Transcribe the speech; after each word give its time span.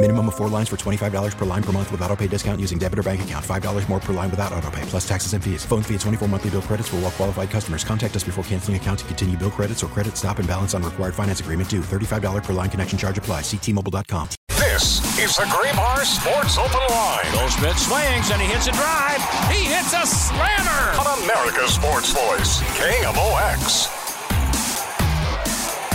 Minimum 0.00 0.28
of 0.28 0.36
four 0.36 0.48
lines 0.48 0.68
for 0.68 0.76
$25 0.76 1.36
per 1.36 1.44
line 1.44 1.62
per 1.62 1.72
month 1.72 1.90
with 1.90 2.00
auto 2.02 2.14
pay 2.14 2.28
discount 2.28 2.60
using 2.60 2.78
debit 2.78 3.00
or 3.00 3.02
bank 3.02 3.22
account. 3.22 3.44
$5 3.44 3.88
more 3.88 3.98
per 3.98 4.12
line 4.12 4.30
without 4.30 4.52
auto 4.52 4.70
pay, 4.70 4.82
plus 4.82 5.06
taxes 5.06 5.32
and 5.32 5.42
fees. 5.42 5.64
Phone 5.64 5.82
fee 5.82 5.94
at 5.96 6.00
24 6.02 6.28
monthly 6.28 6.50
bill 6.50 6.62
credits 6.62 6.88
for 6.88 6.96
all 6.96 7.02
well 7.02 7.10
qualified 7.10 7.50
customers. 7.50 7.82
Contact 7.82 8.14
us 8.14 8.22
before 8.22 8.44
canceling 8.44 8.76
account 8.76 9.00
to 9.00 9.04
continue 9.06 9.36
bill 9.36 9.50
credits 9.50 9.82
or 9.82 9.88
credit 9.88 10.16
stop 10.16 10.38
and 10.38 10.46
balance 10.46 10.72
on 10.72 10.84
required 10.84 11.16
finance 11.16 11.40
agreement 11.40 11.68
due. 11.68 11.80
$35 11.80 12.44
per 12.44 12.52
line 12.52 12.70
connection 12.70 12.96
charge 12.96 13.18
apply. 13.18 13.40
Ctmobile.com. 13.40 14.28
This 14.50 15.02
is 15.18 15.34
the 15.34 15.42
Graybar 15.50 16.04
Sports 16.04 16.58
Open 16.58 16.94
Line. 16.94 17.26
Goldschmidt 17.32 17.76
swings 17.76 18.30
and 18.30 18.40
he 18.40 18.46
hits 18.46 18.68
a 18.68 18.72
drive. 18.72 19.18
He 19.50 19.64
hits 19.66 19.92
a 19.94 20.06
slammer. 20.06 20.94
On 21.02 21.24
America's 21.24 21.74
Sports 21.74 22.12
Voice, 22.12 22.62
KMOX. 22.78 23.97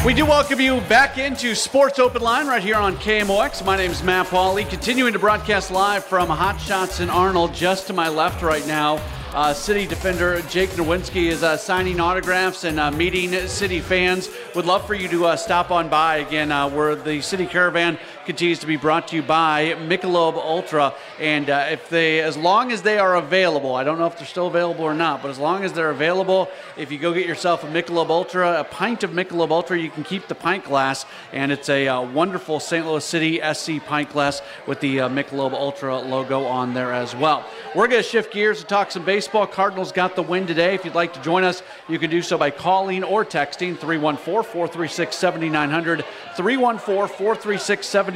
We 0.05 0.13
do 0.13 0.25
welcome 0.25 0.59
you 0.59 0.81
back 0.81 1.17
into 1.17 1.55
Sports 1.55 1.97
Open 1.97 2.21
Line 2.21 2.45
right 2.45 2.61
here 2.61 2.75
on 2.75 2.97
KMOX. 2.97 3.63
My 3.63 3.77
name 3.77 3.89
is 3.89 4.03
Matt 4.03 4.27
Pauley, 4.27 4.69
continuing 4.69 5.13
to 5.13 5.19
broadcast 5.19 5.71
live 5.71 6.03
from 6.03 6.27
Hot 6.27 6.59
Shots 6.59 6.99
in 6.99 7.09
Arnold. 7.09 7.53
Just 7.53 7.87
to 7.87 7.93
my 7.93 8.09
left 8.09 8.41
right 8.41 8.67
now, 8.67 8.99
uh, 9.33 9.53
City 9.53 9.87
defender 9.87 10.41
Jake 10.49 10.71
Nerwinski 10.71 11.27
is 11.27 11.41
uh, 11.41 11.55
signing 11.55 12.01
autographs 12.01 12.65
and 12.65 12.81
uh, 12.81 12.91
meeting 12.91 13.31
City 13.47 13.79
fans. 13.79 14.29
Would 14.55 14.65
love 14.65 14.85
for 14.85 14.93
you 14.93 15.07
to 15.07 15.25
uh, 15.27 15.35
stop 15.37 15.71
on 15.71 15.87
by 15.87 16.17
again. 16.17 16.51
Uh, 16.51 16.69
where 16.69 16.95
the 16.95 17.21
City 17.21 17.45
Caravan 17.45 17.97
continues 18.25 18.59
to 18.59 18.67
be 18.67 18.77
brought 18.77 19.09
to 19.09 19.15
you 19.15 19.21
by 19.21 19.75
Michelob 19.75 20.35
Ultra, 20.35 20.93
and 21.19 21.49
uh, 21.49 21.67
if 21.71 21.89
they, 21.89 22.21
as 22.21 22.37
long 22.37 22.71
as 22.71 22.81
they 22.81 22.97
are 22.97 23.15
available, 23.15 23.75
I 23.75 23.83
don't 23.83 23.99
know 23.99 24.07
if 24.07 24.17
they're 24.17 24.27
still 24.27 24.47
available 24.47 24.85
or 24.85 24.93
not, 24.93 25.21
but 25.21 25.29
as 25.29 25.39
long 25.39 25.63
as 25.63 25.73
they're 25.73 25.89
available, 25.89 26.49
if 26.77 26.91
you 26.91 26.97
go 26.97 27.13
get 27.13 27.25
yourself 27.25 27.63
a 27.63 27.67
Michelob 27.67 28.09
Ultra, 28.09 28.61
a 28.61 28.63
pint 28.63 29.03
of 29.03 29.11
Michelob 29.11 29.51
Ultra, 29.51 29.77
you 29.77 29.89
can 29.89 30.03
keep 30.03 30.27
the 30.27 30.35
pint 30.35 30.63
glass, 30.63 31.05
and 31.31 31.51
it's 31.51 31.69
a 31.69 31.99
wonderful 31.99 32.59
St. 32.59 32.85
Louis 32.85 33.03
City 33.03 33.41
SC 33.53 33.83
pint 33.85 34.09
glass 34.09 34.41
with 34.67 34.79
the 34.79 34.97
Michelob 34.97 35.53
Ultra 35.53 35.99
logo 35.99 36.45
on 36.45 36.73
there 36.73 36.93
as 36.93 37.15
well. 37.15 37.45
We're 37.75 37.87
going 37.87 38.03
to 38.03 38.07
shift 38.07 38.31
gears 38.33 38.59
to 38.59 38.65
talk 38.65 38.91
some 38.91 39.03
baseball. 39.03 39.47
Cardinals 39.47 39.91
got 39.91 40.15
the 40.15 40.23
win 40.23 40.47
today. 40.47 40.75
If 40.75 40.85
you'd 40.85 40.95
like 40.95 41.13
to 41.13 41.21
join 41.21 41.43
us, 41.43 41.63
you 41.89 41.99
can 41.99 42.09
do 42.09 42.21
so 42.21 42.37
by 42.37 42.51
calling 42.51 43.03
or 43.03 43.25
texting 43.25 43.77
314 43.77 44.43
436 44.43 45.15
7900, 45.15 46.05
314 46.35 47.17
436 47.17 47.87
7900, 47.87 48.12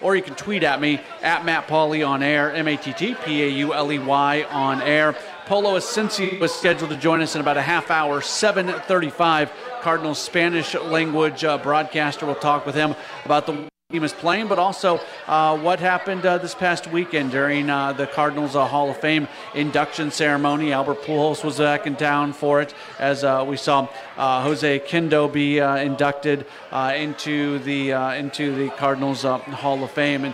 or 0.00 0.16
you 0.16 0.22
can 0.22 0.34
tweet 0.34 0.62
at 0.62 0.80
me 0.80 1.00
at 1.22 1.44
Matt 1.44 1.68
Pauley 1.68 2.06
on 2.06 2.22
air, 2.22 2.52
M 2.52 2.68
A 2.68 2.76
T 2.76 2.92
T 2.92 3.14
P 3.24 3.42
A 3.42 3.48
U 3.48 3.74
L 3.74 3.92
E 3.92 3.98
Y 3.98 4.42
on 4.50 4.82
air. 4.82 5.14
Polo 5.46 5.76
Ascencio 5.76 6.40
was 6.40 6.54
scheduled 6.54 6.90
to 6.90 6.96
join 6.96 7.20
us 7.20 7.34
in 7.34 7.40
about 7.40 7.56
a 7.56 7.62
half 7.62 7.90
hour, 7.90 8.20
7:35. 8.20 9.50
Cardinals 9.82 10.18
Spanish 10.18 10.74
language 10.74 11.44
uh, 11.44 11.58
broadcaster 11.58 12.24
will 12.24 12.34
talk 12.34 12.64
with 12.64 12.74
him 12.74 12.94
about 13.24 13.46
the 13.46 13.73
team 13.92 14.02
is 14.02 14.14
playing, 14.14 14.48
but 14.48 14.58
also 14.58 14.98
uh, 15.26 15.58
what 15.58 15.78
happened 15.78 16.24
uh, 16.24 16.38
this 16.38 16.54
past 16.54 16.86
weekend 16.86 17.30
during 17.30 17.68
uh, 17.68 17.92
the 17.92 18.06
Cardinals 18.06 18.56
uh, 18.56 18.66
Hall 18.66 18.88
of 18.88 18.96
Fame 18.96 19.28
induction 19.54 20.10
ceremony. 20.10 20.72
Albert 20.72 21.02
Pujols 21.02 21.44
was 21.44 21.58
back 21.58 21.86
in 21.86 21.94
town 21.94 22.32
for 22.32 22.62
it, 22.62 22.72
as 22.98 23.24
uh, 23.24 23.44
we 23.46 23.58
saw 23.58 23.86
uh, 24.16 24.42
Jose 24.42 24.80
Oquendo 24.80 25.30
be 25.30 25.58
inducted 25.58 26.46
into 26.72 27.58
the 27.58 27.90
into 28.18 28.54
the 28.56 28.70
Cardinals 28.70 29.20
Hall 29.22 29.84
of 29.84 29.90
Fame. 29.90 30.32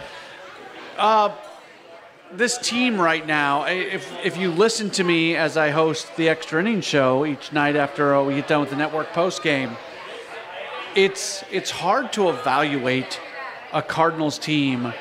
And 0.97 1.33
this 2.33 2.57
team 2.57 3.01
right 3.01 3.27
now, 3.27 3.65
if 3.65 4.09
if 4.25 4.37
you 4.37 4.53
listen 4.53 4.91
to 4.91 5.03
me 5.03 5.35
as 5.35 5.57
I 5.57 5.71
host 5.71 6.17
the 6.17 6.29
extra 6.29 6.61
inning 6.61 6.83
show 6.83 7.27
each 7.27 7.53
night 7.53 7.75
after 7.75 8.23
we 8.23 8.37
get 8.37 8.47
done 8.47 8.61
with 8.61 8.71
the 8.71 8.77
network 8.77 9.13
post 9.13 9.43
game, 9.43 9.77
it's 10.95 11.43
it's 11.51 11.73
hard 11.73 12.13
to 12.13 12.29
evaluate 12.29 13.19
a 13.73 13.83
Cardinals 13.83 14.39
team 14.39 14.93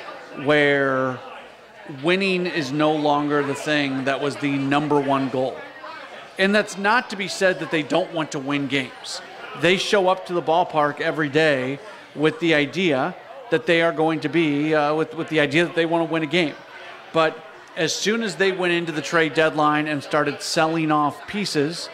where 0.44 1.20
winning 2.04 2.46
is 2.46 2.72
no 2.72 2.96
longer 2.96 3.42
the 3.44 3.56
thing 3.56 4.06
that 4.06 4.22
was 4.22 4.36
the 4.38 4.58
number 4.58 5.00
one 5.00 5.30
goal. 5.30 5.58
And 6.38 6.54
that's 6.54 6.78
not 6.78 7.10
to 7.10 7.16
be 7.16 7.28
said 7.28 7.60
that 7.60 7.72
they 7.72 7.84
don't 7.84 8.14
want 8.14 8.32
to 8.34 8.40
win 8.40 8.68
games. 8.68 9.22
They 9.60 9.78
show 9.78 10.08
up 10.08 10.28
to 10.28 10.34
the 10.34 10.42
ballpark 10.42 11.02
every 11.02 11.30
day 11.30 11.80
with 12.16 12.40
the 12.40 12.54
idea 12.54 13.16
that 13.50 13.66
they 13.66 13.82
are 13.82 13.92
going 13.92 14.20
to 14.22 14.30
be, 14.30 14.74
uh, 14.76 14.94
with, 14.94 15.16
with 15.16 15.30
the 15.30 15.40
idea 15.40 15.66
that 15.66 15.76
they 15.76 15.86
want 15.86 16.08
to 16.08 16.14
win 16.14 16.24
a 16.24 16.28
game. 16.28 16.56
But 17.12 17.38
as 17.76 17.94
soon 17.94 18.22
as 18.22 18.36
they 18.36 18.52
went 18.52 18.74
into 18.74 18.92
the 18.92 19.02
trade 19.02 19.34
deadline 19.34 19.88
and 19.88 20.04
started 20.04 20.42
selling 20.42 20.92
off 20.92 21.28
pieces, 21.28 21.90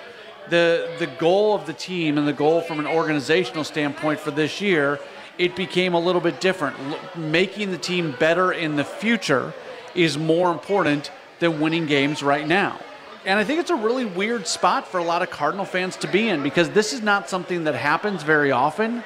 the, 0.49 0.93
the 0.99 1.07
goal 1.07 1.55
of 1.55 1.65
the 1.65 1.73
team 1.73 2.17
and 2.17 2.27
the 2.27 2.33
goal 2.33 2.61
from 2.61 2.79
an 2.79 2.85
organizational 2.85 3.63
standpoint 3.63 4.19
for 4.19 4.31
this 4.31 4.61
year 4.61 4.99
it 5.37 5.55
became 5.55 5.93
a 5.93 5.99
little 5.99 6.21
bit 6.21 6.39
different. 6.39 6.75
making 7.17 7.71
the 7.71 7.77
team 7.77 8.15
better 8.19 8.51
in 8.51 8.75
the 8.75 8.83
future 8.83 9.53
is 9.93 10.17
more 10.17 10.51
important 10.51 11.11
than 11.39 11.59
winning 11.59 11.85
games 11.85 12.23
right 12.23 12.47
now. 12.47 12.79
And 13.25 13.39
I 13.39 13.43
think 13.43 13.59
it's 13.59 13.71
a 13.71 13.75
really 13.75 14.05
weird 14.05 14.47
spot 14.47 14.87
for 14.87 14.99
a 14.99 15.03
lot 15.03 15.21
of 15.23 15.31
Cardinal 15.31 15.65
fans 15.65 15.97
to 15.97 16.07
be 16.07 16.29
in 16.29 16.43
because 16.43 16.69
this 16.69 16.93
is 16.93 17.01
not 17.01 17.29
something 17.29 17.63
that 17.63 17.75
happens 17.75 18.23
very 18.23 18.51
often. 18.51 19.03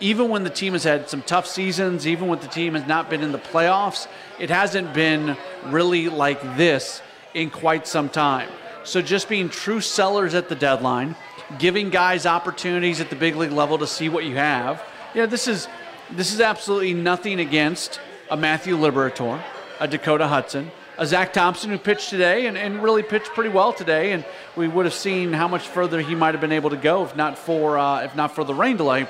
Even 0.00 0.28
when 0.28 0.44
the 0.44 0.50
team 0.50 0.72
has 0.72 0.82
had 0.82 1.08
some 1.08 1.22
tough 1.22 1.46
seasons, 1.46 2.06
even 2.06 2.26
when 2.26 2.40
the 2.40 2.48
team 2.48 2.74
has 2.74 2.86
not 2.86 3.08
been 3.08 3.22
in 3.22 3.32
the 3.32 3.38
playoffs, 3.38 4.08
it 4.38 4.50
hasn't 4.50 4.92
been 4.92 5.36
really 5.66 6.08
like 6.08 6.40
this 6.56 7.00
in 7.34 7.50
quite 7.50 7.86
some 7.86 8.08
time. 8.08 8.48
So 8.82 9.02
just 9.02 9.28
being 9.28 9.48
true 9.48 9.80
sellers 9.80 10.34
at 10.34 10.48
the 10.48 10.54
deadline, 10.54 11.14
giving 11.58 11.90
guys 11.90 12.26
opportunities 12.26 13.00
at 13.00 13.10
the 13.10 13.16
big 13.16 13.36
league 13.36 13.52
level 13.52 13.78
to 13.78 13.86
see 13.86 14.08
what 14.08 14.24
you 14.24 14.36
have, 14.36 14.82
yeah, 15.14 15.26
this 15.26 15.48
is 15.48 15.68
this 16.12 16.32
is 16.32 16.40
absolutely 16.40 16.94
nothing 16.94 17.40
against 17.40 18.00
a 18.30 18.36
Matthew 18.36 18.76
Liberatore, 18.76 19.42
a 19.80 19.88
Dakota 19.88 20.28
Hudson, 20.28 20.70
a 20.98 21.06
Zach 21.06 21.32
Thompson 21.32 21.70
who 21.70 21.78
pitched 21.78 22.10
today 22.10 22.46
and, 22.46 22.56
and 22.56 22.82
really 22.82 23.02
pitched 23.02 23.30
pretty 23.30 23.50
well 23.50 23.72
today, 23.72 24.12
and 24.12 24.24
we 24.56 24.68
would 24.68 24.84
have 24.86 24.94
seen 24.94 25.32
how 25.32 25.48
much 25.48 25.66
further 25.66 26.00
he 26.00 26.14
might 26.14 26.34
have 26.34 26.40
been 26.40 26.52
able 26.52 26.70
to 26.70 26.76
go 26.76 27.04
if 27.04 27.16
not 27.16 27.38
for 27.38 27.78
uh, 27.78 28.02
if 28.02 28.14
not 28.14 28.34
for 28.34 28.44
the 28.44 28.54
rain 28.54 28.76
delay. 28.76 29.06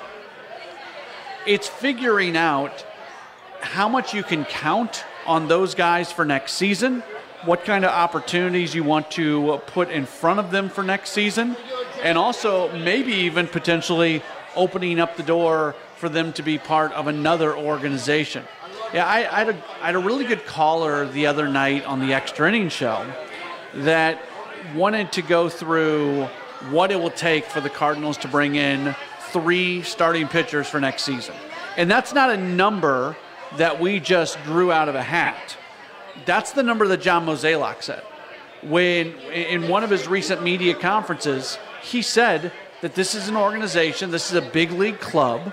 It's 1.47 1.69
figuring 1.69 2.37
out 2.37 2.85
how 3.61 3.89
much 3.89 4.15
you 4.15 4.23
can 4.23 4.45
count 4.45 5.05
on 5.27 5.49
those 5.49 5.75
guys 5.75 6.11
for 6.11 6.25
next 6.25 6.55
season, 6.55 7.03
what 7.45 7.65
kind 7.65 7.85
of 7.85 7.91
opportunities 7.91 8.75
you 8.75 8.85
want 8.85 9.11
to 9.13 9.61
put 9.67 9.91
in 9.91 10.07
front 10.07 10.41
of 10.41 10.51
them 10.51 10.71
for 10.71 10.83
next 10.83 11.11
season, 11.11 11.57
and 12.03 12.17
also 12.17 12.75
maybe 12.79 13.13
even 13.13 13.47
potentially 13.47 14.23
opening 14.57 14.99
up 14.99 15.17
the 15.17 15.23
door 15.23 15.75
for 16.01 16.09
them 16.09 16.33
to 16.33 16.43
be 16.43 16.57
part 16.57 16.93
of 16.93 17.09
another 17.09 17.55
organization. 17.55 18.43
Yeah, 18.95 19.07
I, 19.07 19.19
I, 19.19 19.45
had 19.45 19.49
a, 19.51 19.65
I 19.83 19.87
had 19.87 19.95
a 19.97 19.99
really 19.99 20.25
good 20.25 20.47
caller 20.47 21.07
the 21.07 21.27
other 21.27 21.47
night 21.47 21.85
on 21.85 22.01
the 22.01 22.15
extra 22.15 22.49
inning 22.49 22.71
show 22.71 23.07
that 23.75 24.19
wanted 24.75 25.13
to 25.13 25.23
go 25.23 25.51
through 25.51 26.25
what 26.71 26.91
it 26.91 26.97
will 26.97 27.11
take 27.11 27.45
for 27.45 27.61
the 27.61 27.69
Cardinals 27.69 28.17
to 28.19 28.29
bring 28.29 28.55
in 28.55 28.97
three 29.29 29.83
starting 29.83 30.27
pitchers 30.27 30.67
for 30.67 30.81
next 30.81 31.03
season. 31.03 31.35
And 31.77 31.91
that's 31.91 32.15
not 32.15 32.31
a 32.31 32.37
number 32.39 33.15
that 33.59 33.79
we 33.79 34.01
just 34.01 34.43
drew 34.45 34.73
out 34.73 34.89
of 34.89 34.95
a 34.95 35.03
hat. 35.03 35.55
That's 36.25 36.53
the 36.53 36.63
number 36.63 36.89
that 36.89 37.03
John 37.03 37.27
Mozeliak 37.27 37.83
said. 37.83 38.03
When 38.63 39.09
in 39.33 39.69
one 39.69 39.85
of 39.85 39.91
his 39.91 40.09
recent 40.09 40.43
media 40.43 40.75
conferences, 40.75 41.59
he 41.83 42.01
said 42.01 42.53
that 42.81 42.95
this 42.95 43.15
is 43.15 43.29
an 43.29 43.37
organization, 43.37 44.11
this 44.11 44.31
is 44.31 44.37
a 44.37 44.51
big 44.51 44.73
league 44.73 44.99
club 44.99 45.53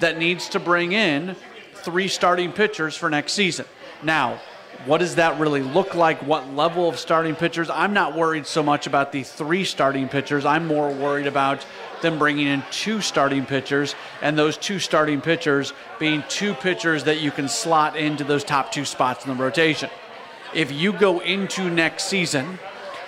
that 0.00 0.18
needs 0.18 0.48
to 0.50 0.60
bring 0.60 0.92
in 0.92 1.36
three 1.74 2.08
starting 2.08 2.52
pitchers 2.52 2.96
for 2.96 3.08
next 3.10 3.32
season. 3.32 3.66
Now, 4.02 4.40
What 4.86 4.98
does 4.98 5.16
that 5.16 5.40
really 5.40 5.62
look 5.62 5.94
like? 5.94 6.24
What 6.24 6.54
level 6.54 6.88
of 6.88 6.98
starting 6.98 7.34
pitchers? 7.34 7.68
I'm 7.68 7.92
not 7.92 8.14
worried 8.14 8.46
so 8.46 8.62
much 8.62 8.86
about 8.86 9.10
the 9.10 9.24
three 9.24 9.64
starting 9.64 10.08
pitchers. 10.08 10.44
I'm 10.44 10.66
more 10.66 10.92
worried 10.92 11.26
about 11.26 11.66
them 12.00 12.16
bringing 12.18 12.46
in 12.46 12.62
two 12.70 13.00
starting 13.00 13.44
pitchers, 13.44 13.96
and 14.22 14.38
those 14.38 14.56
two 14.56 14.78
starting 14.78 15.20
pitchers 15.20 15.72
being 15.98 16.22
two 16.28 16.54
pitchers 16.54 17.04
that 17.04 17.20
you 17.20 17.32
can 17.32 17.48
slot 17.48 17.96
into 17.96 18.22
those 18.22 18.44
top 18.44 18.70
two 18.70 18.84
spots 18.84 19.26
in 19.26 19.36
the 19.36 19.42
rotation. 19.42 19.90
If 20.54 20.70
you 20.70 20.92
go 20.92 21.18
into 21.20 21.68
next 21.68 22.04
season 22.04 22.60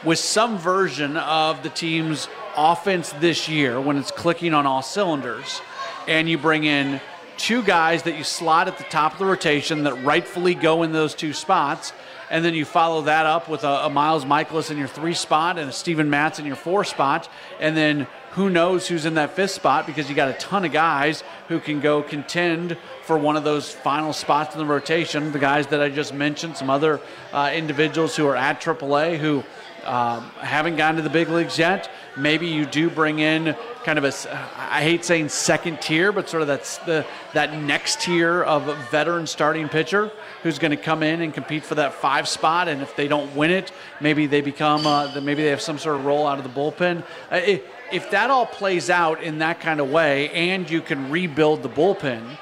with 0.04 0.19
some 0.19 0.58
version 0.58 1.16
of 1.19 1.62
the 1.62 1.70
team's 1.70 2.28
offense 2.56 3.12
this 3.20 3.48
year 3.48 3.81
when 3.81 3.96
it's 3.96 4.10
clicking 4.10 4.54
on 4.54 4.66
all 4.66 4.82
cylinders, 4.82 5.62
and 6.06 6.29
you 6.29 6.38
bring 6.38 6.64
in 6.64 7.00
two 7.37 7.62
guys 7.62 8.02
that 8.02 8.19
you 8.19 8.25
slot 8.25 8.69
at 8.69 8.76
the 8.76 8.85
top 8.85 9.14
of 9.14 9.19
the 9.19 9.25
rotation 9.25 9.85
that 9.85 10.05
rightfully 10.05 10.55
go 10.55 10.82
in 10.82 10.93
those 10.93 11.14
two 11.14 11.32
spots, 11.32 11.93
and 12.31 12.44
then 12.44 12.55
you 12.55 12.64
follow 12.64 13.02
that 13.02 13.26
up 13.26 13.49
with 13.49 13.64
a, 13.64 13.87
a 13.87 13.91
Miles 13.91 14.25
Mikolas 14.25 14.70
in 14.70 14.76
your 14.76 14.88
three 14.88 15.14
spot 15.14 15.58
and 15.58 15.70
a 15.70 15.73
Steven 15.73 16.11
Matz 16.11 16.38
in 16.38 16.44
your 16.44 16.56
four 16.56 16.85
spot, 16.85 17.29
and 17.58 17.76
then 17.76 18.06
who 18.32 18.49
knows 18.50 18.87
who's 18.87 19.06
in 19.06 19.14
that 19.14 19.32
fifth 19.32 19.50
spot 19.52 19.87
because 19.87 20.08
you 20.08 20.14
got 20.14 20.29
a 20.29 20.35
ton 20.35 20.64
of 20.64 20.70
guys 20.70 21.25
who 21.49 21.58
can 21.58 21.81
go 21.81 22.02
contend 22.02 22.76
for 23.02 23.19
one 23.19 23.37
of 23.37 23.43
those 23.43 23.73
final 23.73 24.12
spots 24.12 24.55
in 24.55 24.61
the 24.61 24.67
rotation. 24.67 25.32
The 25.32 25.38
guys 25.38 25.67
that 25.69 25.81
I 25.81 25.88
just 25.88 26.14
mentioned, 26.14 26.56
some 26.56 26.70
other 26.70 27.00
uh, 27.32 27.50
individuals 27.52 28.14
who 28.14 28.26
are 28.26 28.37
at 28.37 28.61
AAA 28.61 29.19
who 29.19 29.43
um, 29.85 30.25
haven't 30.38 30.77
gotten 30.77 30.97
to 30.97 31.03
the 31.03 31.11
big 31.11 31.29
leagues 31.29 31.59
yet. 31.59 31.91
Maybe 32.17 32.47
you 32.47 32.67
do 32.67 32.91
bring 32.91 33.21
in 33.21 33.56
kind 33.85 33.99
of 33.99 34.05
a, 34.05 34.12
I 34.56 34.82
hate 34.82 35.05
saying 35.05 35.29
second 35.29 35.81
tier, 35.81 36.12
but 36.12 36.29
sort 36.29 36.43
of 36.43 36.49
that's 36.49 36.79
the 36.79 37.06
that 37.32 37.55
next 37.55 38.00
tier 38.00 38.43
of 38.43 38.77
veteran 38.91 39.27
starting 39.27 39.69
pitcher 39.69 40.11
who's 40.43 40.59
going 40.59 40.73
to 40.73 40.77
come 40.77 41.03
in 41.03 41.21
and 41.21 41.32
compete 41.32 41.65
for 41.65 41.77
that 41.77 41.94
five 41.94 42.29
spot. 42.29 42.69
And 42.69 42.82
if 42.82 42.94
they 42.97 43.09
don't 43.09 43.35
win 43.37 43.50
it, 43.50 43.73
maybe 44.00 44.27
they 44.27 44.41
become, 44.41 44.87
uh, 44.87 45.21
maybe 45.21 45.43
they 45.43 45.50
have 45.50 45.61
some 45.61 45.79
sort 45.79 45.97
of 45.97 46.05
role 46.05 46.26
out 46.26 46.38
of 46.38 46.44
the 46.44 46.50
bullpen. 46.50 47.03
Uh, 47.31 47.59
if 47.93 48.11
that 48.11 48.31
all 48.31 48.47
plays 48.47 48.91
out 48.91 49.23
in 49.23 49.38
that 49.38 49.61
kind 49.61 49.81
of 49.81 49.91
way, 49.91 50.31
and 50.31 50.69
you 50.71 50.81
can 50.81 51.11
rebuild 51.11 51.62
the 51.62 51.69
bullpen, 51.69 52.38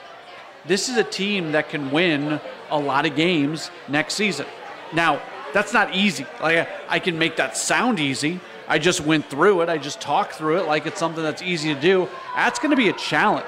this 0.66 0.88
is 0.88 0.96
a 0.96 1.04
team 1.04 1.52
that 1.52 1.68
can 1.68 1.90
win 1.90 2.40
a 2.70 2.78
lot 2.78 3.06
of 3.06 3.16
games 3.16 3.70
next 3.88 4.14
season. 4.14 4.46
Now, 4.92 5.22
that's 5.52 5.72
not 5.72 5.94
easy. 5.94 6.26
Like 6.40 6.68
I 6.88 6.98
can 6.98 7.18
make 7.18 7.36
that 7.36 7.56
sound 7.56 8.00
easy. 8.00 8.40
I 8.66 8.78
just 8.78 9.00
went 9.00 9.30
through 9.30 9.62
it. 9.62 9.68
I 9.68 9.78
just 9.78 10.00
talked 10.00 10.34
through 10.34 10.58
it 10.58 10.66
like 10.66 10.86
it's 10.86 10.98
something 10.98 11.22
that's 11.22 11.42
easy 11.42 11.74
to 11.74 11.80
do. 11.80 12.08
That's 12.36 12.58
going 12.58 12.70
to 12.70 12.76
be 12.76 12.88
a 12.88 12.92
challenge. 12.92 13.46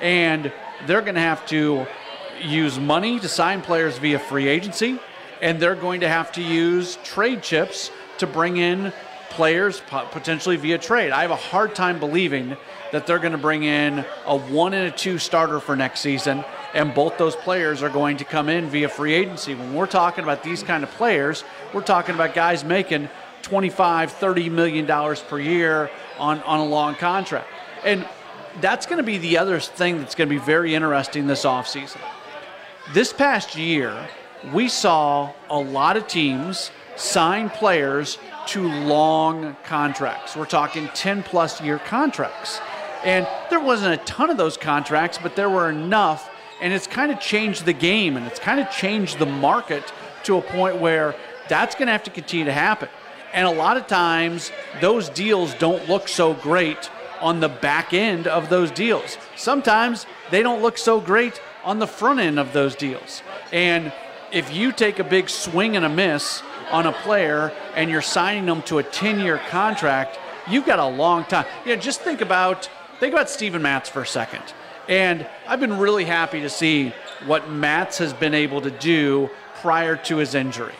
And 0.00 0.52
they're 0.86 1.00
going 1.00 1.14
to 1.14 1.20
have 1.20 1.46
to 1.46 1.86
use 2.40 2.78
money 2.78 3.18
to 3.20 3.28
sign 3.28 3.62
players 3.62 3.98
via 3.98 4.18
free 4.18 4.46
agency, 4.46 5.00
and 5.42 5.58
they're 5.58 5.74
going 5.74 6.00
to 6.00 6.08
have 6.08 6.30
to 6.32 6.42
use 6.42 6.96
trade 7.02 7.42
chips 7.42 7.90
to 8.18 8.26
bring 8.26 8.58
in 8.58 8.92
players 9.30 9.82
potentially 9.88 10.56
via 10.56 10.78
trade. 10.78 11.10
I 11.10 11.22
have 11.22 11.30
a 11.30 11.36
hard 11.36 11.74
time 11.74 11.98
believing 11.98 12.56
that 12.92 13.06
they're 13.06 13.18
going 13.18 13.32
to 13.32 13.38
bring 13.38 13.64
in 13.64 14.04
a 14.26 14.36
one 14.36 14.74
and 14.74 14.86
a 14.86 14.90
two 14.90 15.18
starter 15.18 15.60
for 15.60 15.76
next 15.76 16.00
season, 16.00 16.44
and 16.74 16.94
both 16.94 17.18
those 17.18 17.36
players 17.36 17.82
are 17.82 17.90
going 17.90 18.16
to 18.18 18.24
come 18.24 18.48
in 18.48 18.68
via 18.68 18.88
free 18.88 19.14
agency. 19.14 19.54
When 19.54 19.74
we're 19.74 19.86
talking 19.86 20.24
about 20.24 20.42
these 20.42 20.62
kind 20.62 20.82
of 20.84 20.90
players, 20.92 21.44
we're 21.72 21.82
talking 21.82 22.14
about 22.14 22.34
guys 22.34 22.64
making 22.64 23.08
25, 23.42 24.12
30 24.12 24.50
million 24.50 24.86
dollars 24.86 25.20
per 25.20 25.38
year 25.38 25.90
on, 26.18 26.40
on 26.42 26.60
a 26.60 26.64
long 26.64 26.94
contract. 26.94 27.48
And 27.84 28.06
that's 28.60 28.86
going 28.86 28.98
to 28.98 29.04
be 29.04 29.18
the 29.18 29.38
other 29.38 29.60
thing 29.60 29.98
that's 29.98 30.14
going 30.14 30.28
to 30.28 30.34
be 30.34 30.40
very 30.40 30.74
interesting 30.74 31.26
this 31.26 31.44
offseason. 31.44 32.00
This 32.92 33.12
past 33.12 33.56
year, 33.56 34.08
we 34.52 34.68
saw 34.68 35.32
a 35.50 35.58
lot 35.58 35.96
of 35.96 36.06
teams 36.06 36.70
sign 36.96 37.48
players 37.50 38.18
to 38.46 38.66
long 38.66 39.56
contracts. 39.64 40.36
We're 40.36 40.46
talking 40.46 40.88
10 40.94 41.22
plus 41.22 41.60
year 41.60 41.78
contracts. 41.78 42.60
And 43.04 43.26
there 43.50 43.60
wasn't 43.60 44.00
a 44.00 44.04
ton 44.04 44.30
of 44.30 44.36
those 44.36 44.56
contracts, 44.56 45.18
but 45.22 45.36
there 45.36 45.50
were 45.50 45.70
enough. 45.70 46.30
And 46.60 46.72
it's 46.72 46.86
kind 46.86 47.12
of 47.12 47.20
changed 47.20 47.64
the 47.64 47.72
game 47.72 48.16
and 48.16 48.26
it's 48.26 48.40
kind 48.40 48.58
of 48.58 48.70
changed 48.70 49.18
the 49.18 49.26
market 49.26 49.92
to 50.24 50.38
a 50.38 50.42
point 50.42 50.76
where 50.78 51.14
that's 51.48 51.74
going 51.74 51.86
to 51.86 51.92
have 51.92 52.02
to 52.04 52.10
continue 52.10 52.44
to 52.44 52.52
happen. 52.52 52.88
And 53.32 53.46
a 53.46 53.50
lot 53.50 53.76
of 53.76 53.86
times, 53.86 54.50
those 54.80 55.08
deals 55.08 55.54
don't 55.54 55.88
look 55.88 56.08
so 56.08 56.34
great 56.34 56.90
on 57.20 57.40
the 57.40 57.48
back 57.48 57.92
end 57.92 58.26
of 58.26 58.48
those 58.48 58.70
deals. 58.70 59.18
Sometimes 59.36 60.06
they 60.30 60.42
don't 60.42 60.62
look 60.62 60.78
so 60.78 61.00
great 61.00 61.40
on 61.64 61.78
the 61.78 61.86
front 61.86 62.20
end 62.20 62.38
of 62.38 62.52
those 62.52 62.74
deals. 62.74 63.22
And 63.52 63.92
if 64.32 64.52
you 64.52 64.72
take 64.72 64.98
a 64.98 65.04
big 65.04 65.28
swing 65.28 65.76
and 65.76 65.84
a 65.84 65.88
miss 65.88 66.42
on 66.70 66.86
a 66.86 66.92
player 66.92 67.52
and 67.74 67.90
you're 67.90 68.02
signing 68.02 68.46
them 68.46 68.62
to 68.62 68.78
a 68.78 68.82
10 68.82 69.20
year 69.20 69.38
contract, 69.48 70.18
you've 70.48 70.66
got 70.66 70.78
a 70.78 70.86
long 70.86 71.24
time. 71.24 71.46
Yeah, 71.64 71.76
just 71.76 72.00
think 72.00 72.20
about 72.20 72.68
think 73.00 73.12
about 73.12 73.30
Steven 73.30 73.62
Matz 73.62 73.88
for 73.88 74.02
a 74.02 74.06
second. 74.06 74.42
And 74.88 75.26
I've 75.46 75.60
been 75.60 75.78
really 75.78 76.04
happy 76.04 76.40
to 76.40 76.50
see 76.50 76.92
what 77.26 77.50
Matz 77.50 77.98
has 77.98 78.12
been 78.12 78.34
able 78.34 78.60
to 78.62 78.70
do 78.70 79.30
prior 79.56 79.96
to 79.96 80.16
his 80.16 80.34
injury. 80.34 80.74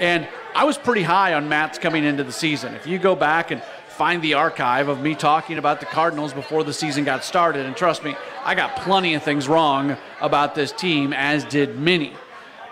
And 0.00 0.26
I 0.54 0.64
was 0.64 0.76
pretty 0.76 1.02
high 1.02 1.34
on 1.34 1.48
Matz 1.48 1.78
coming 1.78 2.04
into 2.04 2.24
the 2.24 2.32
season. 2.32 2.74
If 2.74 2.86
you 2.86 2.98
go 2.98 3.14
back 3.14 3.50
and 3.50 3.62
find 3.88 4.22
the 4.22 4.34
archive 4.34 4.88
of 4.88 5.00
me 5.00 5.14
talking 5.14 5.58
about 5.58 5.80
the 5.80 5.86
Cardinals 5.86 6.32
before 6.32 6.64
the 6.64 6.72
season 6.72 7.04
got 7.04 7.24
started, 7.24 7.66
and 7.66 7.76
trust 7.76 8.02
me, 8.02 8.16
I 8.44 8.54
got 8.54 8.76
plenty 8.76 9.14
of 9.14 9.22
things 9.22 9.48
wrong 9.48 9.96
about 10.20 10.54
this 10.54 10.72
team, 10.72 11.12
as 11.12 11.44
did 11.44 11.78
many. 11.78 12.14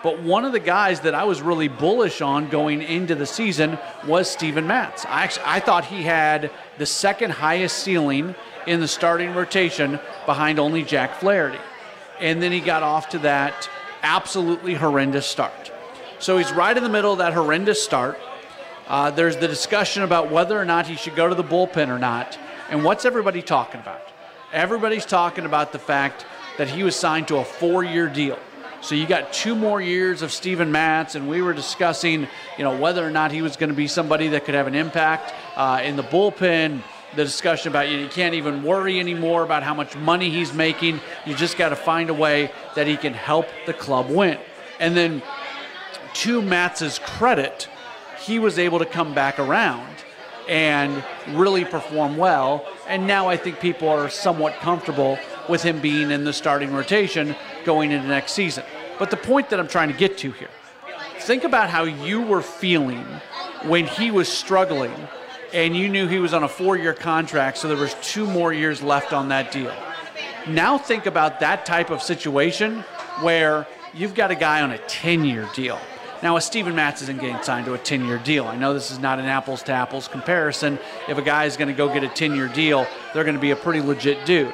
But 0.03 0.21
one 0.23 0.45
of 0.45 0.51
the 0.51 0.59
guys 0.59 1.01
that 1.01 1.13
I 1.13 1.23
was 1.25 1.41
really 1.41 1.67
bullish 1.67 2.21
on 2.21 2.49
going 2.49 2.81
into 2.81 3.13
the 3.13 3.27
season 3.27 3.77
was 4.07 4.29
Steven 4.29 4.65
Matz. 4.65 5.05
I, 5.05 5.23
actually, 5.23 5.45
I 5.45 5.59
thought 5.59 5.85
he 5.85 6.01
had 6.01 6.49
the 6.79 6.87
second 6.87 7.31
highest 7.31 7.77
ceiling 7.77 8.33
in 8.67 8.79
the 8.79 8.87
starting 8.87 9.33
rotation 9.33 9.99
behind 10.25 10.59
only 10.59 10.83
Jack 10.83 11.19
Flaherty. 11.19 11.59
And 12.19 12.41
then 12.41 12.51
he 12.51 12.59
got 12.59 12.83
off 12.83 13.09
to 13.09 13.19
that 13.19 13.69
absolutely 14.03 14.73
horrendous 14.73 15.25
start. 15.25 15.71
So 16.19 16.37
he's 16.37 16.51
right 16.51 16.75
in 16.75 16.83
the 16.83 16.89
middle 16.89 17.11
of 17.11 17.17
that 17.17 17.33
horrendous 17.33 17.81
start. 17.81 18.19
Uh, 18.87 19.09
there's 19.09 19.37
the 19.37 19.47
discussion 19.47 20.03
about 20.03 20.29
whether 20.29 20.59
or 20.59 20.65
not 20.65 20.85
he 20.85 20.95
should 20.95 21.15
go 21.15 21.27
to 21.27 21.35
the 21.35 21.43
bullpen 21.43 21.89
or 21.89 21.97
not. 21.97 22.37
And 22.69 22.83
what's 22.83 23.05
everybody 23.05 23.41
talking 23.41 23.79
about? 23.79 24.01
Everybody's 24.53 25.05
talking 25.05 25.45
about 25.45 25.71
the 25.71 25.79
fact 25.79 26.25
that 26.57 26.69
he 26.69 26.83
was 26.83 26.95
signed 26.95 27.27
to 27.29 27.37
a 27.37 27.43
four 27.43 27.83
year 27.83 28.07
deal. 28.07 28.37
So 28.81 28.95
you 28.95 29.05
got 29.05 29.31
two 29.31 29.55
more 29.55 29.79
years 29.79 30.23
of 30.23 30.31
Steven 30.31 30.71
Matz, 30.71 31.13
and 31.13 31.29
we 31.29 31.41
were 31.41 31.53
discussing, 31.53 32.27
you 32.57 32.63
know, 32.63 32.75
whether 32.75 33.05
or 33.05 33.11
not 33.11 33.31
he 33.31 33.43
was 33.43 33.55
going 33.55 33.69
to 33.69 33.75
be 33.75 33.87
somebody 33.87 34.29
that 34.29 34.43
could 34.43 34.55
have 34.55 34.65
an 34.65 34.73
impact 34.73 35.33
uh, 35.55 35.81
in 35.83 35.95
the 35.95 36.03
bullpen. 36.03 36.81
The 37.15 37.23
discussion 37.25 37.71
about 37.71 37.89
you, 37.89 37.97
you 37.97 38.07
can't 38.07 38.35
even 38.35 38.63
worry 38.63 38.99
anymore 38.99 39.43
about 39.43 39.63
how 39.63 39.73
much 39.73 39.95
money 39.97 40.29
he's 40.29 40.53
making. 40.53 41.01
You 41.25 41.35
just 41.35 41.57
got 41.57 41.69
to 41.69 41.75
find 41.75 42.09
a 42.09 42.13
way 42.13 42.51
that 42.75 42.87
he 42.87 42.95
can 42.95 43.13
help 43.13 43.47
the 43.65 43.73
club 43.73 44.09
win. 44.09 44.37
And 44.79 44.95
then, 44.95 45.21
to 46.13 46.41
Matz's 46.41 46.99
credit, 46.99 47.67
he 48.21 48.39
was 48.39 48.57
able 48.57 48.79
to 48.79 48.85
come 48.85 49.13
back 49.13 49.39
around 49.39 49.95
and 50.47 51.03
really 51.29 51.65
perform 51.65 52.17
well. 52.17 52.65
And 52.87 53.07
now 53.07 53.27
I 53.27 53.37
think 53.37 53.59
people 53.59 53.89
are 53.89 54.09
somewhat 54.09 54.53
comfortable 54.55 55.17
with 55.49 55.63
him 55.63 55.81
being 55.81 56.11
in 56.11 56.23
the 56.23 56.33
starting 56.33 56.73
rotation 56.73 57.35
going 57.65 57.91
into 57.91 58.07
next 58.07 58.33
season. 58.33 58.63
But 58.99 59.11
the 59.11 59.17
point 59.17 59.49
that 59.49 59.59
I'm 59.59 59.67
trying 59.67 59.91
to 59.91 59.97
get 59.97 60.17
to 60.19 60.31
here 60.31 60.49
think 61.19 61.43
about 61.43 61.69
how 61.69 61.83
you 61.83 62.21
were 62.21 62.41
feeling 62.41 63.05
when 63.63 63.85
he 63.85 64.11
was 64.11 64.27
struggling 64.27 64.93
and 65.53 65.75
you 65.75 65.89
knew 65.89 66.07
he 66.07 66.19
was 66.19 66.33
on 66.33 66.43
a 66.43 66.47
four 66.47 66.77
year 66.77 66.93
contract, 66.93 67.57
so 67.57 67.67
there 67.67 67.77
was 67.77 67.95
two 68.01 68.25
more 68.25 68.53
years 68.53 68.81
left 68.81 69.13
on 69.13 69.29
that 69.29 69.51
deal. 69.51 69.73
Now 70.47 70.77
think 70.77 71.05
about 71.05 71.39
that 71.41 71.65
type 71.65 71.89
of 71.89 72.01
situation 72.01 72.83
where 73.21 73.67
you've 73.93 74.15
got 74.15 74.31
a 74.31 74.35
guy 74.35 74.61
on 74.61 74.71
a 74.71 74.77
10 74.77 75.25
year 75.25 75.47
deal. 75.53 75.79
Now, 76.23 76.37
a 76.37 76.41
Steven 76.41 76.75
Matz 76.75 77.01
isn't 77.01 77.19
getting 77.19 77.41
signed 77.41 77.65
to 77.65 77.73
a 77.73 77.79
10 77.79 78.05
year 78.05 78.19
deal. 78.19 78.45
I 78.45 78.55
know 78.55 78.73
this 78.73 78.91
is 78.91 78.99
not 78.99 79.17
an 79.17 79.25
apples 79.25 79.63
to 79.63 79.71
apples 79.71 80.07
comparison. 80.07 80.77
If 81.09 81.17
a 81.17 81.21
guy 81.21 81.45
is 81.45 81.57
going 81.57 81.67
to 81.67 81.73
go 81.73 81.91
get 81.91 82.03
a 82.03 82.07
10 82.07 82.35
year 82.35 82.47
deal, 82.47 82.85
they're 83.13 83.23
going 83.23 83.35
to 83.35 83.41
be 83.41 83.51
a 83.51 83.55
pretty 83.55 83.81
legit 83.81 84.23
dude. 84.25 84.53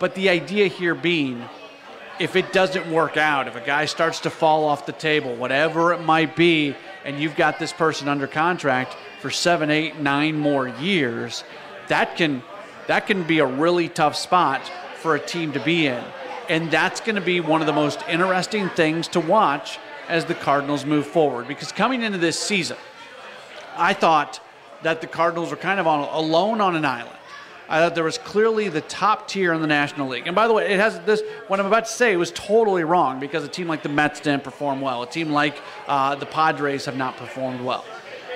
But 0.00 0.16
the 0.16 0.28
idea 0.28 0.66
here 0.66 0.96
being, 0.96 1.44
if 2.18 2.36
it 2.36 2.52
doesn't 2.52 2.90
work 2.90 3.16
out, 3.16 3.48
if 3.48 3.56
a 3.56 3.60
guy 3.60 3.86
starts 3.86 4.20
to 4.20 4.30
fall 4.30 4.64
off 4.64 4.86
the 4.86 4.92
table, 4.92 5.34
whatever 5.34 5.92
it 5.92 6.00
might 6.00 6.36
be, 6.36 6.76
and 7.04 7.18
you've 7.18 7.36
got 7.36 7.58
this 7.58 7.72
person 7.72 8.08
under 8.08 8.26
contract 8.26 8.96
for 9.20 9.30
seven, 9.30 9.70
eight, 9.70 9.98
nine 9.98 10.38
more 10.38 10.68
years, 10.68 11.44
that 11.88 12.16
can 12.16 12.42
that 12.86 13.06
can 13.06 13.22
be 13.22 13.38
a 13.38 13.46
really 13.46 13.88
tough 13.88 14.14
spot 14.14 14.60
for 14.96 15.14
a 15.14 15.20
team 15.20 15.52
to 15.52 15.60
be 15.60 15.86
in. 15.86 16.04
And 16.50 16.70
that's 16.70 17.00
going 17.00 17.14
to 17.14 17.22
be 17.22 17.40
one 17.40 17.62
of 17.62 17.66
the 17.66 17.72
most 17.72 18.00
interesting 18.08 18.68
things 18.70 19.08
to 19.08 19.20
watch 19.20 19.78
as 20.06 20.26
the 20.26 20.34
Cardinals 20.34 20.84
move 20.84 21.06
forward. 21.06 21.48
Because 21.48 21.72
coming 21.72 22.02
into 22.02 22.18
this 22.18 22.38
season, 22.38 22.76
I 23.76 23.94
thought 23.94 24.40
that 24.82 25.00
the 25.00 25.06
Cardinals 25.06 25.50
were 25.50 25.56
kind 25.56 25.80
of 25.80 25.86
on, 25.86 26.00
alone 26.00 26.60
on 26.60 26.76
an 26.76 26.84
island 26.84 27.16
I 27.68 27.80
thought 27.80 27.94
there 27.94 28.04
was 28.04 28.18
clearly 28.18 28.68
the 28.68 28.82
top 28.82 29.26
tier 29.26 29.52
in 29.52 29.60
the 29.60 29.66
National 29.66 30.08
League. 30.08 30.26
And 30.26 30.36
by 30.36 30.46
the 30.46 30.52
way, 30.52 30.72
it 30.72 30.78
has 30.78 31.00
this. 31.00 31.22
What 31.48 31.60
I'm 31.60 31.66
about 31.66 31.86
to 31.86 31.90
say 31.90 32.16
was 32.16 32.30
totally 32.32 32.84
wrong 32.84 33.20
because 33.20 33.42
a 33.44 33.48
team 33.48 33.68
like 33.68 33.82
the 33.82 33.88
Mets 33.88 34.20
didn't 34.20 34.44
perform 34.44 34.80
well. 34.80 35.02
A 35.02 35.06
team 35.08 35.30
like 35.30 35.56
uh, 35.86 36.14
the 36.14 36.26
Padres 36.26 36.84
have 36.84 36.96
not 36.96 37.16
performed 37.16 37.62
well. 37.62 37.84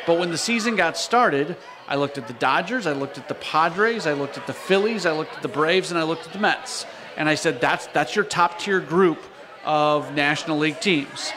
But 0.06 0.18
when 0.18 0.30
the 0.30 0.38
season 0.38 0.76
got 0.76 0.96
started, 0.96 1.56
I 1.86 1.96
looked 1.96 2.16
at 2.16 2.26
the 2.26 2.32
Dodgers, 2.34 2.86
I 2.86 2.92
looked 2.92 3.18
at 3.18 3.28
the 3.28 3.34
Padres, 3.34 4.06
I 4.06 4.14
looked 4.14 4.38
at 4.38 4.46
the 4.46 4.54
Phillies, 4.54 5.04
I 5.04 5.12
looked 5.12 5.34
at 5.36 5.42
the 5.42 5.48
Braves, 5.48 5.90
and 5.90 6.00
I 6.00 6.04
looked 6.04 6.26
at 6.26 6.32
the 6.32 6.38
Mets. 6.38 6.86
And 7.18 7.28
I 7.28 7.34
said, 7.34 7.60
that's, 7.60 7.86
that's 7.88 8.16
your 8.16 8.24
top 8.24 8.58
tier 8.58 8.80
group 8.80 9.22
of 9.64 10.14
National 10.14 10.56
League 10.56 10.80
teams. 10.80 11.32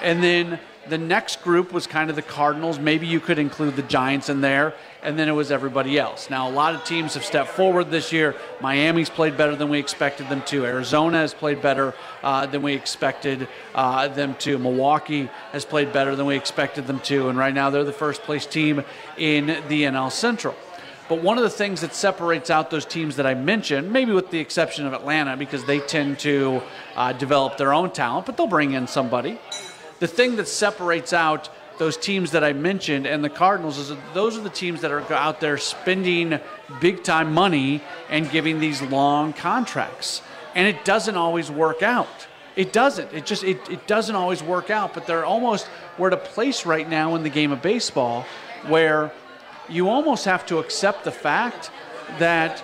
And 0.00 0.22
then 0.22 0.60
the 0.88 0.98
next 0.98 1.42
group 1.42 1.72
was 1.72 1.86
kind 1.86 2.10
of 2.10 2.16
the 2.16 2.22
Cardinals. 2.22 2.78
Maybe 2.78 3.06
you 3.06 3.20
could 3.20 3.38
include 3.38 3.76
the 3.76 3.82
Giants 3.82 4.28
in 4.28 4.40
there. 4.40 4.74
And 5.04 5.18
then 5.18 5.28
it 5.28 5.32
was 5.32 5.52
everybody 5.52 5.98
else. 5.98 6.30
Now, 6.30 6.48
a 6.48 6.50
lot 6.50 6.74
of 6.74 6.82
teams 6.84 7.12
have 7.14 7.24
stepped 7.24 7.50
forward 7.50 7.90
this 7.90 8.10
year. 8.10 8.34
Miami's 8.60 9.10
played 9.10 9.36
better 9.36 9.54
than 9.54 9.68
we 9.68 9.78
expected 9.78 10.30
them 10.30 10.42
to. 10.46 10.64
Arizona 10.64 11.18
has 11.18 11.34
played 11.34 11.60
better 11.60 11.94
uh, 12.22 12.46
than 12.46 12.62
we 12.62 12.72
expected 12.72 13.46
uh, 13.74 14.08
them 14.08 14.34
to. 14.36 14.58
Milwaukee 14.58 15.28
has 15.52 15.66
played 15.66 15.92
better 15.92 16.16
than 16.16 16.24
we 16.24 16.36
expected 16.36 16.86
them 16.86 17.00
to. 17.00 17.28
And 17.28 17.38
right 17.38 17.52
now, 17.52 17.68
they're 17.68 17.84
the 17.84 17.92
first 17.92 18.22
place 18.22 18.46
team 18.46 18.82
in 19.18 19.46
the 19.68 19.82
NL 19.82 20.10
Central. 20.10 20.54
But 21.06 21.22
one 21.22 21.36
of 21.36 21.44
the 21.44 21.50
things 21.50 21.82
that 21.82 21.94
separates 21.94 22.48
out 22.48 22.70
those 22.70 22.86
teams 22.86 23.16
that 23.16 23.26
I 23.26 23.34
mentioned, 23.34 23.92
maybe 23.92 24.12
with 24.12 24.30
the 24.30 24.40
exception 24.40 24.86
of 24.86 24.94
Atlanta, 24.94 25.36
because 25.36 25.64
they 25.66 25.80
tend 25.80 26.18
to 26.20 26.62
uh, 26.96 27.12
develop 27.12 27.58
their 27.58 27.74
own 27.74 27.90
talent, 27.90 28.24
but 28.24 28.38
they'll 28.38 28.46
bring 28.46 28.72
in 28.72 28.86
somebody 28.86 29.38
the 30.00 30.08
thing 30.08 30.36
that 30.36 30.48
separates 30.48 31.12
out 31.12 31.48
those 31.78 31.96
teams 31.96 32.30
that 32.32 32.44
I 32.44 32.52
mentioned 32.52 33.06
and 33.06 33.24
the 33.24 33.30
Cardinals 33.30 33.78
is 33.78 33.92
those 34.12 34.36
are 34.36 34.40
the 34.40 34.50
teams 34.50 34.80
that 34.82 34.90
are 34.90 35.12
out 35.12 35.40
there 35.40 35.58
spending 35.58 36.38
big 36.80 37.02
time 37.02 37.32
money 37.32 37.82
and 38.08 38.30
giving 38.30 38.60
these 38.60 38.80
long 38.82 39.32
contracts. 39.32 40.22
And 40.54 40.68
it 40.68 40.84
doesn't 40.84 41.16
always 41.16 41.50
work 41.50 41.82
out. 41.82 42.28
It 42.56 42.72
doesn't. 42.72 43.12
It 43.12 43.26
just 43.26 43.42
it, 43.42 43.68
it 43.68 43.86
doesn't 43.86 44.14
always 44.14 44.42
work 44.42 44.70
out, 44.70 44.94
but 44.94 45.06
they're 45.06 45.24
almost 45.24 45.68
we're 45.98 46.08
at 46.08 46.12
a 46.12 46.16
place 46.16 46.64
right 46.64 46.88
now 46.88 47.16
in 47.16 47.24
the 47.24 47.30
game 47.30 47.50
of 47.50 47.60
baseball 47.60 48.24
where 48.68 49.12
you 49.68 49.88
almost 49.88 50.24
have 50.26 50.46
to 50.46 50.58
accept 50.58 51.04
the 51.04 51.10
fact 51.10 51.70
that 52.18 52.62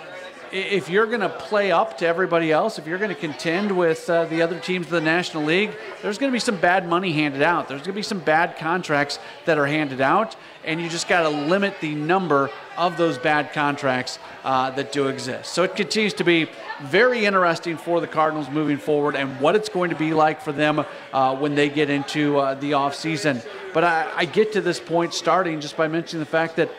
if 0.51 0.89
you're 0.89 1.05
going 1.05 1.21
to 1.21 1.29
play 1.29 1.71
up 1.71 1.97
to 1.99 2.07
everybody 2.07 2.51
else, 2.51 2.77
if 2.77 2.85
you're 2.85 2.97
going 2.97 3.13
to 3.13 3.19
contend 3.19 3.75
with 3.75 4.09
uh, 4.09 4.25
the 4.25 4.41
other 4.41 4.59
teams 4.59 4.85
of 4.87 4.91
the 4.91 5.01
National 5.01 5.43
League, 5.43 5.71
there's 6.01 6.17
going 6.17 6.29
to 6.29 6.35
be 6.35 6.39
some 6.39 6.57
bad 6.57 6.87
money 6.87 7.13
handed 7.13 7.41
out. 7.41 7.69
There's 7.69 7.81
going 7.81 7.93
to 7.93 7.93
be 7.93 8.01
some 8.01 8.19
bad 8.19 8.57
contracts 8.57 9.17
that 9.45 9.57
are 9.57 9.65
handed 9.65 10.01
out, 10.01 10.35
and 10.65 10.81
you 10.81 10.89
just 10.89 11.07
got 11.07 11.23
to 11.23 11.29
limit 11.29 11.75
the 11.79 11.95
number 11.95 12.49
of 12.77 12.97
those 12.97 13.17
bad 13.17 13.53
contracts 13.53 14.19
uh, 14.43 14.71
that 14.71 14.91
do 14.91 15.07
exist. 15.07 15.53
So 15.53 15.63
it 15.63 15.75
continues 15.75 16.13
to 16.15 16.25
be 16.25 16.49
very 16.81 17.25
interesting 17.25 17.77
for 17.77 18.01
the 18.01 18.07
Cardinals 18.07 18.49
moving 18.49 18.77
forward 18.77 19.15
and 19.15 19.39
what 19.39 19.55
it's 19.55 19.69
going 19.69 19.91
to 19.91 19.95
be 19.95 20.13
like 20.13 20.41
for 20.41 20.51
them 20.51 20.83
uh, 21.13 21.35
when 21.37 21.55
they 21.55 21.69
get 21.69 21.89
into 21.89 22.37
uh, 22.39 22.55
the 22.55 22.71
offseason. 22.71 23.45
But 23.73 23.85
I, 23.85 24.11
I 24.15 24.25
get 24.25 24.53
to 24.53 24.61
this 24.61 24.79
point 24.79 25.13
starting 25.13 25.61
just 25.61 25.77
by 25.77 25.87
mentioning 25.87 26.19
the 26.19 26.29
fact 26.29 26.57
that 26.57 26.69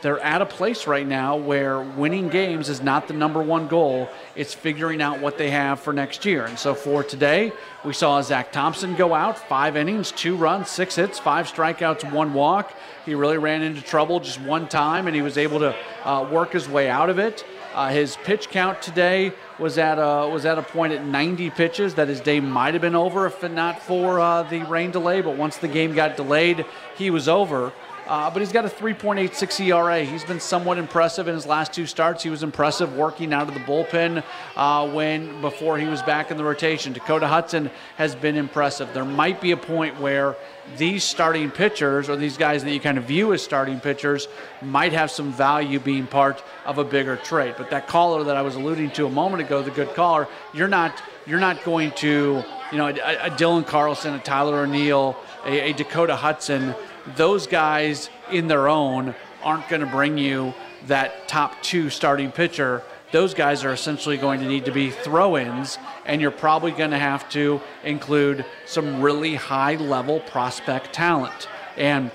they're 0.00 0.20
at 0.20 0.40
a 0.40 0.46
place 0.46 0.86
right 0.86 1.06
now 1.06 1.36
where 1.36 1.80
winning 1.80 2.28
games 2.28 2.68
is 2.68 2.80
not 2.80 3.08
the 3.08 3.14
number 3.14 3.42
one 3.42 3.68
goal. 3.68 4.08
It's 4.36 4.54
figuring 4.54 5.02
out 5.02 5.20
what 5.20 5.38
they 5.38 5.50
have 5.50 5.80
for 5.80 5.92
next 5.92 6.24
year. 6.24 6.44
And 6.44 6.58
so 6.58 6.74
for 6.74 7.02
today, 7.02 7.52
we 7.84 7.92
saw 7.92 8.20
Zach 8.22 8.52
Thompson 8.52 8.94
go 8.94 9.14
out, 9.14 9.38
five 9.38 9.76
innings, 9.76 10.12
two 10.12 10.36
runs, 10.36 10.68
six 10.68 10.94
hits, 10.94 11.18
five 11.18 11.50
strikeouts, 11.50 12.12
one 12.12 12.32
walk. 12.34 12.72
He 13.04 13.14
really 13.14 13.38
ran 13.38 13.62
into 13.62 13.82
trouble 13.82 14.20
just 14.20 14.40
one 14.40 14.68
time, 14.68 15.06
and 15.06 15.16
he 15.16 15.22
was 15.22 15.38
able 15.38 15.58
to 15.60 15.74
uh, 16.04 16.28
work 16.30 16.52
his 16.52 16.68
way 16.68 16.88
out 16.88 17.10
of 17.10 17.18
it. 17.18 17.44
Uh, 17.74 17.90
his 17.90 18.16
pitch 18.24 18.48
count 18.50 18.80
today 18.82 19.32
was 19.58 19.78
at 19.78 19.98
a, 19.98 20.28
was 20.28 20.44
at 20.46 20.58
a 20.58 20.62
point 20.62 20.92
at 20.92 21.04
90 21.04 21.50
pitches 21.50 21.94
that 21.94 22.08
his 22.08 22.20
day 22.20 22.40
might 22.40 22.74
have 22.74 22.80
been 22.80 22.96
over 22.96 23.26
if 23.26 23.42
not 23.50 23.80
for 23.82 24.20
uh, 24.20 24.42
the 24.44 24.62
rain 24.64 24.90
delay. 24.90 25.20
But 25.20 25.36
once 25.36 25.58
the 25.58 25.68
game 25.68 25.94
got 25.94 26.16
delayed, 26.16 26.64
he 26.96 27.10
was 27.10 27.28
over. 27.28 27.72
Uh, 28.08 28.30
but 28.30 28.40
he's 28.40 28.52
got 28.52 28.64
a 28.64 28.68
3.86 28.68 29.66
ERA. 29.66 30.02
He's 30.02 30.24
been 30.24 30.40
somewhat 30.40 30.78
impressive 30.78 31.28
in 31.28 31.34
his 31.34 31.44
last 31.44 31.74
two 31.74 31.84
starts. 31.84 32.22
He 32.22 32.30
was 32.30 32.42
impressive 32.42 32.96
working 32.96 33.34
out 33.34 33.48
of 33.48 33.54
the 33.54 33.60
bullpen 33.60 34.24
uh, 34.56 34.88
when 34.88 35.42
before 35.42 35.76
he 35.76 35.84
was 35.84 36.00
back 36.00 36.30
in 36.30 36.38
the 36.38 36.44
rotation. 36.44 36.94
Dakota 36.94 37.26
Hudson 37.26 37.70
has 37.96 38.14
been 38.14 38.36
impressive. 38.36 38.94
There 38.94 39.04
might 39.04 39.42
be 39.42 39.50
a 39.50 39.58
point 39.58 40.00
where 40.00 40.36
these 40.78 41.04
starting 41.04 41.50
pitchers 41.50 42.08
or 42.08 42.16
these 42.16 42.38
guys 42.38 42.64
that 42.64 42.72
you 42.72 42.80
kind 42.80 42.96
of 42.96 43.04
view 43.04 43.34
as 43.34 43.42
starting 43.42 43.78
pitchers 43.78 44.26
might 44.62 44.94
have 44.94 45.10
some 45.10 45.30
value 45.30 45.78
being 45.78 46.06
part 46.06 46.42
of 46.64 46.78
a 46.78 46.84
bigger 46.84 47.16
trade. 47.16 47.56
But 47.58 47.68
that 47.70 47.88
caller 47.88 48.24
that 48.24 48.36
I 48.36 48.42
was 48.42 48.54
alluding 48.54 48.90
to 48.92 49.04
a 49.04 49.10
moment 49.10 49.42
ago, 49.42 49.62
the 49.62 49.70
good 49.70 49.94
caller, 49.94 50.28
you're 50.54 50.66
not 50.66 51.02
you're 51.26 51.40
not 51.40 51.62
going 51.62 51.90
to 51.92 52.42
you 52.72 52.78
know 52.78 52.86
a, 52.86 53.26
a 53.26 53.30
Dylan 53.30 53.66
Carlson, 53.66 54.14
a 54.14 54.18
Tyler 54.18 54.60
O'Neill, 54.60 55.14
a, 55.44 55.70
a 55.70 55.72
Dakota 55.74 56.16
Hudson 56.16 56.74
those 57.16 57.46
guys 57.46 58.10
in 58.30 58.46
their 58.46 58.68
own 58.68 59.14
aren't 59.42 59.68
going 59.68 59.80
to 59.80 59.86
bring 59.86 60.18
you 60.18 60.54
that 60.86 61.28
top 61.28 61.60
two 61.62 61.90
starting 61.90 62.30
pitcher. 62.30 62.82
Those 63.10 63.34
guys 63.34 63.64
are 63.64 63.72
essentially 63.72 64.16
going 64.16 64.40
to 64.40 64.46
need 64.46 64.66
to 64.66 64.72
be 64.72 64.90
throw 64.90 65.38
ins, 65.38 65.78
and 66.04 66.20
you're 66.20 66.30
probably 66.30 66.72
going 66.72 66.90
to 66.90 66.98
have 66.98 67.28
to 67.30 67.60
include 67.84 68.44
some 68.66 69.00
really 69.00 69.34
high 69.34 69.76
level 69.76 70.20
prospect 70.20 70.92
talent. 70.92 71.48
And 71.76 72.10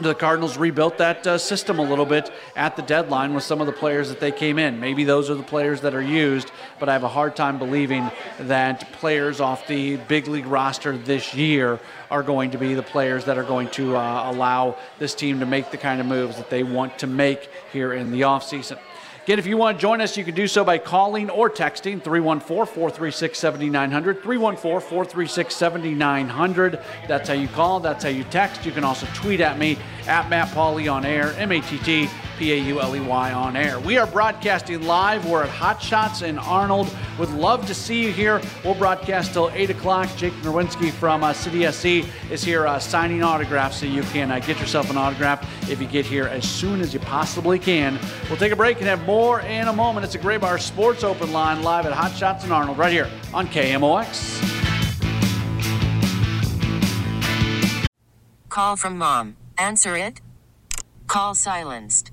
the 0.00 0.14
Cardinals 0.14 0.56
rebuilt 0.56 0.98
that 0.98 1.26
uh, 1.26 1.38
system 1.38 1.78
a 1.78 1.82
little 1.82 2.06
bit 2.06 2.30
at 2.56 2.76
the 2.76 2.82
deadline 2.82 3.34
with 3.34 3.44
some 3.44 3.60
of 3.60 3.66
the 3.66 3.72
players 3.72 4.08
that 4.08 4.20
they 4.20 4.32
came 4.32 4.58
in. 4.58 4.78
Maybe 4.78 5.04
those 5.04 5.30
are 5.30 5.34
the 5.34 5.42
players 5.42 5.80
that 5.80 5.94
are 5.94 6.02
used, 6.02 6.50
but 6.78 6.88
I 6.88 6.92
have 6.92 7.04
a 7.04 7.08
hard 7.08 7.36
time 7.36 7.58
believing 7.58 8.10
that 8.40 8.92
players 8.92 9.40
off 9.40 9.66
the 9.66 9.96
big 9.96 10.28
league 10.28 10.46
roster 10.46 10.96
this 10.96 11.34
year 11.34 11.80
are 12.10 12.22
going 12.22 12.52
to 12.52 12.58
be 12.58 12.74
the 12.74 12.82
players 12.82 13.24
that 13.24 13.38
are 13.38 13.44
going 13.44 13.68
to 13.70 13.96
uh, 13.96 14.30
allow 14.30 14.76
this 14.98 15.14
team 15.14 15.40
to 15.40 15.46
make 15.46 15.70
the 15.70 15.76
kind 15.76 16.00
of 16.00 16.06
moves 16.06 16.36
that 16.36 16.50
they 16.50 16.62
want 16.62 16.98
to 16.98 17.06
make 17.06 17.50
here 17.72 17.92
in 17.92 18.10
the 18.10 18.22
offseason. 18.22 18.78
Again, 19.28 19.38
if 19.38 19.46
you 19.46 19.58
want 19.58 19.76
to 19.76 19.82
join 19.82 20.00
us, 20.00 20.16
you 20.16 20.24
can 20.24 20.34
do 20.34 20.48
so 20.48 20.64
by 20.64 20.78
calling 20.78 21.28
or 21.28 21.50
texting 21.50 22.02
314 22.02 22.40
436 22.74 23.38
7900. 23.38 24.22
314 24.22 24.88
436 24.88 25.54
7900. 25.54 26.80
That's 27.06 27.28
how 27.28 27.34
you 27.34 27.46
call, 27.48 27.78
that's 27.78 28.04
how 28.04 28.08
you 28.08 28.24
text. 28.24 28.64
You 28.64 28.72
can 28.72 28.84
also 28.84 29.06
tweet 29.12 29.42
at 29.42 29.58
me 29.58 29.76
at 30.06 30.30
Matt 30.30 30.48
Pauley 30.54 30.90
on 30.90 31.04
air, 31.04 31.34
M 31.36 31.52
A 31.52 31.60
T 31.60 31.76
T 31.76 32.08
P 32.38 32.52
A 32.52 32.56
U 32.56 32.80
L 32.80 32.94
E 32.94 33.00
Y 33.00 33.32
on 33.32 33.56
air. 33.56 33.80
We 33.80 33.98
are 33.98 34.06
broadcasting 34.06 34.82
live. 34.84 35.26
We're 35.26 35.42
at 35.42 35.48
Hot 35.48 35.82
Shots 35.82 36.22
in 36.22 36.38
Arnold. 36.38 36.88
Would 37.18 37.30
love 37.30 37.66
to 37.66 37.74
see 37.74 38.04
you 38.04 38.12
here. 38.12 38.40
We'll 38.64 38.76
broadcast 38.76 39.32
till 39.32 39.50
8 39.50 39.70
o'clock. 39.70 40.08
Jake 40.16 40.32
Nerwinski 40.34 40.92
from 40.92 41.24
uh, 41.24 41.30
is 41.32 42.44
here 42.44 42.66
uh, 42.66 42.78
signing 42.78 43.24
autographs 43.24 43.78
so 43.78 43.86
you 43.86 44.02
can 44.02 44.30
uh, 44.30 44.38
get 44.38 44.60
yourself 44.60 44.88
an 44.88 44.96
autograph 44.96 45.42
if 45.68 45.80
you 45.80 45.88
get 45.88 46.06
here 46.06 46.26
as 46.26 46.48
soon 46.48 46.80
as 46.80 46.94
you 46.94 47.00
possibly 47.00 47.58
can. 47.58 47.98
We'll 48.28 48.38
take 48.38 48.52
a 48.52 48.56
break 48.56 48.78
and 48.78 48.86
have 48.86 49.04
more 49.04 49.40
in 49.40 49.66
a 49.66 49.72
moment. 49.72 50.04
It's 50.04 50.14
a 50.14 50.18
Graybar 50.18 50.60
Sports 50.60 51.02
Open 51.02 51.32
Line 51.32 51.62
live 51.64 51.86
at 51.86 51.92
Hot 51.92 52.12
Shots 52.16 52.44
in 52.44 52.52
Arnold 52.52 52.78
right 52.78 52.92
here 52.92 53.10
on 53.34 53.48
KMOX. 53.48 54.58
Call 58.48 58.76
from 58.76 58.96
mom. 58.96 59.36
Answer 59.56 59.96
it. 59.96 60.20
Call 61.08 61.34
silenced. 61.34 62.12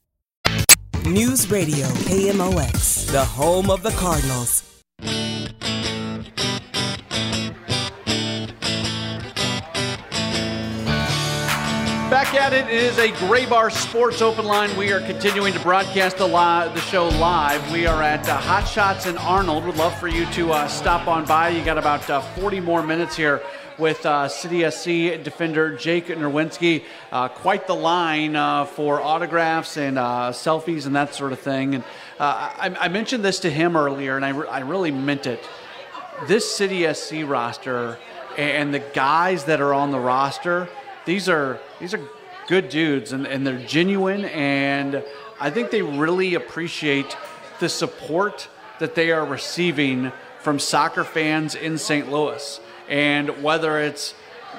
News 1.11 1.51
Radio 1.51 1.87
KMOX, 1.87 3.11
the 3.11 3.25
home 3.25 3.69
of 3.69 3.83
the 3.83 3.91
Cardinals. 3.91 4.63
Back 12.09 12.33
at 12.33 12.53
it. 12.53 12.65
It 12.67 12.83
is 12.83 12.97
a 12.97 13.09
Graybar 13.09 13.73
Sports 13.73 14.21
Open 14.21 14.45
Line. 14.45 14.75
We 14.77 14.93
are 14.93 15.01
continuing 15.01 15.51
to 15.51 15.59
broadcast 15.59 16.15
the, 16.17 16.27
li- 16.27 16.73
the 16.73 16.79
show 16.79 17.09
live. 17.09 17.69
We 17.73 17.85
are 17.85 18.01
at 18.01 18.29
uh, 18.29 18.37
Hot 18.37 18.65
Shots 18.65 19.05
and 19.05 19.17
Arnold. 19.17 19.65
Would 19.65 19.75
love 19.75 19.99
for 19.99 20.07
you 20.07 20.25
to 20.27 20.53
uh, 20.53 20.67
stop 20.69 21.09
on 21.09 21.25
by. 21.25 21.49
You 21.49 21.65
got 21.65 21.77
about 21.77 22.09
uh, 22.09 22.21
40 22.21 22.61
more 22.61 22.83
minutes 22.83 23.17
here 23.17 23.41
with 23.81 24.05
uh, 24.05 24.27
City 24.27 24.69
SC 24.69 25.23
defender 25.23 25.75
Jake 25.75 26.05
Nerwinski. 26.05 26.83
Uh, 27.11 27.27
quite 27.27 27.65
the 27.65 27.73
line 27.73 28.35
uh, 28.35 28.65
for 28.65 29.01
autographs 29.01 29.75
and 29.75 29.97
uh, 29.97 30.31
selfies 30.31 30.85
and 30.85 30.95
that 30.95 31.15
sort 31.15 31.33
of 31.33 31.39
thing. 31.39 31.73
And 31.73 31.83
uh, 32.19 32.53
I, 32.57 32.75
I, 32.79 32.87
mentioned 32.89 33.25
this 33.25 33.39
to 33.39 33.49
him 33.49 33.75
earlier, 33.75 34.15
and 34.15 34.23
I, 34.23 34.29
re- 34.29 34.47
I 34.47 34.59
really 34.59 34.91
meant 34.91 35.25
it. 35.25 35.43
This 36.27 36.55
City 36.55 36.93
SC 36.93 37.23
roster 37.25 37.97
and 38.37 38.71
the 38.71 38.79
guys 38.79 39.45
that 39.45 39.59
are 39.59 39.73
on 39.73 39.89
the 39.89 39.99
roster, 39.99 40.69
these 41.05 41.27
are 41.27 41.59
these 41.79 41.95
are 41.95 42.07
good 42.47 42.69
dudes, 42.69 43.13
and, 43.13 43.25
and 43.25 43.45
they're 43.45 43.65
genuine, 43.65 44.25
and 44.25 45.03
I 45.39 45.49
think 45.49 45.71
they 45.71 45.81
really 45.81 46.35
appreciate 46.35 47.17
the 47.59 47.67
support 47.67 48.47
that 48.77 48.93
they 48.93 49.11
are 49.11 49.25
receiving 49.25 50.11
from 50.39 50.59
soccer 50.59 51.03
fans 51.03 51.55
in 51.55 51.79
St. 51.79 52.11
Louis. 52.11 52.59
And 52.89 53.43
whether 53.43 53.79
it's 53.79 54.13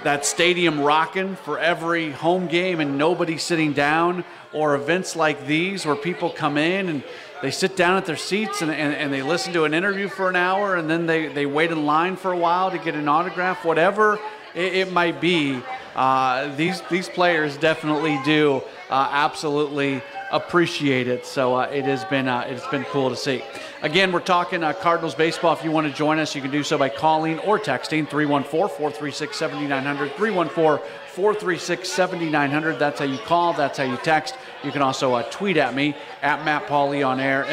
that 0.05 0.25
stadium 0.27 0.81
rocking 0.81 1.37
for 1.37 1.59
every 1.59 2.11
home 2.11 2.49
game 2.49 2.81
and 2.81 2.99
nobody 2.99 3.39
sitting 3.39 3.73
down, 3.73 4.25
or 4.53 4.75
events 4.75 5.17
like 5.17 5.47
these 5.47 5.87
where 5.87 5.97
people 5.97 6.31
come 6.31 6.59
in 6.59 6.89
and 6.89 7.03
they 7.41 7.51
sit 7.51 7.77
down 7.77 7.97
at 7.97 8.07
their 8.07 8.17
seats 8.17 8.63
and, 8.63 8.71
and, 8.71 8.95
and, 8.95 9.13
they 9.13 9.23
listen 9.23 9.53
to 9.53 9.65
an 9.65 9.75
interview 9.75 10.09
for 10.09 10.29
an 10.29 10.37
hour 10.37 10.77
and 10.77 10.89
then 10.89 11.07
they, 11.07 11.27
they 11.29 11.47
wait 11.47 11.73
in 11.73 11.87
line 11.87 12.17
for 12.17 12.33
a 12.33 12.37
while 12.37 12.71
to 12.71 12.79
get 12.79 12.95
an 12.95 13.09
autograph, 13.09 13.65
whatever 13.65 14.19
it, 14.55 14.75
it 14.75 14.93
might 14.93 15.21
be. 15.21 15.61
Uh, 15.97 16.55
these, 16.57 16.81
these 16.83 17.09
players 17.09 17.57
definitely 17.57 18.21
do 18.25 18.63
uh, 18.91 19.09
absolutely 19.11 20.03
appreciate 20.33 21.07
it. 21.07 21.25
So 21.25 21.55
uh, 21.55 21.67
it 21.67 21.85
has 21.85 22.05
been 22.07 22.27
uh, 22.27 22.41
it's 22.49 22.67
been 22.69 22.83
cool 22.85 23.11
to 23.11 23.17
see. 23.17 23.45
Again, 23.83 24.11
we're 24.11 24.21
talking 24.21 24.65
uh, 24.65 24.73
Cardinals 24.73 25.15
baseball. 25.15 25.53
If 25.53 25.63
you 25.63 25.71
want 25.71 25.87
to 25.87 25.93
join 25.93 26.19
us, 26.19 26.35
you 26.35 26.41
can 26.41 26.51
do 26.51 26.63
so 26.65 26.79
by 26.79 26.89
calling 26.89 27.39
or 27.41 27.59
texting 27.59 28.09
314-436-7900, 28.09 30.81
314-436-7900. 31.15 32.79
That's 32.79 32.99
how 32.99 33.05
you 33.05 33.19
call. 33.19 33.53
That's 33.53 33.77
how 33.79 33.85
you 33.85 33.99
text. 33.99 34.35
You 34.65 34.73
can 34.73 34.81
also 34.83 35.15
uh, 35.15 35.23
tweet 35.31 35.59
at 35.59 35.75
me 35.75 35.95
at 36.23 36.45
Matt 36.45 36.67
Pauley 36.67 37.07
on 37.07 37.21
air. 37.21 37.45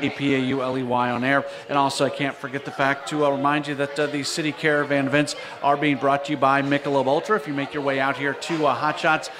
A-P-A-U-L-E-Y 0.00 1.10
on 1.10 1.22
air. 1.22 1.44
And 1.68 1.78
also, 1.78 2.04
I 2.04 2.10
can't 2.10 2.34
forget 2.34 2.64
the 2.64 2.72
fact 2.72 3.08
to 3.10 3.24
uh, 3.24 3.30
remind 3.30 3.68
you 3.68 3.76
that 3.76 3.96
uh, 3.96 4.06
these 4.06 4.26
City 4.26 4.50
Caravan 4.50 5.06
events 5.06 5.36
are 5.62 5.76
being 5.76 5.98
brought 5.98 6.24
to 6.24 6.32
you 6.32 6.36
by 6.36 6.62
Michelob 6.62 7.06
Ultra. 7.06 7.36
If 7.36 7.46
you 7.46 7.54
make 7.54 7.72
your 7.72 7.84
way 7.84 8.00
out 8.00 8.16
here 8.16 8.34
to 8.34 8.66
Hot 8.66 8.98
Shots, 8.98 9.30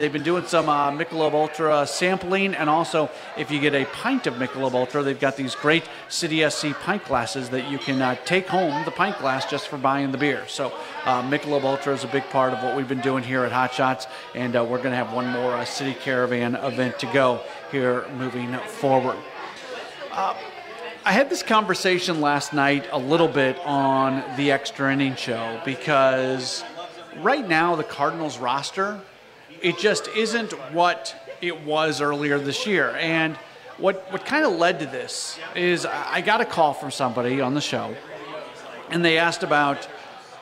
They've 0.00 0.10
been 0.10 0.22
doing 0.22 0.46
some 0.46 0.70
uh, 0.70 0.90
Michelob 0.92 1.34
Ultra 1.34 1.86
sampling, 1.86 2.54
and 2.54 2.70
also 2.70 3.10
if 3.36 3.50
you 3.50 3.60
get 3.60 3.74
a 3.74 3.84
pint 3.84 4.26
of 4.26 4.32
Michelob 4.36 4.72
Ultra, 4.72 5.02
they've 5.02 5.20
got 5.20 5.36
these 5.36 5.54
great 5.54 5.84
City 6.08 6.48
SC 6.48 6.68
pint 6.80 7.04
glasses 7.04 7.50
that 7.50 7.70
you 7.70 7.76
can 7.76 8.00
uh, 8.00 8.14
take 8.24 8.48
home 8.48 8.82
the 8.86 8.90
pint 8.92 9.18
glass 9.18 9.44
just 9.44 9.68
for 9.68 9.76
buying 9.76 10.10
the 10.10 10.16
beer. 10.16 10.42
So 10.48 10.72
uh, 11.04 11.20
Michelob 11.28 11.64
Ultra 11.64 11.92
is 11.92 12.02
a 12.02 12.06
big 12.06 12.24
part 12.30 12.54
of 12.54 12.62
what 12.62 12.78
we've 12.78 12.88
been 12.88 13.02
doing 13.02 13.22
here 13.22 13.44
at 13.44 13.52
Hot 13.52 13.74
Shots, 13.74 14.06
and 14.34 14.56
uh, 14.56 14.64
we're 14.64 14.78
going 14.78 14.92
to 14.92 14.96
have 14.96 15.12
one 15.12 15.28
more 15.28 15.52
uh, 15.52 15.66
City 15.66 15.92
Caravan 15.92 16.54
event 16.54 16.98
to 17.00 17.06
go 17.12 17.42
here 17.70 18.08
moving 18.16 18.54
forward. 18.60 19.18
Uh, 20.12 20.34
I 21.04 21.12
had 21.12 21.28
this 21.28 21.42
conversation 21.42 22.22
last 22.22 22.54
night 22.54 22.86
a 22.90 22.98
little 22.98 23.28
bit 23.28 23.58
on 23.66 24.24
the 24.38 24.50
extra 24.50 24.94
inning 24.94 25.16
show 25.16 25.60
because 25.62 26.64
right 27.18 27.46
now 27.46 27.76
the 27.76 27.84
Cardinals 27.84 28.38
roster 28.38 28.98
it 29.62 29.78
just 29.78 30.08
isn't 30.08 30.52
what 30.72 31.14
it 31.40 31.64
was 31.64 32.00
earlier 32.00 32.38
this 32.38 32.66
year. 32.66 32.96
And 32.96 33.36
what, 33.78 34.06
what 34.12 34.24
kind 34.24 34.44
of 34.44 34.52
led 34.52 34.80
to 34.80 34.86
this 34.86 35.38
is 35.54 35.86
I 35.86 36.20
got 36.20 36.40
a 36.40 36.44
call 36.44 36.74
from 36.74 36.90
somebody 36.90 37.40
on 37.40 37.54
the 37.54 37.60
show, 37.60 37.94
and 38.90 39.04
they 39.04 39.18
asked 39.18 39.42
about 39.42 39.84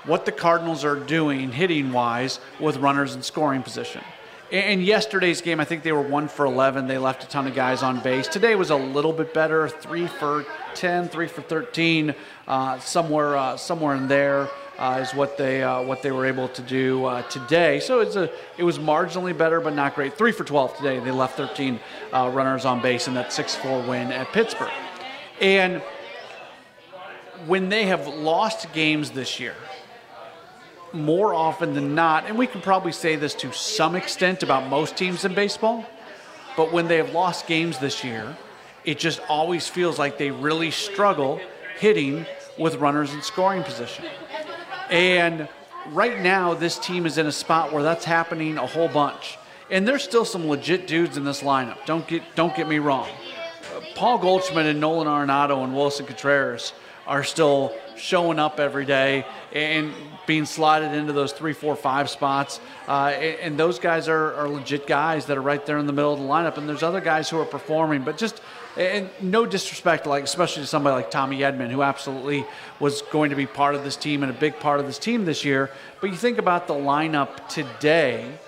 what 0.05 0.25
the 0.25 0.33
Cardinals 0.33 0.85
are 0.85 0.97
doing 0.97 1.53
hitting 1.53 1.93
wise 1.93 2.41
with 2.59 2.79
runners 2.79 3.15
in 3.15 3.23
scoring 3.23 3.63
position. 3.63 4.03
In 4.51 4.81
yesterday's 4.81 5.43
game, 5.43 5.61
I 5.61 5.65
think 5.65 5.83
they 5.83 5.93
were 5.93 6.01
one 6.01 6.27
for 6.27 6.47
11. 6.47 6.87
They 6.87 6.97
left 6.97 7.23
a 7.23 7.29
ton 7.29 7.47
of 7.47 7.55
guys 7.55 7.83
on 7.83 8.01
base. 8.01 8.27
Today 8.27 8.55
was 8.55 8.71
a 8.71 8.77
little 8.77 9.13
bit 9.13 9.35
better, 9.35 9.69
three 9.69 10.07
for 10.07 10.47
10, 10.75 11.11
three 11.11 11.29
for 11.29 11.43
13, 11.43 12.15
uh, 12.47 12.79
somewhere 12.79 13.37
uh, 13.37 13.57
somewhere 13.59 13.95
in 13.95 14.09
there 14.09 14.49
uh, 14.79 15.01
is 15.03 15.13
what 15.13 15.37
they 15.37 15.63
uh, 15.63 15.83
what 15.83 16.03
they 16.03 16.13
were 16.13 16.25
able 16.25 16.49
to 16.49 16.63
do 16.63 17.05
uh, 17.05 17.23
today. 17.23 17.81
So 17.81 18.01
it's 18.01 18.17
a 18.17 18.31
it 18.57 18.63
was 18.63 18.79
marginally 18.79 19.37
better, 19.37 19.61
but 19.61 19.75
not 19.75 19.95
great. 19.95 20.17
Three 20.17 20.33
for 20.33 20.45
12 20.45 20.77
today. 20.77 21.01
They 21.01 21.11
left 21.11 21.37
13 21.37 21.81
uh, 22.13 22.31
runners 22.33 22.65
on 22.65 22.81
base 22.81 23.09
in 23.09 23.15
that 23.15 23.31
6-4 23.31 23.89
win 23.89 24.13
at 24.13 24.33
Pittsburgh. 24.33 24.71
And 25.41 25.83
when 27.47 27.69
they 27.69 27.87
have 27.87 28.07
lost 28.07 28.73
games 28.73 29.11
this 29.11 29.39
year, 29.41 29.55
more 30.93 31.35
often 31.35 31.75
than 31.75 31.95
not, 31.95 32.27
and 32.27 32.39
we 32.39 32.47
can 32.47 32.61
probably 32.61 32.93
say 32.93 33.17
this 33.17 33.35
to 33.35 33.53
some 33.53 33.95
extent 33.95 34.43
about 34.43 34.69
most 34.69 34.97
teams 34.97 35.25
in 35.25 35.35
baseball, 35.35 35.85
but 36.57 36.73
when 36.73 36.89
they 36.89 36.97
have 36.97 37.13
lost 37.13 37.47
games 37.47 37.79
this 37.79 38.03
year, 38.03 38.37
it 38.85 38.99
just 38.99 39.21
always 39.29 39.69
feels 39.69 39.99
like 39.99 40.19
they 40.19 40.31
really 40.31 40.71
struggle 40.71 41.41
hitting 41.79 42.27
with 42.59 42.77
runners 42.77 43.13
in 43.13 43.23
scoring 43.23 43.63
position. 43.63 44.05
And 44.91 45.49
right 45.91 46.21
now, 46.21 46.55
this 46.55 46.79
team 46.79 47.07
is 47.07 47.19
in 47.19 47.27
a 47.27 47.33
spot 47.33 47.73
where 47.73 47.83
that's 47.83 48.05
happening 48.05 48.59
a 48.59 48.67
whole 48.67 48.89
bunch. 48.89 49.39
And 49.71 49.87
there's 49.87 50.03
still 50.03 50.25
some 50.25 50.49
legit 50.49 50.87
dudes 50.87 51.17
in 51.17 51.25
this 51.25 51.43
lineup. 51.43 51.85
Don't 51.85 52.07
get 52.07 52.23
don't 52.35 52.57
get 52.57 52.69
me 52.69 52.79
wrong. 52.79 53.09
Paul 53.95 54.19
Goldschmidt 54.19 54.67
and 54.67 54.81
Nolan 54.81 55.07
Arenado 55.07 55.63
and 55.63 55.75
Willson 55.75 56.07
Contreras 56.07 56.73
are 57.07 57.25
still 57.25 57.75
showing 57.97 58.39
up 58.39 58.61
every 58.61 58.85
day 58.85 59.25
and 59.53 59.93
being 60.27 60.45
slotted 60.45 60.93
into 60.93 61.13
those 61.13 61.33
three, 61.33 61.55
four, 61.55 61.75
five 61.75 62.11
spots. 62.11 62.61
Uh, 62.87 63.13
and, 63.15 63.41
and, 63.41 63.59
those 63.59 63.79
guys 63.79 64.09
are, 64.09 64.35
are 64.35 64.49
legit 64.49 64.87
guys 64.87 65.25
that 65.27 65.39
are 65.39 65.43
right 65.43 65.65
there 65.65 65.79
in 65.79 65.87
the 65.87 65.93
middle 65.93 66.13
of 66.13 66.19
the 66.19 66.25
lineup. 66.27 66.59
And 66.59 66.69
there's 66.69 66.83
other 66.83 67.01
guys 67.01 67.31
who 67.31 67.41
are 67.41 67.47
performing, 67.47 68.03
but 68.03 68.19
just 68.19 68.43
and 68.79 69.11
no 69.21 69.45
disrespect, 69.45 70.07
like 70.07 70.25
especially 70.25 70.63
to 70.63 70.67
somebody 70.67 70.95
like 70.95 71.11
Tommy 71.11 71.41
Edman, 71.41 71.71
who 71.71 71.83
absolutely 71.83 72.47
was 72.79 73.03
going 73.03 73.31
to 73.31 73.37
be 73.37 73.47
part 73.47 73.75
of 73.75 73.83
this 73.83 73.97
team 73.97 74.23
and 74.23 74.31
a 74.31 74.35
big 74.35 74.59
part 74.61 74.79
of 74.79 74.87
this 74.87 74.99
team 74.99 75.25
this 75.25 75.45
year. 75.45 75.71
But 76.01 76.11
you 76.11 76.17
think 76.17 76.39
about 76.39 76.69
the 76.69 76.75
lineup 76.75 77.49
today. 77.49 78.39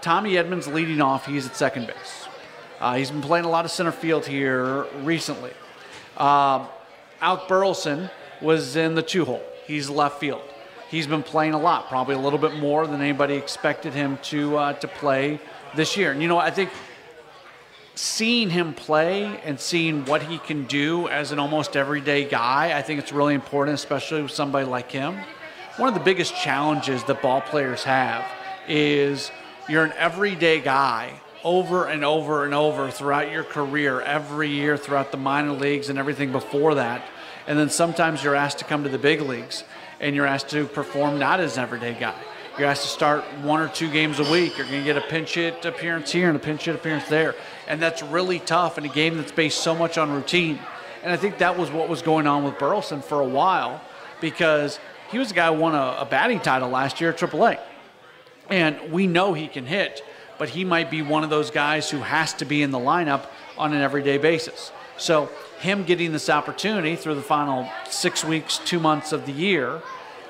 Tommy 0.00 0.32
Edman's 0.32 0.66
leading 0.66 1.00
off. 1.00 1.26
He's 1.26 1.46
at 1.46 1.54
second 1.54 1.86
base. 1.86 2.28
Uh, 2.80 2.94
he's 2.94 3.10
been 3.10 3.20
playing 3.20 3.44
a 3.44 3.50
lot 3.50 3.64
of 3.64 3.70
center 3.70 3.92
field 3.92 4.24
here 4.24 4.86
recently. 5.02 5.50
Uh, 6.16 6.66
Burleson 7.48 8.08
was 8.40 8.76
in 8.76 8.94
the 8.94 9.02
two 9.02 9.24
hole. 9.24 9.42
He's 9.66 9.90
left 9.90 10.20
field. 10.20 10.42
He's 10.88 11.06
been 11.06 11.22
playing 11.22 11.52
a 11.52 11.58
lot, 11.58 11.88
probably 11.88 12.14
a 12.14 12.18
little 12.18 12.38
bit 12.38 12.54
more 12.54 12.86
than 12.86 13.02
anybody 13.02 13.34
expected 13.34 13.92
him 13.92 14.18
to 14.22 14.56
uh, 14.56 14.72
to 14.74 14.88
play 14.88 15.38
this 15.74 15.96
year. 15.96 16.12
And 16.12 16.22
you 16.22 16.28
know, 16.28 16.38
I 16.38 16.50
think 16.50 16.70
seeing 17.98 18.48
him 18.48 18.74
play 18.74 19.24
and 19.42 19.58
seeing 19.58 20.04
what 20.04 20.22
he 20.22 20.38
can 20.38 20.64
do 20.66 21.08
as 21.08 21.32
an 21.32 21.40
almost 21.40 21.76
everyday 21.76 22.24
guy, 22.24 22.78
I 22.78 22.80
think 22.80 23.00
it's 23.00 23.12
really 23.12 23.34
important, 23.34 23.74
especially 23.74 24.22
with 24.22 24.30
somebody 24.30 24.66
like 24.66 24.92
him. 24.92 25.18
One 25.78 25.88
of 25.88 25.94
the 25.94 26.04
biggest 26.04 26.32
challenges 26.36 27.02
that 27.04 27.20
ball 27.20 27.40
players 27.40 27.82
have 27.82 28.24
is 28.68 29.32
you're 29.68 29.82
an 29.82 29.92
everyday 29.96 30.60
guy 30.60 31.20
over 31.42 31.86
and 31.86 32.04
over 32.04 32.44
and 32.44 32.54
over 32.54 32.88
throughout 32.88 33.32
your 33.32 33.42
career, 33.42 34.00
every 34.00 34.48
year 34.48 34.76
throughout 34.76 35.10
the 35.10 35.18
minor 35.18 35.50
leagues 35.50 35.88
and 35.88 35.98
everything 35.98 36.30
before 36.30 36.76
that. 36.76 37.02
And 37.48 37.58
then 37.58 37.68
sometimes 37.68 38.22
you're 38.22 38.36
asked 38.36 38.58
to 38.58 38.64
come 38.64 38.84
to 38.84 38.88
the 38.88 38.98
big 38.98 39.22
leagues 39.22 39.64
and 39.98 40.14
you're 40.14 40.26
asked 40.26 40.50
to 40.50 40.66
perform 40.66 41.18
not 41.18 41.40
as 41.40 41.56
an 41.56 41.64
everyday 41.64 41.98
guy. 41.98 42.14
You're 42.58 42.66
asked 42.66 42.82
to 42.82 42.88
start 42.88 43.22
one 43.42 43.60
or 43.60 43.68
two 43.68 43.88
games 43.88 44.18
a 44.18 44.28
week. 44.32 44.58
You're 44.58 44.66
going 44.66 44.80
to 44.80 44.84
get 44.84 44.96
a 44.96 45.06
pinch 45.08 45.34
hit 45.34 45.64
appearance 45.64 46.10
here 46.10 46.26
and 46.26 46.36
a 46.36 46.40
pinch 46.40 46.64
hit 46.64 46.74
appearance 46.74 47.08
there. 47.08 47.36
And 47.68 47.80
that's 47.80 48.02
really 48.02 48.40
tough 48.40 48.78
in 48.78 48.84
a 48.84 48.88
game 48.88 49.16
that's 49.16 49.30
based 49.30 49.58
so 49.58 49.76
much 49.76 49.96
on 49.96 50.10
routine. 50.10 50.58
And 51.04 51.12
I 51.12 51.16
think 51.16 51.38
that 51.38 51.56
was 51.56 51.70
what 51.70 51.88
was 51.88 52.02
going 52.02 52.26
on 52.26 52.42
with 52.42 52.58
Burleson 52.58 53.00
for 53.00 53.20
a 53.20 53.28
while 53.28 53.80
because 54.20 54.80
he 55.12 55.20
was 55.20 55.30
a 55.30 55.34
guy 55.34 55.54
who 55.54 55.60
won 55.60 55.76
a, 55.76 55.98
a 56.00 56.04
batting 56.04 56.40
title 56.40 56.68
last 56.68 57.00
year 57.00 57.10
at 57.10 57.18
AAA. 57.18 57.60
And 58.50 58.90
we 58.90 59.06
know 59.06 59.34
he 59.34 59.46
can 59.46 59.64
hit, 59.64 60.02
but 60.36 60.48
he 60.48 60.64
might 60.64 60.90
be 60.90 61.00
one 61.00 61.22
of 61.22 61.30
those 61.30 61.52
guys 61.52 61.88
who 61.88 61.98
has 61.98 62.34
to 62.34 62.44
be 62.44 62.62
in 62.62 62.72
the 62.72 62.78
lineup 62.78 63.26
on 63.56 63.72
an 63.72 63.82
everyday 63.82 64.18
basis. 64.18 64.72
So, 64.96 65.30
him 65.60 65.84
getting 65.84 66.10
this 66.10 66.28
opportunity 66.28 66.96
through 66.96 67.14
the 67.14 67.22
final 67.22 67.68
six 67.88 68.24
weeks, 68.24 68.58
two 68.58 68.80
months 68.80 69.12
of 69.12 69.26
the 69.26 69.32
year, 69.32 69.80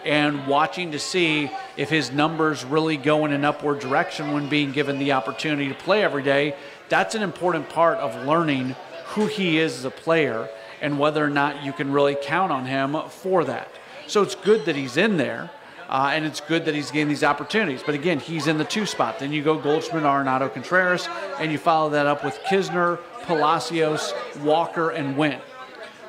and 0.05 0.47
watching 0.47 0.93
to 0.93 0.99
see 0.99 1.51
if 1.77 1.89
his 1.91 2.11
numbers 2.11 2.65
really 2.65 2.97
go 2.97 3.25
in 3.25 3.33
an 3.33 3.45
upward 3.45 3.81
direction 3.81 4.33
when 4.33 4.49
being 4.49 4.73
given 4.73 4.99
the 4.99 5.13
opportunity 5.13 5.69
to 5.69 5.75
play 5.75 6.03
every 6.03 6.23
day, 6.23 6.55
that's 6.89 7.15
an 7.15 7.23
important 7.23 7.69
part 7.69 7.99
of 7.99 8.27
learning 8.27 8.75
who 9.09 9.27
he 9.27 9.59
is 9.59 9.79
as 9.79 9.85
a 9.85 9.91
player 9.91 10.49
and 10.81 10.99
whether 10.99 11.25
or 11.25 11.31
not 11.31 11.65
you 11.65 11.73
can 11.73 11.93
really 11.93 12.17
count 12.23 12.53
on 12.53 12.67
him 12.67 12.97
for 13.09 13.45
that. 13.45 13.69
So 14.07 14.23
it's 14.23 14.35
good 14.35 14.65
that 14.67 14.77
he's 14.77 14.97
in 14.97 15.17
there. 15.17 15.51
Uh, 15.89 16.11
and 16.13 16.27
it's 16.27 16.43
good 16.43 16.67
that 16.67 16.75
he's 16.75 16.91
getting 16.91 17.09
these 17.09 17.25
opportunities. 17.25 17.83
But 17.83 17.95
again, 17.95 18.21
he's 18.21 18.47
in 18.47 18.59
the 18.59 18.65
two 18.65 18.85
spot. 18.85 19.19
Then 19.19 19.33
you 19.33 19.43
go 19.43 19.59
Goldschmidt, 19.59 20.03
Arenado, 20.03 20.53
Contreras, 20.53 21.09
and 21.41 21.51
you 21.51 21.57
follow 21.57 21.89
that 21.89 22.05
up 22.05 22.23
with 22.23 22.39
Knizner, 22.41 22.99
Palacios, 23.23 24.13
Walker, 24.43 24.91
and 24.91 25.17
Winn. 25.17 25.41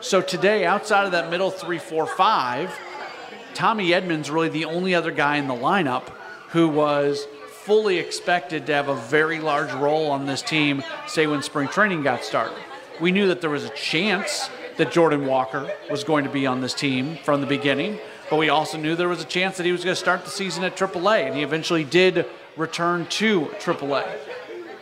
So 0.01 0.21
today, 0.21 0.65
outside 0.65 1.05
of 1.05 1.13
that 1.13 1.29
middle 1.29 1.49
three, 1.49 1.77
four, 1.77 2.05
five, 2.05 2.77
Tommy 3.59 3.89
Edman's 3.89 4.31
really 4.31 4.47
the 4.47 4.63
only 4.63 4.95
other 4.95 5.11
guy 5.11 5.35
in 5.35 5.49
the 5.49 5.53
lineup 5.53 6.07
who 6.51 6.69
was 6.69 7.27
fully 7.49 7.97
expected 7.97 8.65
to 8.65 8.73
have 8.73 8.87
a 8.87 8.95
very 8.95 9.41
large 9.41 9.73
role 9.73 10.11
on 10.11 10.25
this 10.25 10.41
team, 10.41 10.81
say 11.07 11.27
when 11.27 11.43
spring 11.43 11.67
training 11.67 12.01
got 12.01 12.23
started. 12.23 12.57
We 13.01 13.11
knew 13.11 13.27
that 13.27 13.41
there 13.41 13.49
was 13.49 13.65
a 13.65 13.69
chance 13.71 14.49
that 14.77 14.93
Jordan 14.93 15.25
Walker 15.25 15.69
was 15.91 16.05
going 16.05 16.23
to 16.23 16.29
be 16.29 16.47
on 16.47 16.61
this 16.61 16.73
team 16.73 17.17
from 17.25 17.41
the 17.41 17.47
beginning. 17.47 17.99
But 18.29 18.37
we 18.37 18.47
also 18.47 18.77
knew 18.77 18.95
there 18.95 19.09
was 19.09 19.21
a 19.21 19.25
chance 19.25 19.57
that 19.57 19.65
he 19.65 19.73
was 19.73 19.83
going 19.83 19.93
to 19.93 19.99
start 19.99 20.23
the 20.23 20.31
season 20.31 20.63
at 20.63 20.77
AAA, 20.77 21.25
and 21.25 21.35
he 21.35 21.43
eventually 21.43 21.83
did 21.83 22.27
return 22.55 23.07
to 23.07 23.47
AAA. 23.59 24.07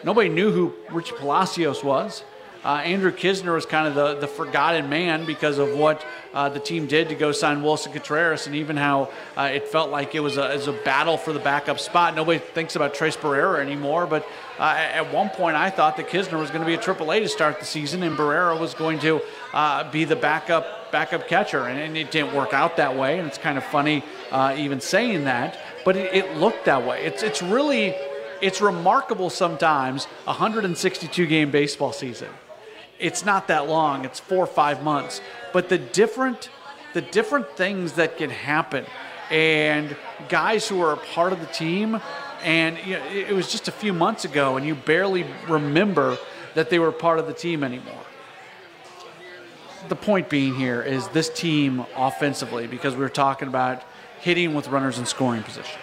Nobody 0.04 0.30
knew 0.30 0.52
who 0.52 0.76
Rich 0.92 1.16
Palacios 1.16 1.84
was. 1.84 2.24
Uh, 2.64 2.82
Andrew 2.84 3.12
Knizner 3.12 3.54
was 3.54 3.66
kind 3.66 3.88
of 3.88 3.96
the, 3.96 4.20
the 4.20 4.28
forgotten 4.28 4.90
man 4.90 5.26
because 5.26 5.58
of 5.58 5.76
what 5.76 6.06
uh, 6.34 6.50
the 6.50 6.60
team 6.60 6.88
did 6.88 7.10
to 7.10 7.16
go 7.16 7.32
sign 7.32 7.62
Willson 7.62 7.92
Contreras 7.92 8.48
and 8.48 8.56
even 8.56 8.78
how 8.78 9.10
uh, 9.36 9.50
it 9.54 9.68
felt 9.68 9.90
like 9.90 10.16
it 10.16 10.20
was, 10.20 10.38
a, 10.38 10.52
it 10.52 10.58
was 10.58 10.68
a 10.68 10.74
battle 10.74 11.18
for 11.18 11.34
the 11.34 11.40
backup 11.40 11.80
spot. 11.80 12.16
Nobody 12.16 12.40
thinks 12.40 12.76
about 12.76 12.94
Tres 12.94 13.16
Barrera 13.16 13.60
anymore, 13.60 14.06
but 14.06 14.28
uh, 14.60 14.76
at 14.78 15.14
one 15.14 15.30
point 15.30 15.56
I 15.56 15.70
thought 15.70 15.98
that 15.98 16.10
Knizner 16.10 16.40
was 16.40 16.50
going 16.50 16.62
to 16.62 16.68
be 16.68 16.74
a 16.74 16.78
AAA 16.78 17.22
to 17.22 17.30
start 17.30 17.60
the 17.60 17.66
season 17.66 18.04
and 18.04 18.18
Barrera 18.18 18.60
was 18.60 18.74
going 18.74 19.00
to 19.00 19.22
uh, 19.54 19.90
be 19.92 20.04
the 20.06 20.16
backup 20.16 20.92
backup 20.92 21.28
catcher, 21.28 21.66
and, 21.68 21.80
and, 21.80 21.98
it 21.98 22.12
didn't 22.12 22.34
work 22.34 22.54
out 22.54 22.78
that 22.78 22.96
way. 22.96 23.20
And 23.20 23.28
it's 23.28 23.38
kind 23.38 23.58
of 23.58 23.64
funny 23.66 24.04
uh, 24.32 24.56
even 24.58 24.80
saying 24.80 25.26
that, 25.26 25.60
but 25.84 25.98
it, 25.98 26.14
it 26.14 26.38
looked 26.38 26.66
that 26.66 26.86
way. 26.86 27.04
It's 27.04 27.24
it's 27.24 27.42
really 27.42 27.94
it's 28.42 28.62
remarkable 28.62 29.30
sometimes 29.30 30.06
162 30.26 31.26
game 31.26 31.52
baseball 31.52 31.92
season 31.92 32.30
it's 33.00 33.26
not 33.26 33.48
that 33.48 33.68
long 33.68 34.06
it's 34.06 34.20
four 34.20 34.44
or 34.44 34.48
five 34.48 34.84
months. 34.84 35.22
But 35.54 35.70
the 35.70 35.78
different 35.78 36.50
the 36.94 37.02
different 37.02 37.50
things 37.56 37.94
that 37.94 38.18
can 38.18 38.30
happen 38.30 38.86
and 39.30 39.96
guys 40.30 40.68
who 40.68 40.82
are 40.82 40.94
a 40.94 40.98
part 40.98 41.34
of 41.34 41.40
the 41.40 41.46
team 41.48 42.00
and 42.44 42.78
you 42.86 42.98
know, 42.98 43.06
it 43.08 43.34
was 43.34 43.52
just 43.52 43.68
a 43.68 43.72
few 43.72 43.94
months 43.94 44.26
ago 44.26 44.58
and 44.58 44.66
you 44.66 44.74
barely 44.74 45.26
remember 45.48 46.18
that 46.56 46.70
they 46.70 46.80
were 46.80 46.92
part 46.92 47.20
of 47.20 47.28
the 47.28 47.34
team 47.34 47.64
anymore. 47.64 48.04
The 49.90 49.96
point 49.96 50.30
being 50.30 50.56
here 50.56 50.82
is 50.82 51.08
this 51.10 51.30
team 51.30 51.86
offensively 51.96 52.68
because 52.68 52.96
we 52.96 53.02
were 53.02 53.10
talking 53.10 53.48
about 53.48 53.84
hitting 54.20 54.54
with 54.54 54.68
runners 54.70 54.98
in 54.98 55.06
scoring 55.06 55.44
position. 55.44 55.80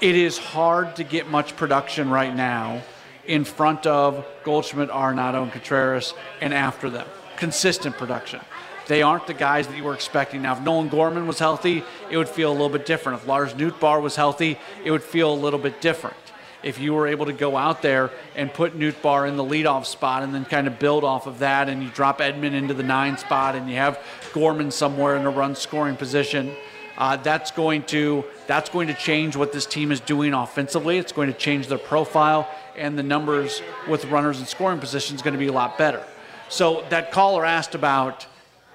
It 0.00 0.16
is 0.16 0.36
hard 0.38 0.96
to 0.96 1.04
get 1.04 1.28
much 1.28 1.56
production 1.56 2.10
right 2.10 2.34
now 2.34 2.82
in 3.26 3.44
front 3.44 3.86
of 3.86 4.24
Goldschmidt, 4.42 4.90
Arenado, 4.90 5.42
and 5.42 5.52
Contreras, 5.52 6.14
and 6.40 6.52
after 6.52 6.90
them. 6.90 7.06
Consistent 7.36 7.96
production. 7.96 8.40
They 8.86 9.02
aren't 9.02 9.26
the 9.26 9.34
guys 9.34 9.66
that 9.66 9.76
you 9.76 9.84
were 9.84 9.94
expecting. 9.94 10.42
Now, 10.42 10.52
if 10.52 10.60
Nolan 10.60 10.88
Gorman 10.88 11.26
was 11.26 11.38
healthy, 11.38 11.82
it 12.10 12.18
would 12.18 12.28
feel 12.28 12.50
a 12.50 12.52
little 12.52 12.68
bit 12.68 12.84
different. 12.84 13.20
If 13.20 13.26
Lars 13.26 13.54
Nootbaar 13.54 14.02
was 14.02 14.16
healthy, 14.16 14.58
it 14.84 14.90
would 14.90 15.02
feel 15.02 15.32
a 15.32 15.34
little 15.34 15.58
bit 15.58 15.80
different. 15.80 16.16
If 16.62 16.78
you 16.78 16.94
were 16.94 17.06
able 17.06 17.26
to 17.26 17.32
go 17.32 17.56
out 17.56 17.82
there 17.82 18.10
and 18.34 18.52
put 18.52 18.78
Nootbaar 18.78 19.28
in 19.28 19.36
the 19.36 19.44
leadoff 19.44 19.84
spot 19.84 20.22
and 20.22 20.34
then 20.34 20.44
kind 20.44 20.66
of 20.66 20.78
build 20.78 21.04
off 21.04 21.26
of 21.26 21.38
that, 21.40 21.68
and 21.68 21.82
you 21.82 21.90
drop 21.90 22.20
Edman 22.20 22.52
into 22.54 22.72
the 22.72 22.82
nine 22.82 23.18
spot 23.18 23.54
and 23.54 23.68
you 23.68 23.76
have 23.76 23.98
Gorman 24.32 24.70
somewhere 24.70 25.16
in 25.16 25.26
a 25.26 25.30
run 25.30 25.54
scoring 25.54 25.96
position, 25.96 26.54
uh, 26.96 27.16
that's 27.16 27.50
going 27.50 27.82
to 27.82 28.24
that's 28.46 28.70
going 28.70 28.86
to 28.86 28.94
change 28.94 29.34
what 29.36 29.52
this 29.52 29.66
team 29.66 29.90
is 29.90 30.00
doing 30.00 30.32
offensively. 30.32 30.96
It's 30.98 31.12
going 31.12 31.30
to 31.30 31.38
change 31.38 31.66
their 31.66 31.78
profile 31.78 32.48
and 32.76 32.98
the 32.98 33.02
numbers 33.02 33.62
with 33.88 34.04
runners 34.06 34.40
in 34.40 34.46
scoring 34.46 34.78
position 34.78 35.16
is 35.16 35.22
going 35.22 35.34
to 35.34 35.38
be 35.38 35.46
a 35.46 35.52
lot 35.52 35.78
better. 35.78 36.02
So 36.48 36.84
that 36.90 37.12
caller 37.12 37.44
asked 37.44 37.74
about 37.74 38.26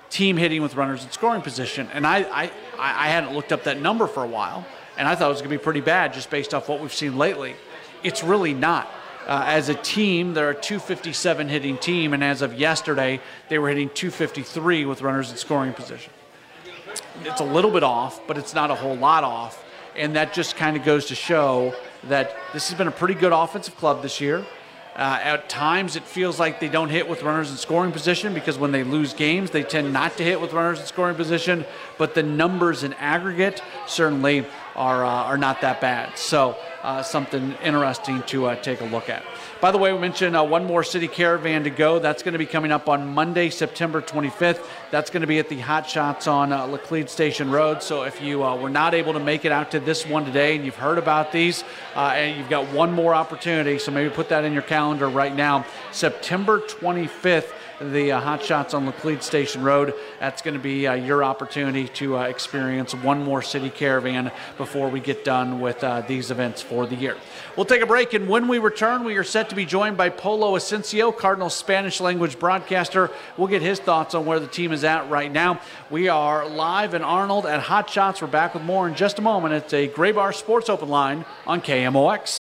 team 0.09 0.37
hitting 0.37 0.61
with 0.61 0.75
runners 0.75 1.03
in 1.03 1.11
scoring 1.11 1.41
position, 1.41 1.87
and 1.93 2.05
I, 2.05 2.23
I, 2.23 2.51
I 2.77 3.07
hadn't 3.09 3.33
looked 3.33 3.51
up 3.51 3.63
that 3.65 3.79
number 3.79 4.07
for 4.07 4.23
a 4.23 4.27
while, 4.27 4.65
and 4.97 5.07
I 5.07 5.15
thought 5.15 5.27
it 5.27 5.33
was 5.33 5.41
going 5.41 5.51
to 5.51 5.57
be 5.57 5.63
pretty 5.63 5.81
bad 5.81 6.13
just 6.13 6.29
based 6.29 6.53
off 6.53 6.67
what 6.67 6.81
we've 6.81 6.93
seen 6.93 7.17
lately. 7.17 7.55
It's 8.03 8.23
really 8.23 8.53
not. 8.53 8.89
Uh, 9.27 9.43
as 9.45 9.69
a 9.69 9.75
team, 9.75 10.33
they're 10.33 10.49
a 10.49 10.55
257 10.55 11.47
hitting 11.47 11.77
team, 11.77 12.13
and 12.13 12.23
as 12.23 12.41
of 12.41 12.55
yesterday, 12.55 13.21
they 13.47 13.59
were 13.59 13.69
hitting 13.69 13.89
253 13.89 14.85
with 14.85 15.01
runners 15.01 15.29
in 15.29 15.37
scoring 15.37 15.73
position. 15.73 16.11
It's 17.23 17.41
a 17.41 17.45
little 17.45 17.69
bit 17.69 17.83
off, 17.83 18.25
but 18.27 18.37
it's 18.37 18.55
not 18.55 18.71
a 18.71 18.75
whole 18.75 18.95
lot 18.95 19.23
off, 19.23 19.63
and 19.95 20.15
that 20.15 20.33
just 20.33 20.55
kind 20.55 20.75
of 20.75 20.83
goes 20.83 21.05
to 21.07 21.15
show 21.15 21.75
that 22.03 22.35
this 22.53 22.69
has 22.69 22.77
been 22.77 22.87
a 22.87 22.91
pretty 22.91 23.13
good 23.13 23.33
offensive 23.33 23.75
club 23.77 24.01
this 24.01 24.21
year. 24.21 24.45
Uh, 24.95 25.17
at 25.23 25.47
times, 25.47 25.95
it 25.95 26.03
feels 26.03 26.39
like 26.39 26.59
they 26.59 26.67
don't 26.67 26.89
hit 26.89 27.07
with 27.07 27.23
runners 27.23 27.49
in 27.49 27.55
scoring 27.55 27.91
position 27.91 28.33
because 28.33 28.57
when 28.57 28.73
they 28.73 28.83
lose 28.83 29.13
games, 29.13 29.49
they 29.51 29.63
tend 29.63 29.93
not 29.93 30.17
to 30.17 30.23
hit 30.23 30.41
with 30.41 30.51
runners 30.51 30.79
in 30.79 30.85
scoring 30.85 31.15
position. 31.15 31.63
But 31.97 32.15
the 32.15 32.23
numbers 32.23 32.83
in 32.83 32.91
aggregate 32.93 33.63
certainly 33.87 34.45
are, 34.75 35.05
uh, 35.05 35.09
are 35.09 35.37
not 35.37 35.61
that 35.61 35.81
bad. 35.81 36.17
So, 36.17 36.57
uh, 36.83 37.03
something 37.03 37.53
interesting 37.63 38.23
to 38.23 38.47
uh, 38.47 38.55
take 38.55 38.81
a 38.81 38.85
look 38.85 39.09
at. 39.09 39.23
By 39.61 39.71
the 39.71 39.77
way, 39.77 39.91
we 39.91 39.99
mentioned 39.99 40.35
uh, 40.35 40.43
one 40.45 40.65
more 40.65 40.83
city 40.83 41.07
caravan 41.07 41.65
to 41.65 41.69
go. 41.69 41.99
That's 41.99 42.23
going 42.23 42.31
to 42.31 42.39
be 42.39 42.45
coming 42.45 42.71
up 42.71 42.87
on 42.87 43.13
Monday, 43.13 43.49
September 43.49 44.01
25th. 44.01 44.65
That's 44.89 45.09
going 45.09 45.21
to 45.21 45.27
be 45.27 45.39
at 45.39 45.49
the 45.49 45.59
Hot 45.59 45.89
Shots 45.89 46.27
on 46.27 46.53
uh, 46.53 46.65
Laclede 46.67 47.09
Station 47.09 47.51
Road. 47.51 47.83
So 47.83 48.03
if 48.03 48.21
you 48.21 48.43
uh, 48.43 48.55
were 48.55 48.69
not 48.69 48.93
able 48.93 49.13
to 49.13 49.19
make 49.19 49.43
it 49.43 49.51
out 49.51 49.71
to 49.71 49.79
this 49.79 50.05
one 50.05 50.23
today 50.23 50.55
and 50.55 50.63
you've 50.63 50.75
heard 50.75 50.97
about 50.97 51.31
these, 51.31 51.63
uh, 51.95 52.13
and 52.15 52.37
you've 52.37 52.49
got 52.49 52.71
one 52.71 52.93
more 52.93 53.13
opportunity, 53.13 53.77
so 53.77 53.91
maybe 53.91 54.09
put 54.09 54.29
that 54.29 54.45
in 54.45 54.53
your 54.53 54.61
calendar 54.61 55.09
right 55.09 55.35
now. 55.35 55.65
September 55.91 56.59
25th 56.61 57.51
the 57.81 58.11
uh, 58.11 58.19
Hot 58.19 58.43
Shots 58.43 58.73
on 58.73 58.85
Laclede 58.85 59.23
Station 59.23 59.63
Road. 59.63 59.93
That's 60.19 60.41
going 60.41 60.53
to 60.53 60.59
be 60.59 60.87
uh, 60.87 60.93
your 60.93 61.23
opportunity 61.23 61.87
to 61.89 62.17
uh, 62.17 62.23
experience 62.23 62.93
one 62.93 63.23
more 63.23 63.41
city 63.41 63.69
caravan 63.69 64.31
before 64.57 64.89
we 64.89 64.99
get 64.99 65.23
done 65.23 65.59
with 65.59 65.83
uh, 65.83 66.01
these 66.01 66.31
events 66.31 66.61
for 66.61 66.85
the 66.85 66.95
year. 66.95 67.15
We'll 67.55 67.65
take 67.65 67.81
a 67.81 67.85
break, 67.85 68.13
and 68.13 68.27
when 68.27 68.47
we 68.47 68.59
return, 68.59 69.03
we 69.03 69.15
are 69.17 69.23
set 69.23 69.49
to 69.49 69.55
be 69.55 69.65
joined 69.65 69.97
by 69.97 70.09
Polo 70.09 70.57
Ascencio, 70.57 71.15
Cardinal 71.15 71.49
Spanish 71.49 72.01
language 72.01 72.39
broadcaster. 72.39 73.11
We'll 73.37 73.47
get 73.47 73.61
his 73.61 73.79
thoughts 73.79 74.13
on 74.13 74.25
where 74.25 74.39
the 74.39 74.47
team 74.47 74.71
is 74.71 74.83
at 74.83 75.09
right 75.09 75.31
now. 75.31 75.61
We 75.89 76.09
are 76.09 76.47
live 76.47 76.93
in 76.93 77.03
Arnold 77.03 77.45
at 77.45 77.61
Hot 77.61 77.89
Shots. 77.89 78.21
We're 78.21 78.27
back 78.27 78.53
with 78.53 78.63
more 78.63 78.87
in 78.87 78.95
just 78.95 79.19
a 79.19 79.21
moment. 79.21 79.53
It's 79.53 79.73
a 79.73 79.87
Graybar 79.87 80.33
Sports 80.33 80.69
Open 80.69 80.89
line 80.89 81.25
on 81.47 81.61
KMOX. 81.61 82.38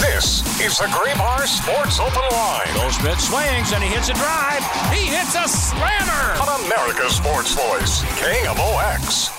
This 0.00 0.42
is 0.60 0.76
the 0.78 0.86
Graybar 0.86 1.46
Sports 1.46 1.98
Open 2.00 2.22
Line. 2.30 2.68
Goldschmidt 2.74 3.18
swings 3.20 3.72
and 3.72 3.82
he 3.82 3.88
hits 3.88 4.08
a 4.08 4.14
drive. 4.14 4.62
He 4.92 5.06
hits 5.06 5.34
a 5.34 5.48
slammer. 5.48 6.34
On 6.42 6.48
America's 6.66 7.16
Sports 7.16 7.54
Voice, 7.54 8.02
KMOX. 8.20 9.30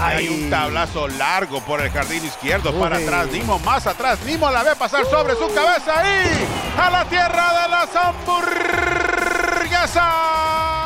Hay 0.00 0.28
un 0.28 0.50
tablazo 0.50 1.06
largo 1.08 1.60
por 1.60 1.80
el 1.80 1.90
jardín 1.90 2.24
izquierdo 2.24 2.72
para 2.78 2.96
atrás. 2.96 3.28
Nimo 3.28 3.58
más 3.60 3.86
atrás. 3.86 4.18
Nimo 4.24 4.50
la 4.50 4.62
ve 4.62 4.74
pasar 4.76 5.04
sobre 5.06 5.34
su 5.34 5.52
cabeza 5.54 6.02
y 6.04 6.80
a 6.80 6.90
la 6.90 7.04
tierra 7.04 7.62
de 7.62 7.68
las 7.68 7.94
hamburguesas. 7.94 10.81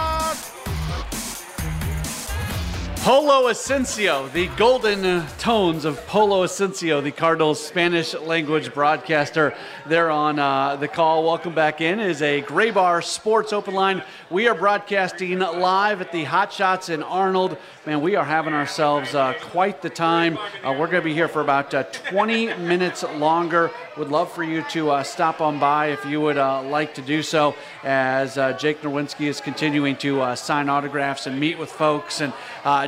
Polo 3.06 3.48
Ascencio, 3.48 4.32
the 4.32 4.48
golden 4.56 5.24
tones 5.38 5.84
of 5.84 6.04
Polo 6.08 6.44
Ascencio, 6.44 7.00
the 7.00 7.12
Cardinals 7.12 7.64
Spanish 7.64 8.14
language 8.14 8.74
broadcaster, 8.74 9.54
there 9.88 10.10
on 10.10 10.38
uh, 10.38 10.76
the 10.76 10.88
call. 10.88 11.24
Welcome 11.24 11.54
back 11.54 11.80
in. 11.80 12.00
It 12.00 12.10
is 12.10 12.22
a 12.22 12.42
Graybar 12.42 13.04
Sports 13.04 13.52
Open 13.52 13.74
Line. 13.74 14.02
We 14.30 14.48
are 14.48 14.54
broadcasting 14.54 15.38
live 15.38 16.00
at 16.00 16.10
the 16.10 16.24
Hot 16.24 16.52
Shots 16.52 16.88
in 16.88 17.02
Arnold. 17.02 17.56
Man, 17.86 18.00
we 18.00 18.16
are 18.16 18.24
having 18.24 18.52
ourselves 18.52 19.14
uh, 19.14 19.34
quite 19.40 19.82
the 19.82 19.90
time. 19.90 20.38
Uh, 20.64 20.72
we're 20.72 20.88
going 20.88 21.02
to 21.02 21.02
be 21.02 21.14
here 21.14 21.28
for 21.28 21.40
about 21.40 21.72
uh, 21.72 21.84
20 21.84 22.54
minutes 22.56 23.04
longer. 23.14 23.70
Would 23.96 24.08
love 24.08 24.32
for 24.32 24.42
you 24.42 24.62
to 24.70 24.90
uh, 24.90 25.02
stop 25.04 25.40
on 25.40 25.60
by 25.60 25.86
if 25.88 26.04
you 26.04 26.20
would 26.20 26.36
uh, 26.36 26.62
like 26.62 26.94
to 26.94 27.02
do 27.02 27.22
so, 27.22 27.54
as 27.84 28.34
Jake 28.60 28.82
Nerwinski 28.82 29.26
is 29.26 29.40
continuing 29.40 29.96
to 29.98 30.34
sign 30.34 30.68
autographs 30.68 31.26
and 31.26 31.38
meet 31.38 31.58
with 31.58 31.70
folks 31.70 32.20
and 32.20 32.32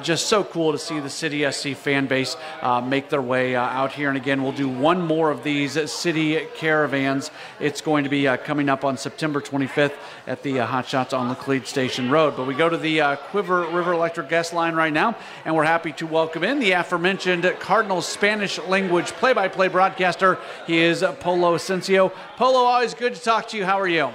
just 0.04 0.26
so 0.26 0.42
cool 0.44 0.72
to 0.72 0.78
see 0.78 0.98
the 1.00 1.08
City 1.08 1.50
SC 1.50 1.74
fan 1.74 2.06
base 2.06 2.36
make 2.84 3.08
their 3.08 3.22
way 3.22 3.54
out 3.54 3.92
here. 3.92 4.08
And 4.08 4.16
again, 4.18 4.42
we'll 4.42 4.52
do 4.52 4.68
one 4.68 5.00
more 5.00 5.30
of 5.30 5.44
these 5.44 5.90
city 5.90 6.46
caravans. 6.88 7.30
It's 7.60 7.80
going 7.80 8.04
to 8.04 8.10
be 8.10 8.26
uh, 8.26 8.36
coming 8.38 8.68
up 8.68 8.84
on 8.84 8.96
September 8.96 9.40
25th 9.40 9.92
at 10.26 10.42
the 10.42 10.60
uh, 10.60 10.66
Hot 10.66 10.86
Shots 10.86 11.12
on 11.12 11.34
Laclede 11.34 11.66
Station 11.66 12.10
Road. 12.10 12.34
But 12.36 12.46
we 12.46 12.54
go 12.54 12.68
to 12.68 12.76
the 12.76 13.00
uh, 13.00 13.16
Cuivre 13.30 13.72
River 13.72 13.92
Electric 13.92 14.28
guest 14.28 14.52
line 14.52 14.74
right 14.74 14.92
now, 14.92 15.16
and 15.44 15.54
we're 15.54 15.64
happy 15.64 15.92
to 15.92 16.06
welcome 16.06 16.44
in 16.44 16.58
the 16.60 16.72
aforementioned 16.72 17.44
Cardinals 17.60 18.06
Spanish 18.06 18.58
language 18.60 19.08
play 19.12 19.32
by 19.34 19.48
play 19.48 19.68
broadcaster. 19.68 20.38
He 20.66 20.78
is 20.78 21.04
Polo 21.20 21.56
Ascencio. 21.56 22.10
Polo, 22.36 22.60
always 22.60 22.94
good 22.94 23.14
to 23.14 23.20
talk 23.20 23.48
to 23.48 23.56
you. 23.56 23.64
How 23.64 23.78
are 23.78 23.88
you? 23.88 24.10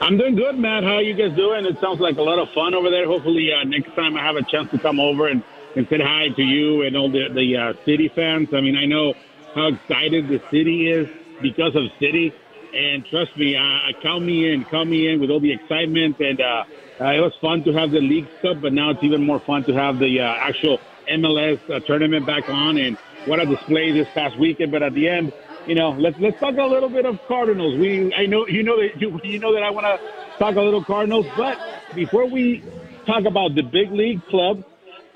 I'm 0.00 0.16
doing 0.16 0.36
good, 0.36 0.56
Matt. 0.56 0.84
How 0.84 0.96
are 0.96 1.02
you 1.02 1.14
guys 1.14 1.36
doing? 1.36 1.64
It 1.64 1.80
sounds 1.80 1.98
like 1.98 2.18
a 2.18 2.22
lot 2.22 2.38
of 2.38 2.48
fun 2.50 2.72
over 2.72 2.88
there. 2.88 3.04
Hopefully, 3.06 3.50
uh, 3.52 3.64
next 3.64 3.96
time 3.96 4.16
I 4.16 4.22
have 4.22 4.36
a 4.36 4.44
chance 4.44 4.70
to 4.70 4.78
come 4.78 5.00
over 5.00 5.26
and, 5.26 5.42
and 5.74 5.88
say 5.88 5.98
hi 5.98 6.28
to 6.28 6.42
you 6.42 6.82
and 6.82 6.96
all 6.96 7.10
the, 7.10 7.28
the 7.34 7.56
uh, 7.56 7.72
city 7.84 8.08
fans. 8.14 8.54
I 8.54 8.60
mean, 8.60 8.76
I 8.76 8.86
know 8.86 9.14
how 9.54 9.68
excited 9.68 10.28
the 10.28 10.40
city 10.50 10.88
is 10.90 11.08
because 11.40 11.74
of 11.74 11.84
city. 12.00 12.32
And 12.72 13.04
trust 13.06 13.36
me, 13.36 13.56
uh, 13.56 13.92
count 14.02 14.24
me 14.24 14.52
in, 14.52 14.64
count 14.70 14.88
me 14.90 15.08
in 15.08 15.20
with 15.20 15.30
all 15.30 15.40
the 15.40 15.52
excitement. 15.52 16.16
And 16.20 16.40
uh, 16.40 16.64
uh, 17.00 17.12
it 17.12 17.20
was 17.20 17.32
fun 17.40 17.64
to 17.64 17.72
have 17.72 17.90
the 17.90 18.00
League 18.00 18.28
Cup, 18.42 18.60
but 18.60 18.72
now 18.72 18.90
it's 18.90 19.02
even 19.02 19.24
more 19.24 19.40
fun 19.46 19.64
to 19.66 19.74
have 19.74 19.98
the 19.98 20.20
uh, 20.20 20.34
actual 20.48 20.78
MLS 21.10 21.60
uh, 21.70 21.80
tournament 21.86 22.26
back 22.26 22.44
on. 22.48 22.76
And 22.76 22.98
what 23.24 23.40
a 23.40 23.46
display 23.46 23.92
this 23.92 24.08
past 24.14 24.38
weekend. 24.38 24.72
But 24.72 24.82
at 24.82 24.94
the 24.94 25.08
end, 25.08 25.32
you 25.64 25.74
know, 25.74 25.90
let's 25.90 26.16
let's 26.18 26.38
talk 26.40 26.56
a 26.56 26.64
little 26.66 26.88
bit 26.90 27.06
of 27.06 27.18
Cardinals. 27.26 27.78
We 27.78 28.12
I 28.16 28.26
know 28.26 28.46
you 28.48 28.62
know 28.62 28.76
that 28.76 29.00
you, 29.00 29.18
you 29.22 29.38
know 29.38 29.54
that 29.54 29.62
I 29.62 29.70
want 29.70 29.86
to 29.86 29.98
talk 30.38 30.56
a 30.56 30.60
little 30.60 30.84
Cardinals, 30.84 31.26
but 31.36 31.58
before 31.94 32.28
we 32.30 32.64
talk 33.06 33.24
about 33.26 33.54
the 33.54 33.62
big 33.62 33.92
league 33.92 34.24
club, 34.26 34.64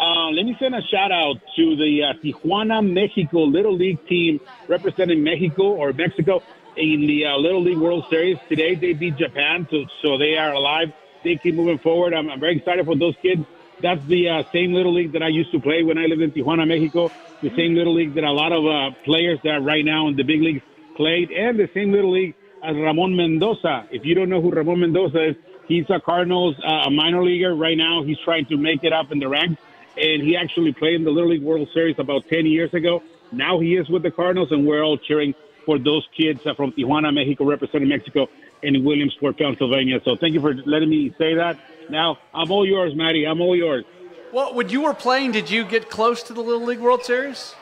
uh, 0.02 0.30
let 0.30 0.44
me 0.44 0.56
send 0.58 0.74
a 0.74 0.82
shout 0.82 1.12
out 1.12 1.36
to 1.56 1.76
the 1.76 2.02
uh, 2.02 2.12
Tijuana 2.22 2.82
Mexico 2.82 3.44
Little 3.44 3.76
League 3.76 4.04
team 4.06 4.40
representing 4.68 5.22
Mexico 5.22 5.74
or 5.74 5.92
Mexico 5.92 6.42
in 6.76 7.06
the 7.06 7.26
uh, 7.26 7.36
Little 7.36 7.62
League 7.62 7.78
World 7.78 8.04
Series. 8.10 8.38
Today 8.48 8.74
they 8.74 8.92
beat 8.94 9.16
Japan, 9.16 9.66
so, 9.70 9.84
so 10.02 10.18
they 10.18 10.36
are 10.36 10.52
alive. 10.52 10.92
They 11.22 11.36
keep 11.36 11.54
moving 11.54 11.78
forward. 11.78 12.14
I'm, 12.14 12.28
I'm 12.28 12.40
very 12.40 12.56
excited 12.56 12.84
for 12.84 12.96
those 12.96 13.14
kids. 13.22 13.44
That's 13.80 14.04
the 14.06 14.28
uh, 14.28 14.42
same 14.52 14.72
Little 14.72 14.92
League 14.92 15.12
that 15.12 15.22
I 15.22 15.28
used 15.28 15.52
to 15.52 15.60
play 15.60 15.82
when 15.82 15.98
I 15.98 16.06
lived 16.06 16.22
in 16.22 16.32
Tijuana, 16.32 16.66
Mexico 16.66 17.10
the 17.42 17.50
same 17.56 17.74
little 17.74 17.94
league 17.94 18.14
that 18.14 18.24
a 18.24 18.32
lot 18.32 18.52
of 18.52 18.64
uh, 18.64 18.96
players 19.04 19.38
that 19.42 19.50
are 19.50 19.60
right 19.60 19.84
now 19.84 20.08
in 20.08 20.16
the 20.16 20.22
big 20.22 20.40
leagues 20.40 20.62
played, 20.96 21.30
and 21.30 21.58
the 21.58 21.68
same 21.74 21.92
little 21.92 22.12
league 22.12 22.34
as 22.62 22.76
Ramon 22.76 23.16
Mendoza. 23.16 23.88
If 23.90 24.04
you 24.04 24.14
don't 24.14 24.28
know 24.28 24.40
who 24.40 24.50
Ramon 24.52 24.80
Mendoza 24.80 25.30
is, 25.30 25.36
he's 25.66 25.84
a 25.90 26.00
Cardinals 26.00 26.54
uh, 26.64 26.86
a 26.86 26.90
minor 26.90 27.22
leaguer 27.22 27.54
right 27.54 27.76
now. 27.76 28.04
He's 28.04 28.18
trying 28.24 28.46
to 28.46 28.56
make 28.56 28.84
it 28.84 28.92
up 28.92 29.10
in 29.10 29.18
the 29.18 29.28
ranks, 29.28 29.60
and 29.96 30.22
he 30.22 30.36
actually 30.36 30.72
played 30.72 30.94
in 30.94 31.04
the 31.04 31.10
Little 31.10 31.30
League 31.30 31.42
World 31.42 31.68
Series 31.72 31.98
about 31.98 32.28
10 32.28 32.46
years 32.46 32.72
ago. 32.74 33.02
Now 33.30 33.60
he 33.60 33.76
is 33.76 33.88
with 33.88 34.02
the 34.02 34.10
Cardinals, 34.10 34.52
and 34.52 34.66
we're 34.66 34.82
all 34.82 34.98
cheering 34.98 35.34
for 35.64 35.78
those 35.78 36.06
kids 36.16 36.46
uh, 36.46 36.54
from 36.54 36.72
Tijuana, 36.72 37.12
Mexico, 37.14 37.44
representing 37.44 37.88
Mexico 37.88 38.28
in 38.62 38.84
Williamsport, 38.84 39.38
Pennsylvania. 39.38 40.00
So 40.04 40.16
thank 40.16 40.34
you 40.34 40.40
for 40.40 40.54
letting 40.54 40.90
me 40.90 41.14
say 41.18 41.34
that. 41.34 41.58
Now 41.88 42.18
I'm 42.34 42.50
all 42.50 42.66
yours, 42.66 42.94
Maddie. 42.94 43.26
I'm 43.26 43.40
all 43.40 43.56
yours. 43.56 43.84
Well, 44.32 44.54
when 44.54 44.68
you 44.70 44.82
were 44.82 44.94
playing, 44.94 45.32
did 45.32 45.50
you 45.50 45.64
get 45.64 45.90
close 45.90 46.22
to 46.24 46.32
the 46.32 46.40
Little 46.40 46.64
League 46.64 46.78
World 46.80 47.04
Series? 47.04 47.54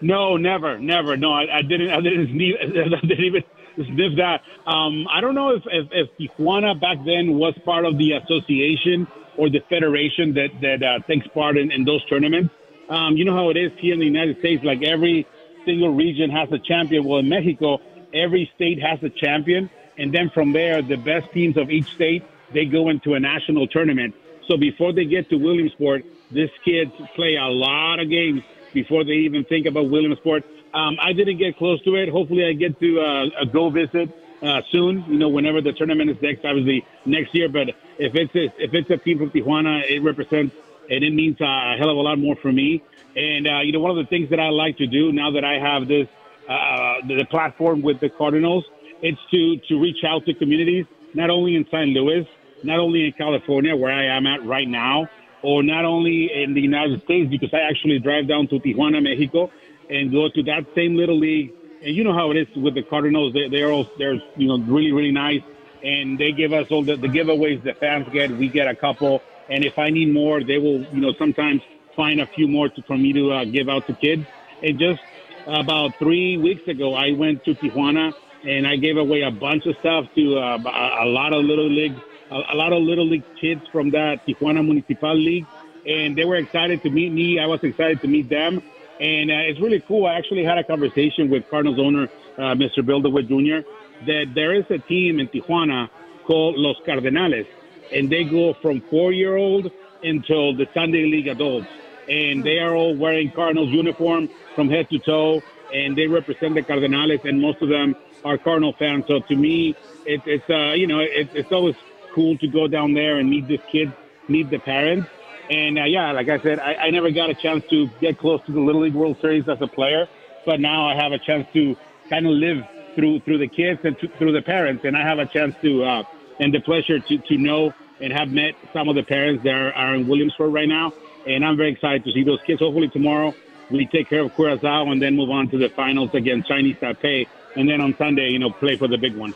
No, 0.00 0.36
never, 0.36 0.78
never. 0.78 1.16
No, 1.16 1.32
I, 1.32 1.58
I 1.58 1.62
didn't. 1.62 1.90
I 1.90 2.00
didn't, 2.00 2.28
sniff, 2.32 2.56
I 2.60 3.06
didn't 3.06 3.24
even 3.24 3.44
sniff 3.76 4.16
that. 4.16 4.42
Um, 4.66 5.06
I 5.10 5.20
don't 5.20 5.34
know 5.34 5.50
if, 5.50 5.62
if, 5.66 5.88
if 5.90 6.08
Tijuana 6.18 6.80
back 6.80 6.98
then 7.04 7.36
was 7.36 7.54
part 7.64 7.84
of 7.84 7.98
the 7.98 8.12
association 8.12 9.08
or 9.38 9.48
the 9.48 9.60
federation 9.70 10.34
that 10.34 10.50
that 10.60 10.82
uh, 10.82 10.98
takes 11.06 11.26
part 11.28 11.56
in, 11.56 11.70
in 11.72 11.84
those 11.84 12.04
tournaments. 12.06 12.52
Um, 12.90 13.16
you 13.16 13.24
know 13.24 13.34
how 13.34 13.50
it 13.50 13.56
is 13.56 13.72
here 13.78 13.94
in 13.94 14.00
the 14.00 14.06
United 14.06 14.38
States. 14.40 14.62
Like 14.64 14.82
every 14.82 15.26
single 15.64 15.94
region 15.94 16.30
has 16.30 16.50
a 16.52 16.58
champion. 16.58 17.04
Well, 17.04 17.20
in 17.20 17.28
Mexico, 17.28 17.80
every 18.12 18.50
state 18.54 18.82
has 18.82 19.02
a 19.02 19.10
champion, 19.10 19.70
and 19.96 20.12
then 20.12 20.30
from 20.30 20.52
there, 20.52 20.82
the 20.82 20.96
best 20.96 21.32
teams 21.32 21.56
of 21.56 21.70
each 21.70 21.88
state 21.94 22.24
they 22.52 22.64
go 22.64 22.88
into 22.88 23.14
a 23.14 23.20
national 23.20 23.66
tournament. 23.68 24.14
So 24.48 24.56
before 24.56 24.92
they 24.92 25.04
get 25.04 25.28
to 25.30 25.36
Williamsport, 25.36 26.04
these 26.30 26.50
kids 26.64 26.92
play 27.14 27.36
a 27.36 27.48
lot 27.48 28.00
of 28.00 28.08
games 28.08 28.42
before 28.72 29.04
they 29.04 29.12
even 29.28 29.44
think 29.44 29.66
about 29.66 29.90
Williamsport. 29.90 30.44
Um, 30.74 30.96
I 31.00 31.12
didn't 31.12 31.38
get 31.38 31.56
close 31.56 31.82
to 31.84 31.94
it. 31.96 32.08
Hopefully, 32.08 32.44
I 32.44 32.52
get 32.52 32.78
to 32.80 33.00
uh, 33.00 33.44
go 33.52 33.70
visit 33.70 34.08
uh, 34.42 34.62
soon. 34.70 35.04
You 35.08 35.18
know, 35.18 35.28
whenever 35.28 35.60
the 35.60 35.72
tournament 35.72 36.10
is 36.10 36.20
next, 36.22 36.44
obviously 36.44 36.86
next 37.04 37.34
year. 37.34 37.48
But 37.48 37.68
if 37.98 38.14
it's 38.14 38.34
a, 38.34 38.62
if 38.62 38.74
it's 38.74 38.90
a 38.90 38.96
team 38.96 39.18
from 39.18 39.30
Tijuana, 39.30 39.88
it 39.88 40.00
represents 40.00 40.54
and 40.90 41.04
it 41.04 41.12
means 41.12 41.40
a 41.40 41.76
hell 41.76 41.90
of 41.90 41.96
a 41.96 42.00
lot 42.00 42.18
more 42.18 42.36
for 42.36 42.52
me. 42.52 42.82
And 43.16 43.46
uh, 43.46 43.60
you 43.60 43.72
know, 43.72 43.80
one 43.80 43.90
of 43.90 43.96
the 43.96 44.06
things 44.06 44.30
that 44.30 44.40
I 44.40 44.48
like 44.50 44.78
to 44.78 44.86
do 44.86 45.12
now 45.12 45.30
that 45.32 45.44
I 45.44 45.58
have 45.58 45.88
this 45.88 46.08
uh, 46.48 47.06
the 47.06 47.26
platform 47.28 47.82
with 47.82 48.00
the 48.00 48.08
Cardinals, 48.08 48.64
it's 49.02 49.20
to 49.30 49.58
to 49.68 49.80
reach 49.80 50.04
out 50.04 50.24
to 50.26 50.34
communities, 50.34 50.86
not 51.14 51.30
only 51.30 51.56
in 51.56 51.64
St. 51.66 51.88
Louis, 51.88 52.26
not 52.62 52.78
only 52.78 53.06
in 53.06 53.12
California, 53.12 53.76
where 53.76 53.92
I 53.92 54.16
am 54.16 54.26
at 54.26 54.44
right 54.44 54.68
now, 54.68 55.08
or 55.42 55.62
not 55.62 55.84
only 55.84 56.30
in 56.32 56.54
the 56.54 56.60
United 56.60 57.02
States, 57.02 57.30
because 57.30 57.52
I 57.52 57.60
actually 57.60 57.98
drive 57.98 58.28
down 58.28 58.48
to 58.48 58.58
Tijuana, 58.58 59.02
Mexico, 59.02 59.50
and 59.90 60.10
go 60.10 60.28
to 60.28 60.42
that 60.44 60.66
same 60.74 60.96
little 60.96 61.18
league. 61.18 61.52
And 61.82 61.94
you 61.94 62.04
know 62.04 62.12
how 62.12 62.30
it 62.30 62.36
is 62.36 62.48
with 62.56 62.74
the 62.74 62.82
Cardinals; 62.82 63.32
they, 63.32 63.48
they're 63.48 63.70
all 63.70 63.88
they're 63.98 64.20
you 64.36 64.48
know 64.48 64.58
really 64.58 64.92
really 64.92 65.12
nice, 65.12 65.42
and 65.82 66.18
they 66.18 66.32
give 66.32 66.52
us 66.52 66.70
all 66.70 66.82
the, 66.82 66.96
the 66.96 67.08
giveaways 67.08 67.62
the 67.62 67.74
fans 67.74 68.08
get. 68.12 68.30
We 68.30 68.48
get 68.48 68.68
a 68.68 68.74
couple, 68.74 69.22
and 69.48 69.64
if 69.64 69.78
I 69.78 69.90
need 69.90 70.12
more, 70.12 70.42
they 70.42 70.58
will 70.58 70.82
you 70.94 71.00
know 71.00 71.12
sometimes 71.14 71.62
find 71.94 72.20
a 72.20 72.26
few 72.26 72.48
more 72.48 72.68
to, 72.68 72.82
for 72.82 72.96
me 72.96 73.12
to 73.12 73.32
uh, 73.32 73.44
give 73.44 73.68
out 73.68 73.86
to 73.86 73.94
kids. 73.94 74.26
And 74.62 74.78
just 74.78 75.00
about 75.46 75.96
three 75.98 76.36
weeks 76.36 76.66
ago, 76.68 76.94
I 76.94 77.12
went 77.12 77.44
to 77.44 77.54
Tijuana 77.54 78.12
and 78.44 78.66
I 78.66 78.76
gave 78.76 78.96
away 78.96 79.22
a 79.22 79.30
bunch 79.30 79.66
of 79.66 79.76
stuff 79.78 80.06
to 80.14 80.38
uh, 80.38 80.58
a, 81.02 81.06
lot 81.06 81.32
of 81.32 81.44
little 81.44 81.68
leagues 81.68 82.00
a, 82.30 82.40
a 82.50 82.56
lot 82.56 82.72
of 82.72 82.82
little 82.82 83.06
league 83.06 83.24
kids 83.40 83.62
from 83.72 83.90
that 83.90 84.26
Tijuana 84.26 84.64
Municipal 84.64 85.14
League, 85.14 85.46
and 85.86 86.16
they 86.16 86.24
were 86.24 86.36
excited 86.36 86.82
to 86.82 86.90
meet 86.90 87.12
me. 87.12 87.38
I 87.38 87.46
was 87.46 87.62
excited 87.62 88.00
to 88.02 88.08
meet 88.08 88.28
them, 88.28 88.62
and 89.00 89.30
uh, 89.30 89.34
it's 89.34 89.60
really 89.60 89.80
cool. 89.80 90.06
I 90.06 90.14
actually 90.14 90.44
had 90.44 90.58
a 90.58 90.64
conversation 90.64 91.30
with 91.30 91.48
Cardinals 91.48 91.78
owner 91.78 92.08
uh, 92.36 92.54
Mr. 92.54 92.84
Bill 92.84 93.00
DeWitt 93.00 93.28
Jr. 93.28 93.68
that 94.06 94.32
there 94.34 94.54
is 94.54 94.64
a 94.70 94.78
team 94.78 95.20
in 95.20 95.28
Tijuana 95.28 95.88
called 96.24 96.56
Los 96.56 96.76
Cardenales, 96.86 97.46
and 97.92 98.10
they 98.10 98.24
go 98.24 98.54
from 98.54 98.80
four-year-old 98.82 99.70
until 100.02 100.54
the 100.54 100.66
Sunday 100.74 101.04
League 101.06 101.28
adults, 101.28 101.68
and 102.08 102.44
they 102.44 102.58
are 102.58 102.74
all 102.74 102.96
wearing 102.96 103.30
Cardinals 103.30 103.70
uniform 103.70 104.28
from 104.54 104.68
head 104.68 104.88
to 104.90 104.98
toe, 104.98 105.42
and 105.72 105.96
they 105.96 106.06
represent 106.06 106.54
the 106.54 106.62
Cardenales, 106.62 107.24
and 107.24 107.40
most 107.40 107.60
of 107.62 107.68
them 107.68 107.96
are 108.24 108.38
Cardinal 108.38 108.72
fans. 108.72 109.04
So 109.06 109.20
to 109.20 109.36
me, 109.36 109.76
it, 110.06 110.22
it's 110.26 110.48
uh, 110.50 110.72
you 110.72 110.86
know 110.86 111.00
it, 111.00 111.30
it's 111.34 111.52
always 111.52 111.76
cool 112.12 112.36
to 112.38 112.48
go 112.48 112.66
down 112.68 112.94
there 112.94 113.18
and 113.18 113.28
meet 113.30 113.48
this 113.48 113.60
kids, 113.70 113.92
meet 114.28 114.50
the 114.50 114.58
parents. 114.58 115.08
And 115.50 115.78
uh, 115.78 115.84
yeah, 115.84 116.12
like 116.12 116.28
I 116.28 116.38
said, 116.40 116.60
I, 116.60 116.74
I 116.74 116.90
never 116.90 117.10
got 117.10 117.30
a 117.30 117.34
chance 117.34 117.64
to 117.70 117.88
get 118.00 118.18
close 118.18 118.40
to 118.46 118.52
the 118.52 118.60
Little 118.60 118.82
League 118.82 118.94
World 118.94 119.16
Series 119.20 119.48
as 119.48 119.58
a 119.60 119.66
player, 119.66 120.06
but 120.44 120.60
now 120.60 120.88
I 120.88 120.94
have 120.94 121.12
a 121.12 121.18
chance 121.18 121.46
to 121.54 121.76
kind 122.10 122.26
of 122.26 122.32
live 122.32 122.66
through 122.94 123.20
through 123.20 123.38
the 123.38 123.48
kids 123.48 123.80
and 123.84 123.98
to, 124.00 124.08
through 124.18 124.32
the 124.32 124.42
parents, 124.42 124.84
and 124.84 124.96
I 124.96 125.02
have 125.02 125.18
a 125.18 125.26
chance 125.26 125.54
to 125.62 125.84
uh, 125.84 126.02
and 126.38 126.52
the 126.52 126.60
pleasure 126.60 127.00
to, 127.00 127.18
to 127.18 127.36
know 127.38 127.72
and 128.00 128.12
have 128.12 128.30
met 128.30 128.54
some 128.72 128.88
of 128.88 128.94
the 128.94 129.02
parents 129.02 129.42
that 129.44 129.54
are, 129.54 129.72
are 129.72 129.94
in 129.94 130.06
Williamsport 130.06 130.52
right 130.52 130.68
now, 130.68 130.92
and 131.26 131.44
I'm 131.44 131.56
very 131.56 131.72
excited 131.72 132.04
to 132.04 132.12
see 132.12 132.24
those 132.24 132.40
kids. 132.42 132.60
Hopefully 132.60 132.88
tomorrow 132.88 133.34
we 133.70 133.86
take 133.86 134.08
care 134.08 134.20
of 134.20 134.34
Curacao 134.34 134.90
and 134.90 135.00
then 135.00 135.16
move 135.16 135.30
on 135.30 135.48
to 135.50 135.58
the 135.58 135.68
finals 135.70 136.10
against 136.14 136.48
Chinese 136.48 136.76
Taipei, 136.76 137.26
and 137.56 137.68
then 137.68 137.80
on 137.80 137.96
Sunday, 137.96 138.28
you 138.28 138.38
know, 138.38 138.50
play 138.50 138.76
for 138.76 138.88
the 138.88 138.98
big 138.98 139.16
one. 139.16 139.34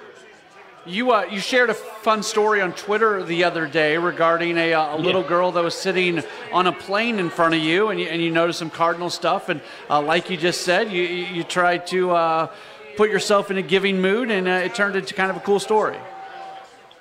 You 0.85 1.13
uh, 1.13 1.27
you 1.31 1.39
shared 1.39 1.71
a 1.71 1.75
fun 1.75 2.25
story 2.25 2.61
on 2.61 2.73
Twitter 2.73 3.23
the 3.23 3.45
other 3.45 3.69
day 3.69 3.97
regarding 3.99 4.59
a, 4.59 4.75
uh, 4.75 4.97
a 4.97 4.99
little 4.99 5.23
girl 5.23 5.53
that 5.53 5.63
was 5.63 5.77
sitting 5.77 6.25
on 6.53 6.67
a 6.67 6.73
plane 6.73 7.21
in 7.21 7.31
front 7.31 7.55
of 7.55 7.61
you, 7.61 7.91
and 7.91 8.01
you, 8.01 8.07
and 8.07 8.21
you 8.21 8.31
noticed 8.31 8.59
some 8.59 8.71
Cardinal 8.71 9.09
stuff, 9.09 9.49
and 9.49 9.61
uh, 9.89 10.03
like 10.03 10.29
you 10.29 10.37
just 10.37 10.63
said, 10.63 10.91
you 10.91 11.03
you 11.03 11.45
tried 11.45 11.87
to 11.89 12.11
uh, 12.11 12.51
put 12.97 13.11
yourself 13.11 13.49
in 13.49 13.59
a 13.59 13.63
giving 13.63 14.01
mood, 14.01 14.33
and 14.33 14.49
uh, 14.49 14.67
it 14.67 14.75
turned 14.75 14.97
into 14.97 15.15
kind 15.15 15.31
of 15.31 15.37
a 15.37 15.41
cool 15.41 15.61
story. 15.61 15.97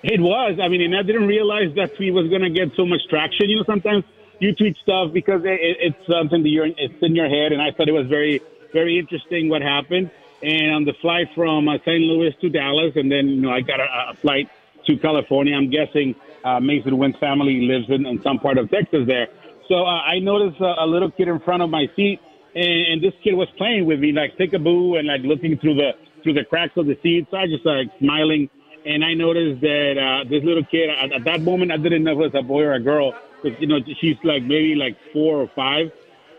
It 0.03 0.19
was. 0.19 0.59
I 0.61 0.67
mean, 0.67 0.81
and 0.81 0.95
I 0.95 1.01
didn't 1.01 1.27
realize 1.27 1.73
that 1.75 1.95
tweet 1.95 2.13
was 2.13 2.29
going 2.29 2.43
to 2.43 2.51
get 2.51 2.75
so 2.75 2.85
much 2.85 3.01
traction. 3.09 3.49
You 3.49 3.57
know, 3.57 3.63
sometimes 3.65 4.03
you 4.37 4.53
tweet 4.53 4.77
stuff 4.83 5.11
because 5.11 5.41
it, 5.43 5.59
it's 5.79 6.07
something 6.07 6.43
that 6.43 6.49
you're 6.49 6.67
it's 6.67 7.01
in 7.01 7.15
your 7.15 7.29
head, 7.29 7.51
and 7.51 7.59
I 7.59 7.71
thought 7.71 7.89
it 7.89 7.97
was 7.97 8.05
very 8.05 8.41
very 8.73 8.99
interesting 8.99 9.49
what 9.49 9.63
happened 9.63 10.11
and 10.43 10.73
on 10.73 10.85
the 10.85 10.93
flight 11.01 11.27
from 11.35 11.67
uh, 11.67 11.77
St. 11.79 12.01
Louis 12.01 12.33
to 12.41 12.49
Dallas, 12.49 12.93
and 12.95 13.11
then 13.11 13.27
you 13.27 13.41
know 13.41 13.51
I 13.51 13.61
got 13.61 13.79
a, 13.79 14.11
a 14.11 14.13
flight 14.15 14.49
to 14.85 14.97
California. 14.97 15.55
I'm 15.55 15.69
guessing 15.69 16.15
uh, 16.43 16.59
Masyn 16.59 16.97
Winn's 16.97 17.17
family 17.17 17.61
lives 17.61 17.89
in, 17.89 18.05
in 18.05 18.21
some 18.21 18.39
part 18.39 18.57
of 18.57 18.69
Texas 18.69 19.05
there. 19.07 19.27
So 19.67 19.85
uh, 19.85 20.01
I 20.01 20.19
noticed 20.19 20.59
a, 20.59 20.83
a 20.83 20.87
little 20.87 21.11
kid 21.11 21.27
in 21.27 21.39
front 21.39 21.61
of 21.61 21.69
my 21.69 21.87
seat, 21.95 22.19
and, 22.55 22.87
and 22.87 23.03
this 23.03 23.13
kid 23.23 23.35
was 23.35 23.47
playing 23.57 23.85
with 23.85 23.99
me, 23.99 24.11
like 24.11 24.37
peekaboo, 24.37 24.97
and 24.97 25.07
like 25.07 25.21
looking 25.21 25.57
through 25.57 25.75
the 25.75 25.91
through 26.23 26.33
the 26.33 26.45
cracks 26.45 26.77
of 26.77 26.85
the 26.85 26.97
seat. 27.01 27.27
So 27.31 27.37
I 27.37 27.45
just 27.47 27.65
like 27.65 27.87
smiling, 27.99 28.49
and 28.85 29.03
I 29.03 29.13
noticed 29.13 29.61
that 29.61 29.97
uh, 29.97 30.29
this 30.29 30.43
little 30.43 30.65
kid. 30.65 30.89
At, 30.89 31.13
at 31.13 31.23
that 31.25 31.41
moment, 31.41 31.71
I 31.71 31.77
didn't 31.77 32.03
know 32.03 32.13
if 32.13 32.17
it 32.17 32.33
was 32.33 32.43
a 32.43 32.45
boy 32.45 32.63
or 32.63 32.73
a 32.73 32.79
girl, 32.79 33.13
because 33.41 33.59
you 33.61 33.67
know 33.67 33.79
she's 33.99 34.17
like 34.23 34.43
maybe 34.43 34.75
like 34.75 34.97
four 35.13 35.37
or 35.39 35.47
five, 35.55 35.91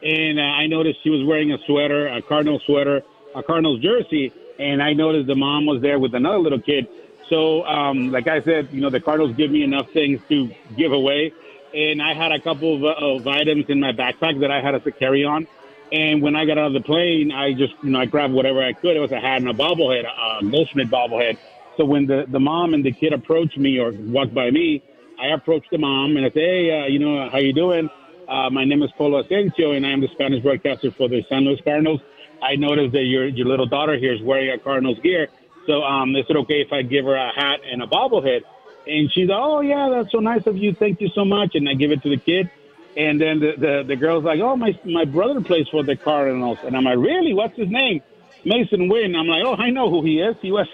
and 0.02 0.40
uh, 0.40 0.42
I 0.42 0.66
noticed 0.66 0.98
she 1.04 1.10
was 1.10 1.24
wearing 1.24 1.52
a 1.52 1.58
sweater, 1.66 2.08
a 2.08 2.20
Cardinal 2.20 2.60
sweater 2.66 3.02
a 3.34 3.42
Cardinals 3.42 3.80
jersey, 3.80 4.32
and 4.58 4.82
I 4.82 4.92
noticed 4.92 5.26
the 5.26 5.34
mom 5.34 5.66
was 5.66 5.80
there 5.82 5.98
with 5.98 6.14
another 6.14 6.38
little 6.38 6.60
kid. 6.60 6.88
So, 7.28 7.64
um, 7.64 8.10
like 8.10 8.28
I 8.28 8.42
said, 8.42 8.68
you 8.72 8.80
know, 8.80 8.90
the 8.90 9.00
Cardinals 9.00 9.36
give 9.36 9.50
me 9.50 9.62
enough 9.62 9.90
things 9.92 10.20
to 10.28 10.50
give 10.76 10.92
away, 10.92 11.32
and 11.74 12.02
I 12.02 12.14
had 12.14 12.32
a 12.32 12.40
couple 12.40 12.76
of, 12.76 12.84
of 12.84 13.26
items 13.26 13.66
in 13.68 13.80
my 13.80 13.92
backpack 13.92 14.40
that 14.40 14.50
I 14.50 14.60
had 14.60 14.72
to 14.82 14.92
carry 14.92 15.24
on. 15.24 15.46
And 15.92 16.22
when 16.22 16.34
I 16.34 16.46
got 16.46 16.56
out 16.56 16.68
of 16.68 16.72
the 16.72 16.80
plane, 16.80 17.32
I 17.32 17.52
just, 17.52 17.74
you 17.82 17.90
know, 17.90 18.00
I 18.00 18.06
grabbed 18.06 18.32
whatever 18.32 18.62
I 18.62 18.72
could. 18.72 18.96
It 18.96 19.00
was 19.00 19.12
a 19.12 19.20
hat 19.20 19.42
and 19.42 19.48
a 19.48 19.52
bobblehead, 19.52 20.04
a 20.06 20.42
Goldschmidt 20.42 20.90
bobblehead. 20.90 21.36
So 21.76 21.84
when 21.84 22.06
the, 22.06 22.24
the 22.28 22.40
mom 22.40 22.72
and 22.72 22.84
the 22.84 22.92
kid 22.92 23.12
approached 23.12 23.58
me 23.58 23.78
or 23.78 23.92
walked 23.92 24.34
by 24.34 24.50
me, 24.50 24.82
I 25.20 25.28
approached 25.28 25.70
the 25.70 25.78
mom 25.78 26.16
and 26.16 26.24
I 26.24 26.30
said, 26.30 26.42
hey, 26.42 26.80
uh, 26.80 26.86
you 26.86 26.98
know, 26.98 27.28
how 27.28 27.38
you 27.38 27.52
doing? 27.52 27.90
Uh, 28.26 28.48
my 28.48 28.64
name 28.64 28.82
is 28.82 28.90
Polo 28.92 29.22
Ascencio, 29.22 29.76
and 29.76 29.84
I 29.84 29.90
am 29.90 30.00
the 30.00 30.08
Spanish 30.08 30.42
broadcaster 30.42 30.90
for 30.90 31.08
the 31.08 31.22
San 31.28 31.44
Luis 31.44 31.60
Cardinals. 31.62 32.00
I 32.42 32.56
noticed 32.56 32.92
that 32.92 33.04
your 33.04 33.26
your 33.26 33.46
little 33.46 33.66
daughter 33.66 33.96
here 33.96 34.12
is 34.12 34.22
wearing 34.22 34.50
a 34.50 34.58
Cardinals 34.58 34.98
gear. 35.00 35.28
So 35.66 35.82
um, 35.82 36.14
is 36.16 36.26
it 36.28 36.36
okay 36.38 36.60
if 36.60 36.72
I 36.72 36.82
give 36.82 37.04
her 37.04 37.14
a 37.14 37.32
hat 37.32 37.60
and 37.64 37.82
a 37.82 37.86
bobblehead? 37.86 38.42
And 38.86 39.10
she's 39.12 39.28
like, 39.28 39.38
oh 39.40 39.60
yeah, 39.60 39.88
that's 39.90 40.10
so 40.10 40.18
nice 40.18 40.46
of 40.46 40.56
you. 40.56 40.74
Thank 40.74 41.00
you 41.00 41.08
so 41.14 41.24
much. 41.24 41.54
And 41.54 41.68
I 41.68 41.74
give 41.74 41.92
it 41.92 42.02
to 42.02 42.10
the 42.10 42.16
kid. 42.16 42.50
And 42.96 43.20
then 43.20 43.38
the, 43.40 43.52
the, 43.56 43.84
the 43.86 43.96
girl's 43.96 44.24
like, 44.24 44.40
oh, 44.40 44.54
my, 44.54 44.78
my 44.84 45.06
brother 45.06 45.40
plays 45.40 45.66
for 45.68 45.82
the 45.82 45.96
Cardinals. 45.96 46.58
And 46.62 46.76
I'm 46.76 46.84
like, 46.84 46.98
really? 46.98 47.32
What's 47.32 47.56
his 47.56 47.70
name? 47.70 48.02
Masyn 48.44 48.90
Winn. 48.90 49.14
I'm 49.14 49.28
like, 49.28 49.44
oh, 49.44 49.54
I 49.54 49.70
know 49.70 49.88
who 49.88 50.04
he 50.04 50.20
is. 50.20 50.36
He 50.42 50.50
was 50.50 50.66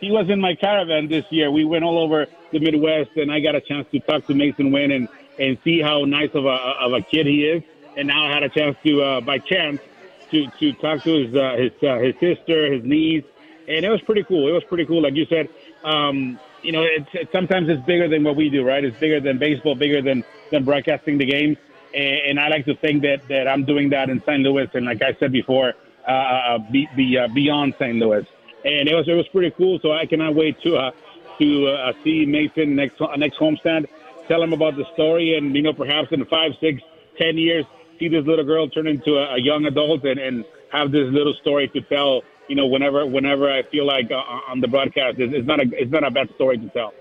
he 0.00 0.10
was 0.10 0.30
in 0.30 0.40
my 0.40 0.54
caravan 0.54 1.08
this 1.08 1.26
year. 1.30 1.50
We 1.50 1.64
went 1.64 1.84
all 1.84 1.98
over 1.98 2.26
the 2.50 2.58
Midwest, 2.58 3.10
and 3.16 3.30
I 3.30 3.40
got 3.40 3.54
a 3.54 3.60
chance 3.60 3.86
to 3.92 4.00
talk 4.00 4.26
to 4.26 4.32
Masyn 4.32 4.72
Winn 4.72 4.90
and 4.90 5.08
and 5.38 5.58
see 5.62 5.80
how 5.80 6.04
nice 6.06 6.30
of 6.34 6.46
a 6.46 6.56
of 6.80 6.92
a 6.94 7.02
kid 7.02 7.26
he 7.26 7.44
is. 7.44 7.62
And 7.96 8.08
now 8.08 8.26
I 8.26 8.32
had 8.32 8.42
a 8.42 8.48
chance 8.48 8.76
to, 8.84 9.02
uh, 9.02 9.20
by 9.20 9.38
chance, 9.38 9.80
to 10.30 10.46
to 10.58 10.72
talk 10.74 11.02
to 11.04 11.24
his 11.24 11.34
uh, 11.34 11.56
his 11.56 11.72
uh, 11.82 11.98
his 11.98 12.14
sister, 12.20 12.72
his 12.72 12.84
niece, 12.84 13.24
and 13.68 13.84
it 13.84 13.90
was 13.90 14.00
pretty 14.02 14.24
cool. 14.24 14.48
It 14.48 14.52
was 14.52 14.64
pretty 14.64 14.86
cool, 14.86 15.02
like 15.02 15.14
you 15.14 15.26
said. 15.26 15.48
Um, 15.84 16.38
you 16.62 16.72
know, 16.72 16.82
it's, 16.82 17.08
it's 17.12 17.32
sometimes 17.32 17.68
it's 17.68 17.84
bigger 17.86 18.08
than 18.08 18.24
what 18.24 18.36
we 18.36 18.50
do, 18.50 18.66
right? 18.66 18.84
It's 18.84 18.98
bigger 18.98 19.20
than 19.20 19.38
baseball, 19.38 19.74
bigger 19.74 20.02
than 20.02 20.24
than 20.50 20.64
broadcasting 20.64 21.18
the 21.18 21.26
games. 21.26 21.56
And, 21.94 22.38
and 22.38 22.40
I 22.40 22.48
like 22.48 22.64
to 22.66 22.74
think 22.76 23.02
that 23.02 23.26
that 23.28 23.48
I'm 23.48 23.64
doing 23.64 23.90
that 23.90 24.10
in 24.10 24.20
St. 24.22 24.40
Louis, 24.40 24.68
and 24.74 24.86
like 24.86 25.02
I 25.02 25.14
said 25.14 25.32
before, 25.32 25.74
uh, 26.06 26.10
uh 26.10 26.58
be, 26.58 26.88
be 26.96 27.18
uh, 27.18 27.28
beyond 27.28 27.74
St. 27.78 27.96
Louis. 27.96 28.26
And 28.64 28.88
it 28.88 28.94
was 28.94 29.08
it 29.08 29.14
was 29.14 29.28
pretty 29.28 29.50
cool. 29.52 29.78
So 29.80 29.92
I 29.92 30.06
cannot 30.06 30.34
wait 30.34 30.60
to 30.62 30.76
uh, 30.76 30.90
to 31.38 31.68
uh, 31.68 31.92
see 32.04 32.26
Masyn 32.26 32.68
next 32.68 33.00
next 33.16 33.38
homestand, 33.38 33.88
tell 34.28 34.42
him 34.42 34.52
about 34.52 34.76
the 34.76 34.84
story, 34.92 35.36
and 35.36 35.54
you 35.54 35.62
know 35.62 35.72
perhaps 35.72 36.08
in 36.12 36.24
five, 36.26 36.52
six, 36.60 36.82
ten 37.16 37.38
years 37.38 37.64
see 38.00 38.08
this 38.08 38.26
little 38.26 38.44
girl 38.44 38.68
turn 38.68 38.88
into 38.88 39.12
a, 39.12 39.36
a 39.36 39.40
young 39.40 39.66
adult 39.66 40.04
and, 40.04 40.18
and 40.18 40.44
have 40.72 40.90
this 40.90 41.06
little 41.12 41.34
story 41.34 41.68
to 41.68 41.80
tell. 41.82 42.22
You 42.48 42.56
know, 42.56 42.66
whenever 42.66 43.06
whenever 43.06 43.48
I 43.48 43.62
feel 43.70 43.86
like 43.86 44.10
uh, 44.10 44.50
on 44.50 44.60
the 44.60 44.66
broadcast, 44.66 45.20
it's, 45.20 45.32
it's 45.32 45.46
not 45.46 45.60
a 45.60 45.66
it's 45.72 45.92
not 45.92 46.02
a 46.02 46.10
bad 46.10 46.28
story 46.34 46.58
to 46.58 46.68
tell. 46.70 46.92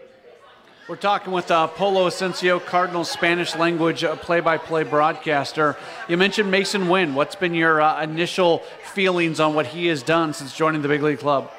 We're 0.88 0.96
talking 0.96 1.34
with 1.34 1.52
uh, 1.52 1.68
Polo 1.68 2.08
Ascencio, 2.08 2.64
Cardinals 2.64 3.12
Spanish 3.12 3.56
language 3.56 4.04
play 4.22 4.40
by 4.40 4.58
play 4.58 4.84
broadcaster. 4.84 5.78
You 6.08 6.18
mentioned 6.18 6.52
Masyn 6.52 6.90
Winn. 6.90 7.16
What's 7.16 7.36
been 7.36 7.54
your 7.54 7.80
uh, 7.82 8.04
initial 8.04 8.60
feelings 8.94 9.40
on 9.40 9.54
what 9.54 9.68
he 9.68 9.88
has 9.88 10.02
done 10.02 10.34
since 10.34 10.56
joining 10.56 10.82
the 10.82 10.88
big 10.88 11.04
league 11.04 11.20
club? 11.20 11.52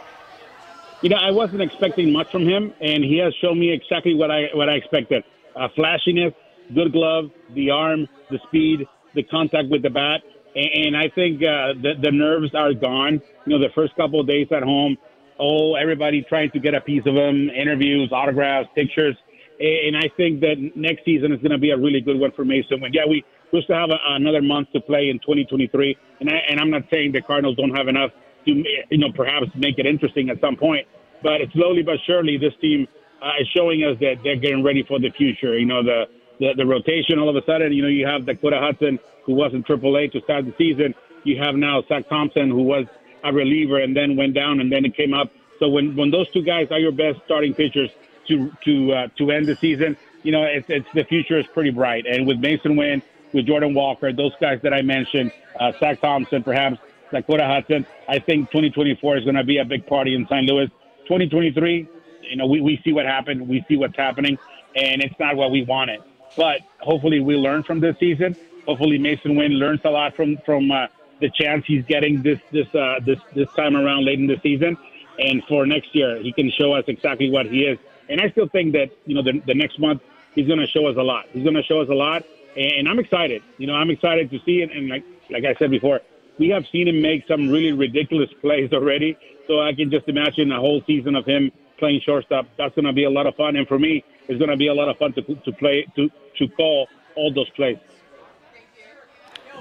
You 1.01 1.11
know, 1.11 1.17
I 1.17 1.31
wasn't 1.31 1.63
expecting 1.63 2.13
much 2.13 2.31
from 2.31 2.43
him, 2.43 2.75
and 2.81 3.05
he 3.05 3.19
has 3.19 3.33
shown 3.41 3.59
me 3.59 3.73
exactly 3.73 4.15
what 4.15 4.31
I 4.31 4.49
what 4.53 4.69
I 4.69 4.75
expected: 4.75 5.25
uh, 5.57 5.69
flashiness, 5.75 6.35
good 6.75 6.93
glove, 6.93 7.31
the 7.55 7.71
arm, 7.71 8.09
the 8.31 8.39
speed, 8.49 8.87
the 9.15 9.23
contact 9.25 9.69
with 9.69 9.83
the 9.83 9.91
bat. 9.91 10.21
And, 10.55 10.87
and 10.87 10.97
I 10.97 11.09
think 11.15 11.43
uh, 11.43 11.75
the, 11.81 11.95
the 12.01 12.11
nerves 12.11 12.55
are 12.55 12.73
gone. 12.75 13.21
You 13.47 13.59
know, 13.59 13.59
the 13.59 13.73
first 13.75 13.95
couple 13.97 14.21
of 14.21 14.27
days 14.27 14.49
at 14.55 14.63
home, 14.63 14.97
oh, 15.39 15.75
everybody 15.75 16.23
trying 16.29 16.51
to 16.53 16.61
get 16.61 16.75
a 16.75 16.81
piece 16.81 17.03
of 17.07 17.15
him, 17.15 17.51
interviews, 17.51 18.11
autographs, 18.13 18.69
pictures. 18.75 19.17
And 19.59 19.97
I 19.97 20.09
think 20.17 20.41
that 20.41 20.57
next 20.75 21.05
season 21.05 21.33
is 21.33 21.39
going 21.41 21.53
to 21.53 21.59
be 21.59 21.71
a 21.71 21.77
really 21.77 22.01
good 22.01 22.19
one 22.19 22.33
for 22.33 22.45
Masyn. 22.45 22.81
When 22.81 22.93
yeah, 22.93 23.05
we 23.07 23.25
we 23.53 23.61
still 23.63 23.77
have 23.77 23.91
a, 23.91 23.99
another 24.15 24.41
month 24.41 24.73
to 24.73 24.81
play 24.81 25.11
in 25.11 25.19
2023, 25.19 25.97
and 26.21 26.31
I, 26.31 26.37
and 26.49 26.61
I'm 26.61 26.71
not 26.71 26.83
saying 26.91 27.13
the 27.13 27.21
Cardinals 27.21 27.57
don't 27.57 27.75
have 27.77 27.89
enough 27.89 28.11
to 28.47 28.53
you 28.53 28.99
know 28.99 29.13
perhaps 29.15 29.47
make 29.57 29.79
it 29.79 29.85
interesting 29.85 30.31
at 30.31 30.41
some 30.41 30.57
point, 30.57 30.87
but 31.23 31.41
slowly 31.53 31.83
but 31.83 31.97
surely 32.07 32.39
this 32.39 32.55
team 32.61 32.87
uh, 33.21 33.33
is 33.41 33.49
showing 33.55 33.85
us 33.85 33.99
that 34.01 34.17
they're 34.25 34.37
getting 34.37 34.65
ready 34.65 34.83
for 34.87 34.99
the 34.99 35.11
future. 35.11 35.59
You 35.59 35.67
know 35.67 35.83
the 35.83 36.05
the, 36.41 36.55
the 36.57 36.67
rotation 36.67 37.19
all 37.19 37.29
of 37.29 37.37
a 37.37 37.45
sudden. 37.45 37.73
You 37.73 37.83
know, 37.83 37.89
you 37.89 38.07
have 38.07 38.27
Dakota 38.27 38.59
Hudson, 38.59 38.99
who 39.25 39.35
was 39.35 39.55
in 39.55 39.63
AAA 39.63 40.11
to 40.13 40.21
start 40.23 40.47
the 40.47 40.55
season. 40.59 40.95
You 41.23 41.39
have 41.39 41.55
now 41.55 41.83
Zach 41.89 42.09
Thompson, 42.09 42.51
who 42.51 42.63
was 42.63 42.87
a 43.23 43.33
reliever 43.33 43.79
and 43.79 43.95
then 43.95 44.17
went 44.17 44.35
down 44.35 44.61
and 44.61 44.73
then 44.73 44.85
it 44.85 44.97
came 44.97 45.15
up. 45.15 45.31
So 45.59 45.69
when, 45.69 45.95
when 45.95 46.11
those 46.11 46.31
two 46.31 46.43
guys 46.43 46.69
are 46.71 46.79
your 46.79 46.93
best 46.93 47.21
starting 47.27 47.55
pitchers 47.55 47.91
to 48.29 48.51
to 48.65 48.93
uh, 48.93 49.09
to 49.19 49.31
end 49.31 49.47
the 49.47 49.57
season, 49.57 49.97
you 50.23 50.33
know, 50.33 50.43
it's, 50.45 50.69
it's 50.69 50.89
the 50.95 51.05
future 51.05 51.39
is 51.39 51.47
pretty 51.49 51.71
bright. 51.71 52.07
And 52.07 52.27
with 52.27 52.41
Masyn 52.41 52.77
Winn, 52.77 53.03
with 53.33 53.47
Jordan 53.47 53.75
Walker, 53.75 54.13
those 54.13 54.33
guys 54.41 54.61
that 54.63 54.73
I 54.73 54.83
mentioned, 54.83 55.33
uh, 55.59 55.73
Zach 55.79 56.01
Thompson, 56.01 56.43
perhaps 56.43 56.79
Dakota 57.11 57.47
Hudson, 57.47 57.87
I 58.09 58.19
think 58.19 58.51
2024 58.51 59.19
is 59.19 59.25
going 59.25 59.37
to 59.37 59.45
be 59.45 59.59
a 59.59 59.65
big 59.65 59.87
party 59.87 60.15
in 60.15 60.27
St. 60.27 60.47
Louis. 60.47 60.69
2023, 61.05 61.89
you 62.23 62.37
know, 62.37 62.47
we, 62.47 62.61
we 62.61 62.81
see 62.85 62.93
what 62.93 63.05
happened, 63.05 63.49
we 63.49 63.65
see 63.69 63.77
what's 63.77 63.97
happening, 63.97 64.39
and 64.77 65.03
it's 65.03 65.19
not 65.19 65.37
what 65.37 65.51
we 65.51 65.65
wanted. 65.65 66.01
But 66.37 66.61
hopefully, 66.81 67.21
we 67.21 67.37
learn 67.37 67.63
from 67.63 67.81
this 67.81 67.97
season. 67.99 68.37
Hopefully, 68.67 68.99
Masyn 68.99 69.37
Winn 69.37 69.53
learns 69.53 69.81
a 69.85 69.91
lot 69.91 70.15
from 70.15 70.37
from 70.39 70.71
uh, 70.71 70.87
the 71.21 71.31
chance 71.31 71.65
he's 71.67 71.85
getting 71.85 72.23
this 72.23 72.41
this 72.51 72.73
uh, 72.75 73.01
this 73.05 73.19
this 73.35 73.49
time 73.57 73.77
around 73.77 74.05
late 74.05 74.19
in 74.19 74.27
the 74.27 74.39
season, 74.43 74.77
and 75.19 75.43
for 75.45 75.67
next 75.67 75.95
year, 75.95 76.19
he 76.19 76.33
can 76.33 76.51
show 76.51 76.73
us 76.73 76.85
exactly 76.87 77.31
what 77.31 77.47
he 77.47 77.65
is. 77.65 77.79
And 78.09 78.21
I 78.21 78.31
still 78.31 78.49
think 78.49 78.73
that 78.73 78.91
you 79.07 79.15
know 79.15 79.23
the, 79.23 79.41
the 79.47 79.55
next 79.55 79.79
month 79.79 80.03
he's 80.35 80.47
going 80.47 80.59
to 80.59 80.67
show 80.67 80.87
us 80.87 80.97
a 80.97 81.03
lot. 81.03 81.27
He's 81.33 81.43
going 81.43 81.57
to 81.57 81.63
show 81.63 81.81
us 81.81 81.89
a 81.89 81.95
lot, 81.95 82.25
and 82.57 82.89
I'm 82.89 82.99
excited. 82.99 83.43
You 83.59 83.67
know, 83.67 83.75
I'm 83.75 83.91
excited 83.91 84.31
to 84.31 84.39
see 84.45 84.63
it. 84.63 84.71
And 84.73 84.89
like 84.89 85.05
like 85.31 85.45
I 85.45 85.55
said 85.55 85.71
before, 85.71 86.01
we 86.39 86.49
have 86.49 86.67
seen 86.73 86.89
him 86.89 87.03
make 87.03 87.27
some 87.27 87.49
really 87.49 87.73
ridiculous 87.73 88.31
plays 88.41 88.73
already. 88.73 89.17
So 89.47 89.61
I 89.61 89.75
can 89.75 89.91
just 89.91 90.09
imagine 90.09 90.53
a 90.53 90.61
whole 90.61 90.83
season 90.87 91.17
of 91.17 91.27
him 91.27 91.51
playing 91.79 92.01
shortstop. 92.03 92.47
That's 92.57 92.75
going 92.75 92.85
to 92.85 92.93
be 92.93 93.05
a 93.05 93.11
lot 93.11 93.27
of 93.27 93.35
fun. 93.35 93.57
And 93.57 93.67
for 93.67 93.79
me, 93.79 94.05
it's 94.31 94.39
going 94.39 94.51
to 94.51 94.57
be 94.57 94.69
a 94.69 94.75
lot 94.75 94.89
of 94.89 94.97
fun 94.97 95.13
to, 95.15 95.23
to 95.23 95.53
play 95.53 95.87
to, 95.97 96.09
to 96.39 96.49
call 96.49 96.87
all 97.17 97.33
those 97.35 97.51
plays. 97.51 97.77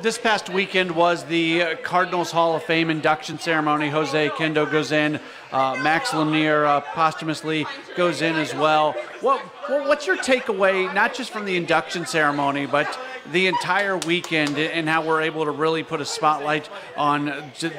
This 0.02 0.18
past 0.18 0.50
weekend 0.50 0.92
was 0.92 1.26
the 1.26 1.76
Cardinals 1.84 2.32
Hall 2.32 2.56
of 2.56 2.64
Fame 2.64 2.90
induction 2.90 3.38
ceremony. 3.38 3.90
Jose 3.90 4.30
Oquendo 4.30 4.72
goes 4.72 4.94
in, 4.94 5.20
uh, 5.52 5.78
Max 5.82 6.14
Lanier 6.14 6.64
uh, 6.64 6.80
posthumously 6.80 7.66
goes 7.98 8.22
in 8.22 8.36
as 8.36 8.56
well. 8.56 8.94
What, 9.20 9.42
what's 9.68 10.08
your 10.08 10.16
takeaway, 10.16 10.94
not 10.94 11.14
just 11.14 11.32
from 11.32 11.44
the 11.44 11.58
induction 11.58 12.06
ceremony, 12.06 12.66
but 12.66 12.98
the 13.34 13.48
entire 13.48 13.98
weekend 13.98 14.58
and 14.58 14.88
how 14.88 15.06
we're 15.06 15.22
able 15.22 15.44
to 15.44 15.52
really 15.52 15.84
put 15.84 16.00
a 16.00 16.06
spotlight 16.06 16.70
on 16.96 17.26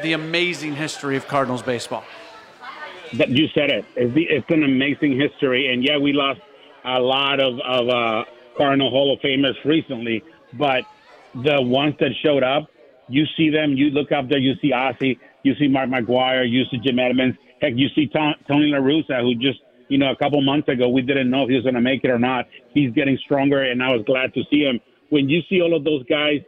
the 0.02 0.12
amazing 0.12 0.74
history 0.74 1.16
of 1.16 1.26
Cardinals 1.26 1.62
baseball? 1.62 2.04
That 3.14 3.30
you 3.30 3.48
said 3.54 3.70
it. 3.70 3.86
It's, 3.96 4.14
the, 4.14 4.24
it's 4.24 4.50
an 4.50 4.62
amazing 4.62 5.18
history, 5.18 5.72
and 5.72 5.82
yeah, 5.82 5.96
we 5.96 6.12
lost 6.12 6.40
a 6.84 7.00
lot 7.00 7.40
of, 7.40 7.58
of 7.60 7.88
uh, 7.88 8.24
Cardinal 8.56 8.90
Hall 8.90 9.12
of 9.12 9.20
Famers 9.20 9.54
recently, 9.64 10.22
but 10.54 10.84
the 11.34 11.60
ones 11.60 11.94
that 12.00 12.10
showed 12.22 12.42
up, 12.42 12.68
you 13.08 13.24
see 13.36 13.50
them, 13.50 13.72
you 13.72 13.90
look 13.90 14.12
up 14.12 14.28
there, 14.28 14.38
you 14.38 14.54
see 14.62 14.72
Ozzie, 14.72 15.18
you 15.42 15.54
see 15.56 15.68
Mark 15.68 15.88
McGwire, 15.88 16.48
you 16.48 16.64
see 16.70 16.78
Jim 16.78 16.98
Edmonds, 16.98 17.36
heck, 17.60 17.72
you 17.76 17.88
see 17.94 18.06
Tony 18.08 18.66
La 18.66 18.78
Russa, 18.78 19.20
who 19.20 19.34
just 19.34 19.60
you 19.90 19.98
know, 19.98 20.12
a 20.12 20.16
couple 20.16 20.40
months 20.40 20.68
ago, 20.68 20.88
we 20.88 21.02
didn't 21.02 21.28
know 21.28 21.42
if 21.42 21.48
he 21.48 21.56
was 21.56 21.64
going 21.64 21.74
to 21.74 21.80
make 21.80 22.04
it 22.04 22.10
or 22.10 22.18
not. 22.18 22.46
He's 22.72 22.92
getting 22.92 23.18
stronger, 23.24 23.60
and 23.60 23.82
I 23.82 23.88
was 23.88 24.04
glad 24.06 24.32
to 24.34 24.42
see 24.48 24.60
him. 24.60 24.80
When 25.10 25.28
you 25.28 25.42
see 25.50 25.60
all 25.60 25.76
of 25.76 25.82
those 25.82 26.04
guys 26.04 26.42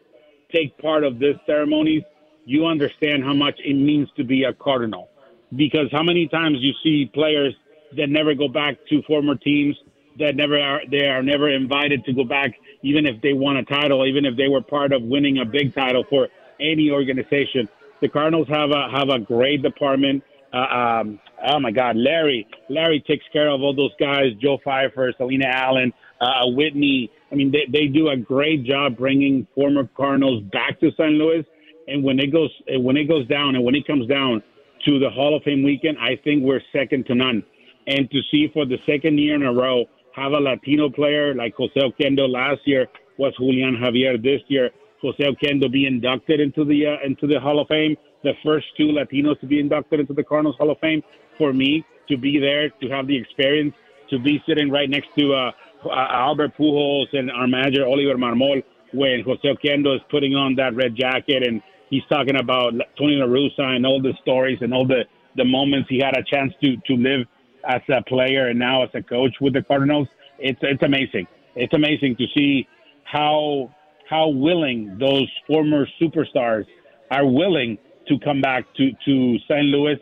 take 0.53 0.78
part 0.78 1.03
of 1.03 1.18
this 1.18 1.37
ceremonies, 1.45 2.05
you 2.45 2.66
understand 2.66 3.24
how 3.24 3.35
much 3.35 3.59
it 3.64 3.74
means 3.74 4.09
to 4.16 4.22
be 4.22 4.45
a 4.45 4.53
Cardinal. 4.53 5.09
Because 5.57 5.91
how 5.91 6.05
many 6.05 6.28
times 6.28 6.59
you 6.61 6.72
see 6.85 7.11
players 7.12 7.53
that 7.97 8.09
never 8.09 8.33
go 8.35 8.47
back 8.47 8.76
to 8.91 9.03
former 9.03 9.35
teams, 9.35 9.76
that 10.18 10.36
never 10.36 10.58
are 10.60 10.80
they 10.90 11.06
are 11.06 11.22
never 11.22 11.48
invited 11.48 12.04
to 12.04 12.12
go 12.12 12.24
back, 12.24 12.52
even 12.82 13.06
if 13.06 13.20
they 13.22 13.32
won 13.32 13.56
a 13.56 13.64
title, 13.64 14.06
even 14.06 14.24
if 14.24 14.36
they 14.36 14.48
were 14.48 14.62
part 14.62 14.92
of 14.92 15.02
winning 15.02 15.38
a 15.38 15.44
big 15.44 15.74
title 15.74 16.04
for 16.08 16.28
any 16.60 16.90
organization. 16.90 17.68
The 18.00 18.08
Cardinals 18.08 18.48
have 18.48 18.70
a 18.70 18.88
have 18.90 19.08
a 19.08 19.18
great 19.18 19.62
department. 19.62 20.22
Uh, 20.52 20.56
um, 20.56 21.20
oh 21.46 21.58
my 21.60 21.70
God, 21.70 21.96
Larry! 21.96 22.46
Larry 22.68 23.02
takes 23.06 23.24
care 23.32 23.48
of 23.48 23.62
all 23.62 23.74
those 23.74 23.94
guys. 23.98 24.32
Joe 24.40 24.58
Pfeiffer, 24.62 25.12
Selena 25.16 25.46
Allen, 25.46 25.92
uh, 26.20 26.46
Whitney. 26.46 27.10
I 27.30 27.34
mean, 27.34 27.50
they 27.50 27.66
they 27.70 27.86
do 27.86 28.08
a 28.08 28.16
great 28.16 28.64
job 28.64 28.96
bringing 28.96 29.46
former 29.54 29.88
Cardinals 29.96 30.42
back 30.52 30.78
to 30.80 30.90
St. 30.92 31.12
Louis. 31.12 31.44
And 31.88 32.04
when 32.04 32.18
it 32.18 32.32
goes 32.32 32.50
when 32.68 32.96
it 32.96 33.08
goes 33.08 33.26
down 33.28 33.54
and 33.56 33.64
when 33.64 33.74
it 33.74 33.86
comes 33.86 34.06
down 34.06 34.42
to 34.86 34.98
the 34.98 35.10
Hall 35.10 35.36
of 35.36 35.42
Fame 35.42 35.62
weekend, 35.62 35.98
I 35.98 36.16
think 36.22 36.42
we're 36.42 36.62
second 36.72 37.06
to 37.06 37.14
none. 37.14 37.42
And 37.86 38.10
to 38.10 38.20
see 38.30 38.48
for 38.52 38.64
the 38.64 38.78
second 38.86 39.18
year 39.18 39.34
in 39.34 39.42
a 39.42 39.52
row 39.52 39.86
have 40.14 40.32
a 40.32 40.40
Latino 40.40 40.90
player 40.90 41.34
like 41.34 41.54
Jose 41.56 41.78
Oquendo 41.78 42.28
last 42.28 42.60
year 42.66 42.86
was 43.18 43.34
Julian 43.38 43.76
Javier. 43.76 44.22
This 44.22 44.40
year, 44.48 44.70
Jose 45.00 45.22
Oquendo 45.22 45.70
be 45.70 45.86
inducted 45.86 46.40
into 46.40 46.64
the 46.64 46.86
uh, 46.86 47.06
into 47.06 47.26
the 47.26 47.40
Hall 47.40 47.60
of 47.60 47.68
Fame. 47.68 47.96
The 48.22 48.32
first 48.44 48.66
two 48.76 48.88
Latinos 48.88 49.40
to 49.40 49.46
be 49.46 49.58
inducted 49.58 50.00
into 50.00 50.12
the 50.12 50.22
Cardinals 50.22 50.56
Hall 50.56 50.70
of 50.70 50.78
Fame. 50.78 51.02
For 51.38 51.52
me 51.52 51.84
to 52.08 52.16
be 52.16 52.38
there, 52.38 52.68
to 52.68 52.88
have 52.90 53.06
the 53.06 53.16
experience, 53.16 53.74
to 54.10 54.18
be 54.18 54.42
sitting 54.46 54.70
right 54.70 54.88
next 54.88 55.08
to 55.18 55.32
uh, 55.32 55.50
uh, 55.84 55.90
Albert 55.90 56.52
Pujols 56.58 57.06
and 57.12 57.30
our 57.30 57.46
manager 57.46 57.86
Oliver 57.86 58.16
Marmol 58.16 58.62
when 58.92 59.22
Jose 59.24 59.42
Oquendo 59.48 59.96
is 59.96 60.02
putting 60.10 60.34
on 60.34 60.54
that 60.56 60.74
red 60.74 60.94
jacket 60.94 61.42
and 61.46 61.62
he's 61.90 62.02
talking 62.08 62.36
about 62.36 62.74
Tony 62.98 63.16
La 63.16 63.26
Russa 63.26 63.74
and 63.74 63.86
all 63.86 64.00
the 64.00 64.12
stories 64.22 64.58
and 64.60 64.72
all 64.74 64.86
the 64.86 65.04
the 65.34 65.44
moments 65.44 65.88
he 65.88 65.98
had 65.98 66.14
a 66.16 66.22
chance 66.22 66.52
to 66.62 66.76
to 66.86 66.94
live 66.94 67.26
as 67.64 67.80
a 67.88 68.02
player 68.02 68.48
and 68.48 68.58
now 68.58 68.82
as 68.82 68.90
a 68.94 69.02
coach 69.02 69.34
with 69.40 69.52
the 69.54 69.62
Cardinals. 69.62 70.08
It's 70.38 70.58
it's 70.62 70.82
amazing. 70.82 71.26
It's 71.54 71.74
amazing 71.74 72.16
to 72.16 72.26
see 72.34 72.68
how 73.04 73.74
how 74.08 74.28
willing 74.28 74.98
those 74.98 75.28
former 75.46 75.86
superstars 76.00 76.66
are 77.10 77.26
willing 77.26 77.78
to 78.08 78.18
come 78.18 78.40
back 78.40 78.64
to 78.76 78.90
to 79.04 79.38
St. 79.48 79.66
Louis 79.66 79.98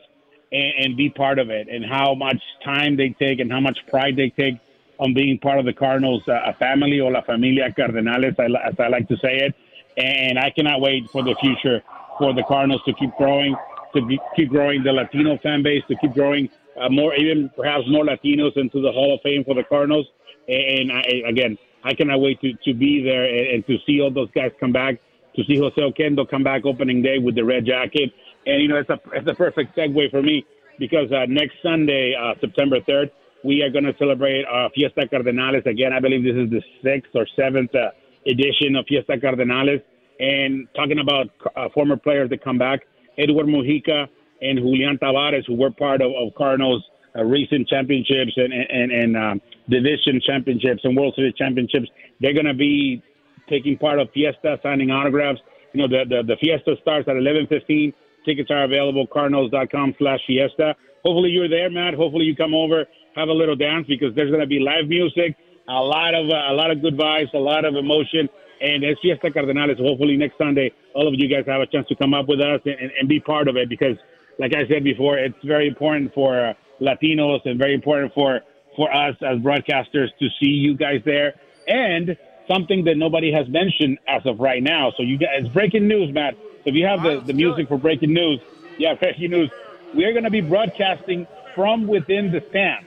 and, 0.53 0.73
and 0.79 0.97
be 0.97 1.11
part 1.11 1.39
of 1.39 1.51
it, 1.51 1.69
and 1.69 1.85
how 1.85 2.15
much 2.15 2.43
time 2.65 2.97
they 2.97 3.11
take 3.11 3.41
and 3.41 3.51
how 3.51 3.61
much 3.61 3.79
pride 3.89 4.17
they 4.17 4.31
take 4.31 4.59
on 4.99 5.15
being 5.15 5.39
part 5.39 5.59
of 5.59 5.65
the 5.65 5.73
Cardinals, 5.73 6.23
uh, 6.29 6.41
a 6.45 6.53
family 6.55 7.01
or 7.01 7.11
la 7.11 7.23
familia 7.23 7.71
Cardenales, 7.71 8.39
as 8.39 8.79
I 8.79 8.89
like 8.89 9.09
to 9.09 9.17
say 9.17 9.39
it. 9.39 9.55
And 9.97 10.39
I 10.39 10.51
cannot 10.51 10.81
wait 10.81 11.11
for 11.11 11.23
the 11.23 11.35
future 11.41 11.83
for 12.19 12.35
the 12.35 12.43
Cardinals 12.43 12.83
to 12.85 12.93
keep 12.93 13.11
growing, 13.17 13.57
to 13.95 14.05
be, 14.05 14.21
keep 14.37 14.51
growing 14.51 14.83
the 14.83 14.93
Latino 14.93 15.39
fan 15.39 15.63
base, 15.63 15.83
to 15.89 15.97
keep 15.97 16.13
growing 16.13 16.51
uh, 16.81 16.89
more, 16.89 17.15
even 17.15 17.51
perhaps 17.57 17.85
more 17.89 18.05
Latinos 18.05 18.57
into 18.57 18.81
the 18.81 18.93
Hall 18.93 19.15
of 19.15 19.21
Fame 19.23 19.45
for 19.45 19.55
the 19.55 19.65
Cardinals. 19.65 20.07
And 20.49 20.91
I, 20.91 21.29
again, 21.29 21.59
I 21.85 21.95
cannot 21.95 22.21
wait 22.21 22.41
to, 22.41 22.53
to 22.65 22.75
be 22.75 23.03
there 23.03 23.25
and, 23.25 23.47
and 23.55 23.67
to 23.67 23.77
see 23.87 24.01
all 24.01 24.11
those 24.11 24.31
guys 24.35 24.51
come 24.59 24.73
back, 24.73 24.97
to 25.37 25.45
see 25.45 25.59
Jose 25.59 25.81
Oquendo 25.81 26.29
come 26.29 26.43
back 26.43 26.65
opening 26.65 27.03
day 27.03 27.19
with 27.19 27.35
the 27.35 27.45
red 27.45 27.65
jacket. 27.67 28.11
And, 28.47 28.63
you 28.63 28.69
know, 28.69 28.77
it's 28.77 28.91
a, 28.91 28.99
it's 29.13 29.29
a 29.29 29.35
perfect 29.35 29.77
segue 29.77 30.11
for 30.11 30.23
me 30.23 30.45
because 30.79 31.13
uh, 31.13 31.27
next 31.29 31.57
Sunday, 31.63 32.15
uh, 32.15 32.35
September 32.41 32.81
3rd, 32.81 33.11
we 33.45 33.63
are 33.63 33.71
going 33.71 33.85
to 33.85 33.95
celebrate 33.99 34.45
uh, 34.45 34.69
Fiesta 34.75 35.07
Cardenales. 35.11 35.65
Again, 35.67 35.93
I 35.93 36.01
believe 36.01 36.25
this 36.25 36.37
is 36.37 36.51
the 36.51 36.63
sixth 36.83 37.11
or 37.15 37.27
seventh 37.37 37.75
uh, 37.75 37.91
edition 38.27 38.77
of 38.77 38.87
Fiesta 38.87 39.17
Cardenales. 39.17 39.83
And 40.19 40.69
talking 40.75 40.99
about 40.99 41.29
uh, 41.57 41.69
former 41.73 41.97
players 41.97 42.29
that 42.31 42.45
come 42.45 42.59
back, 42.59 42.81
Edward 43.17 43.47
Mujica, 43.47 44.09
and 44.41 44.59
Julian 44.59 44.99
Tavarez, 44.99 45.45
who 45.47 45.55
were 45.55 45.71
part 45.71 46.01
of, 46.01 46.13
of 46.13 46.35
Cardinals' 46.35 46.85
uh, 47.17 47.25
recent 47.25 47.69
championships 47.69 48.33
and 48.37 48.53
and, 48.53 48.93
and 48.93 49.17
um, 49.17 49.41
division 49.69 50.21
championships 50.25 50.81
and 50.85 50.97
World 50.97 51.15
Series 51.17 51.35
championships. 51.35 51.89
They're 52.21 52.35
going 52.35 52.47
to 52.47 52.55
be 52.55 53.03
taking 53.49 53.77
part 53.77 53.99
of 53.99 54.09
Fiesta, 54.13 54.59
signing 54.63 54.91
autographs. 54.91 55.41
You 55.73 55.83
know, 55.83 55.89
the, 55.89 56.05
the, 56.09 56.23
the 56.23 56.37
Fiesta 56.37 56.77
starts 56.83 57.09
at 57.09 57.17
11:15. 57.17 57.93
Tickets 58.25 58.51
are 58.51 58.65
available. 58.65 59.07
Cardinals.com/Fiesta. 59.07 60.77
Hopefully 61.05 61.31
you're 61.31 61.49
there, 61.49 61.71
Matt. 61.71 61.95
Hopefully 61.95 62.27
you 62.27 62.37
come 62.37 62.55
over, 62.55 62.87
have 63.17 63.29
a 63.29 63.33
little 63.33 63.57
dance 63.57 63.87
because 63.89 64.15
there's 64.15 64.31
going 64.31 64.43
to 64.43 64.47
be 64.47 64.61
live 64.61 64.87
music, 64.87 65.37
a 65.69 65.73
lot 65.73 66.15
of 66.15 66.29
uh, 66.29 66.53
a 66.53 66.55
lot 66.55 66.71
of 66.71 66.83
good 66.83 66.97
vibes, 66.97 67.33
a 67.35 67.39
lot 67.39 67.65
of 67.65 67.75
emotion, 67.75 68.29
and 68.61 68.85
it's 68.85 69.01
Fiesta 69.01 69.31
Cardenales. 69.31 69.79
Hopefully 69.81 70.17
next 70.17 70.37
Sunday, 70.37 70.73
all 70.95 71.09
of 71.09 71.15
you 71.17 71.29
guys 71.29 71.45
have 71.47 71.61
a 71.61 71.67
chance 71.67 71.89
to 71.89 71.97
come 71.97 72.13
up 72.13 72.29
with 72.29 72.41
us 72.41 72.61
and, 72.67 72.91
and 72.99 73.09
be 73.09 73.21
part 73.21 73.49
of 73.49 73.57
it 73.57 73.69
because 73.69 73.97
like 74.41 74.55
I 74.55 74.67
said 74.67 74.83
before, 74.83 75.19
it's 75.19 75.37
very 75.45 75.69
important 75.69 76.15
for 76.15 76.41
uh, 76.41 76.55
Latinos 76.81 77.41
and 77.45 77.59
very 77.59 77.75
important 77.75 78.13
for 78.15 78.41
for 78.75 78.93
us 78.93 79.15
as 79.21 79.39
broadcasters 79.39 80.09
to 80.19 80.29
see 80.41 80.47
you 80.47 80.77
guys 80.77 81.03
there. 81.05 81.35
And 81.69 82.17
something 82.49 82.85
that 82.85 82.97
nobody 82.97 83.31
has 83.33 83.47
mentioned 83.49 83.99
as 84.09 84.23
of 84.25 84.41
right 84.41 84.63
now. 84.63 84.93
So 84.97 85.03
you 85.03 85.19
guys, 85.19 85.31
it's 85.41 85.49
breaking 85.49 85.87
news, 85.87 86.13
Matt. 86.13 86.35
So 86.65 86.71
if 86.71 86.75
you 86.75 86.87
have 86.87 87.03
the, 87.03 87.21
the 87.21 87.35
music 87.35 87.69
for 87.69 87.79
breaking 87.79 88.15
news, 88.15 88.41
yeah, 88.79 88.95
breaking 89.01 89.31
news. 89.31 89.51
We 89.95 90.05
are 90.05 90.13
going 90.13 90.25
to 90.25 90.31
be 90.31 90.41
broadcasting 90.41 91.27
from 91.55 91.87
within 91.87 92.33
the 92.33 92.43
stand. 92.49 92.87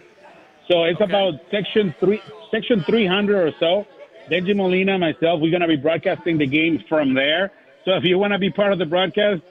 So 0.68 0.86
it's 0.86 1.00
okay. 1.02 1.12
about 1.12 1.34
section 1.52 1.94
three, 2.00 2.22
section 2.50 2.84
300 2.84 3.48
or 3.48 3.52
so. 3.60 3.86
Bengie 4.32 4.56
Molina, 4.56 4.98
myself, 4.98 5.42
we're 5.42 5.52
going 5.52 5.62
to 5.62 5.68
be 5.68 5.76
broadcasting 5.76 6.38
the 6.38 6.48
game 6.48 6.84
from 6.88 7.14
there. 7.14 7.52
So 7.84 7.92
if 7.92 8.06
you 8.06 8.18
want 8.18 8.32
to 8.32 8.40
be 8.40 8.50
part 8.50 8.72
of 8.72 8.80
the 8.80 8.86
broadcast, 8.86 9.42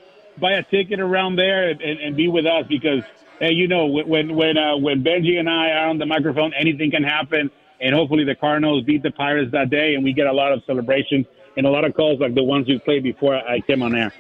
buy 0.41 0.53
a 0.53 0.63
ticket 0.63 1.01
around 1.01 1.37
there 1.37 1.71
and, 1.71 1.81
and, 1.81 2.17
be 2.17 2.29
with 2.29 2.47
us 2.47 2.65
because 2.69 3.03
hey, 3.39 3.53
you 3.53 3.69
know 3.69 3.87
when 3.87 4.35
when 4.35 4.57
uh, 4.57 4.77
when 4.77 5.03
Bengie 5.03 5.39
and 5.39 5.49
I 5.49 5.71
are 5.71 5.89
on 5.89 5.99
the 5.99 6.07
microphone, 6.07 6.53
anything 6.55 6.91
can 6.91 7.03
happen. 7.03 7.51
And 7.81 7.95
hopefully 7.95 8.23
the 8.25 8.37
Cardinals 8.37 8.85
beat 8.85 9.03
the 9.03 9.11
Pirates 9.11 9.51
that 9.53 9.69
day, 9.69 9.95
and 9.95 10.05
we 10.05 10.13
get 10.13 10.29
a 10.29 10.33
lot 10.33 10.53
of 10.53 10.63
celebrations 10.67 11.27
and 11.57 11.67
a 11.67 11.71
lot 11.71 11.85
of 11.85 11.95
calls 11.95 12.21
like 12.21 12.35
the 12.35 12.43
ones 12.43 12.69
we 12.69 12.79
played 12.79 13.03
before 13.03 13.35
I 13.37 13.61
came 13.61 13.83
on 13.83 13.95
air. 13.95 14.13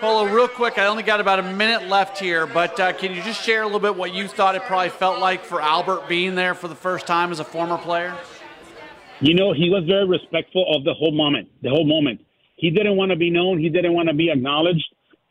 Polo, 0.00 0.26
real 0.26 0.48
quick, 0.48 0.76
I 0.76 0.86
only 0.86 1.02
got 1.02 1.20
about 1.20 1.38
a 1.38 1.42
minute 1.42 1.88
left 1.88 2.18
here, 2.18 2.46
but 2.46 2.78
uh, 2.78 2.92
can 2.92 3.14
you 3.14 3.22
just 3.22 3.42
share 3.42 3.62
a 3.62 3.64
little 3.64 3.80
bit 3.80 3.96
what 3.96 4.12
you 4.12 4.28
thought 4.28 4.54
it 4.54 4.62
probably 4.64 4.90
felt 4.90 5.18
like 5.18 5.44
for 5.44 5.62
Albert 5.62 6.08
being 6.08 6.34
there 6.34 6.54
for 6.54 6.68
the 6.68 6.74
first 6.74 7.06
time 7.06 7.32
as 7.32 7.40
a 7.40 7.44
former 7.44 7.78
player? 7.78 8.14
You 9.20 9.34
know, 9.34 9.54
he 9.54 9.70
was 9.70 9.84
very 9.86 10.06
respectful 10.06 10.66
of 10.76 10.84
the 10.84 10.92
whole 10.92 11.12
moment. 11.12 11.48
The 11.62 11.70
whole 11.70 11.86
moment. 11.86 12.20
He 12.56 12.70
didn't 12.70 12.96
want 12.96 13.12
to 13.12 13.16
be 13.16 13.30
known. 13.30 13.58
He 13.58 13.68
didn't 13.68 13.94
want 13.94 14.08
to 14.08 14.14
be 14.14 14.30
acknowledged. 14.30 14.84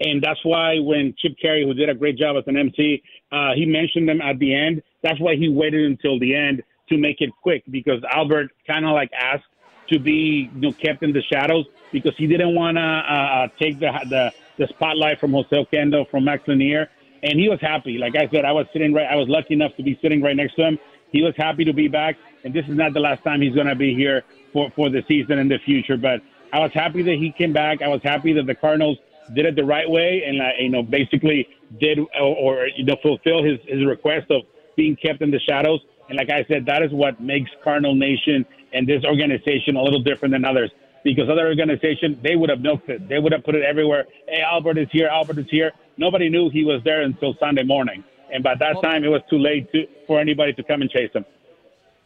And 0.04 0.22
that's 0.22 0.40
why 0.44 0.80
when 0.80 1.16
Chip 1.18 1.34
Caray, 1.42 1.64
who 1.64 1.74
did 1.74 1.90
a 1.90 1.96
great 1.96 2.18
job 2.18 2.36
as 2.38 2.44
an 2.48 2.58
MC, 2.58 3.02
uh, 3.32 3.54
he 3.56 3.66
mentioned 3.66 4.08
them 4.08 4.22
at 4.22 4.38
the 4.40 4.54
end. 4.54 4.84
That's 5.02 5.20
why 5.20 5.36
he 5.36 5.50
waited 5.50 5.86
until 5.86 6.20
the 6.20 6.36
end 6.36 6.62
to 6.90 6.98
make 6.98 7.22
it 7.22 7.30
quick 7.42 7.64
because 7.72 8.02
Albert 8.12 8.52
kind 8.68 8.86
of 8.86 8.92
like 8.92 9.10
asked 9.14 9.46
to 9.90 10.00
be 10.00 10.50
you 10.56 10.62
know 10.62 10.72
kept 10.72 11.04
in 11.04 11.14
the 11.14 11.22
shadows 11.32 11.66
because 11.92 12.14
he 12.18 12.28
didn't 12.28 12.56
want 12.56 12.78
to 12.78 12.82
uh, 12.82 13.14
uh, 13.14 13.48
take 13.60 13.80
the, 13.80 13.92
the 14.10 14.34
the 14.58 14.68
spotlight 14.68 15.20
from 15.20 15.34
Jose 15.34 15.50
Oquendo 15.52 16.10
from 16.10 16.26
Max 16.26 16.48
Lanier, 16.48 16.90
and 17.22 17.40
he 17.40 17.50
was 17.50 17.60
happy. 17.62 17.98
Like 17.98 18.16
I 18.16 18.28
said, 18.30 18.46
I 18.46 18.52
was 18.52 18.66
sitting 18.74 18.94
right. 18.94 19.08
I 19.10 19.16
was 19.16 19.28
lucky 19.28 19.54
enough 19.54 19.76
to 19.78 19.84
be 19.84 19.98
sitting 20.02 20.22
right 20.22 20.36
next 20.36 20.56
to 20.56 20.64
him. 20.64 20.80
He 21.12 21.22
was 21.22 21.34
happy 21.38 21.64
to 21.66 21.74
be 21.74 21.88
back, 21.88 22.16
and 22.44 22.54
this 22.54 22.66
is 22.66 22.76
not 22.76 22.94
the 22.94 23.00
last 23.00 23.24
time 23.24 23.42
he's 23.42 23.56
going 23.56 23.68
to 23.68 23.76
be 23.76 23.94
here 23.94 24.24
for 24.52 24.72
for 24.76 24.90
the 24.90 25.04
season 25.08 25.40
in 25.40 25.48
the 25.48 25.60
future. 25.66 25.98
But 25.98 26.22
I 26.52 26.60
was 26.60 26.72
happy 26.74 27.02
that 27.04 27.16
he 27.16 27.32
came 27.32 27.54
back. 27.54 27.82
I 27.82 27.88
was 27.88 28.02
happy 28.04 28.34
that 28.34 28.46
the 28.46 28.56
Cardinals 28.56 28.98
did 29.34 29.46
it 29.46 29.56
the 29.56 29.64
right 29.64 29.90
way 29.90 30.24
and 30.26 30.42
uh, 30.42 30.50
you 30.60 30.70
know 30.70 30.84
basically 30.84 31.48
did 31.80 32.00
or, 32.00 32.08
or 32.20 32.68
you 32.76 32.84
know 32.86 32.96
fulfill 33.02 33.44
his 33.44 33.60
his 33.66 33.86
request 33.86 34.30
of 34.32 34.44
being 34.76 34.96
kept 34.96 35.22
in 35.22 35.32
the 35.32 35.40
shadows. 35.40 35.80
And 36.10 36.18
like 36.18 36.30
I 36.30 36.46
said, 36.48 36.66
that 36.66 36.82
is 36.82 36.92
what 36.92 37.22
makes 37.22 37.50
Cardinal 37.64 37.96
Nation 37.96 38.46
and 38.74 38.88
this 38.88 39.04
organization 39.06 39.76
a 39.76 39.82
little 39.82 40.02
different 40.02 40.34
than 40.34 40.46
others. 40.46 40.72
Because 41.04 41.30
other 41.30 41.48
organizations, 41.48 42.18
they 42.24 42.36
would 42.36 42.50
have 42.50 42.62
milked 42.62 42.90
it. 42.90 43.08
They 43.10 43.20
would 43.20 43.34
have 43.34 43.44
put 43.44 43.56
it 43.56 43.64
everywhere. 43.64 44.06
Hey, 44.28 44.42
Albert 44.42 44.78
is 44.78 44.88
here. 44.92 45.08
Albert 45.08 45.38
is 45.38 45.46
here. 45.50 45.72
Nobody 45.98 46.30
knew 46.30 46.50
he 46.50 46.64
was 46.64 46.82
there 46.86 47.02
until 47.02 47.36
Sunday 47.40 47.64
morning. 47.64 48.04
And 48.34 48.44
by 48.44 48.56
that 48.56 48.78
time, 48.82 49.04
it 49.04 49.10
was 49.10 49.22
too 49.30 49.38
late 49.38 49.72
to, 49.74 49.86
for 50.08 50.20
anybody 50.20 50.54
to 50.54 50.64
come 50.64 50.82
and 50.82 50.90
chase 50.90 51.12
him. 51.14 51.26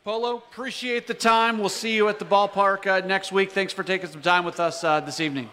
Polo, 0.03 0.37
appreciate 0.37 1.05
the 1.05 1.13
time. 1.13 1.59
We'll 1.59 1.69
see 1.69 1.95
you 1.95 2.09
at 2.09 2.17
the 2.17 2.25
ballpark 2.25 2.87
uh, 2.87 3.05
next 3.05 3.31
week. 3.31 3.51
Thanks 3.51 3.71
for 3.71 3.83
taking 3.83 4.09
some 4.09 4.21
time 4.21 4.45
with 4.45 4.59
us 4.59 4.83
uh, 4.83 4.99
this 4.99 5.19
evening. 5.19 5.49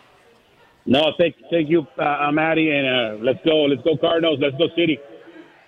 No, 0.87 1.13
thank, 1.19 1.37
thank 1.51 1.71
you, 1.71 1.87
uh, 1.99 2.31
Matty, 2.33 2.71
and 2.71 2.87
uh, 2.87 3.25
let's 3.25 3.43
go. 3.45 3.63
Let's 3.63 3.83
go 3.83 3.97
Cardinals. 3.97 4.39
Let's 4.41 4.57
go 4.57 4.69
City. 4.77 4.99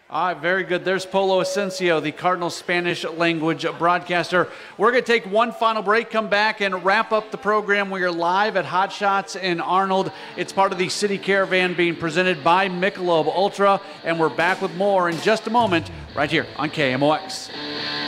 All 0.08 0.28
right, 0.28 0.40
very 0.40 0.62
good. 0.62 0.84
There's 0.84 1.04
Polo 1.04 1.42
Ascencio, 1.42 2.00
the 2.00 2.12
Cardinal 2.12 2.48
Spanish 2.48 3.02
language 3.04 3.66
broadcaster. 3.76 4.48
We're 4.78 4.92
going 4.92 5.02
to 5.02 5.06
take 5.06 5.26
one 5.26 5.50
final 5.50 5.82
break, 5.82 6.10
come 6.10 6.28
back, 6.28 6.60
and 6.60 6.84
wrap 6.84 7.10
up 7.10 7.32
the 7.32 7.38
program. 7.38 7.90
We 7.90 8.04
are 8.04 8.12
live 8.12 8.56
at 8.56 8.66
Hot 8.66 8.92
Shots 8.92 9.34
in 9.34 9.60
Arnold. 9.60 10.12
It's 10.36 10.52
part 10.52 10.70
of 10.70 10.78
the 10.78 10.90
City 10.90 11.18
Caravan 11.18 11.74
being 11.74 11.96
presented 11.96 12.44
by 12.44 12.68
Michelob 12.68 13.26
Ultra, 13.26 13.80
and 14.04 14.20
we're 14.20 14.28
back 14.28 14.62
with 14.62 14.72
more 14.76 15.08
in 15.08 15.20
just 15.22 15.48
a 15.48 15.50
moment 15.50 15.90
right 16.14 16.30
here 16.30 16.46
on 16.56 16.70
KMOX. 16.70 18.05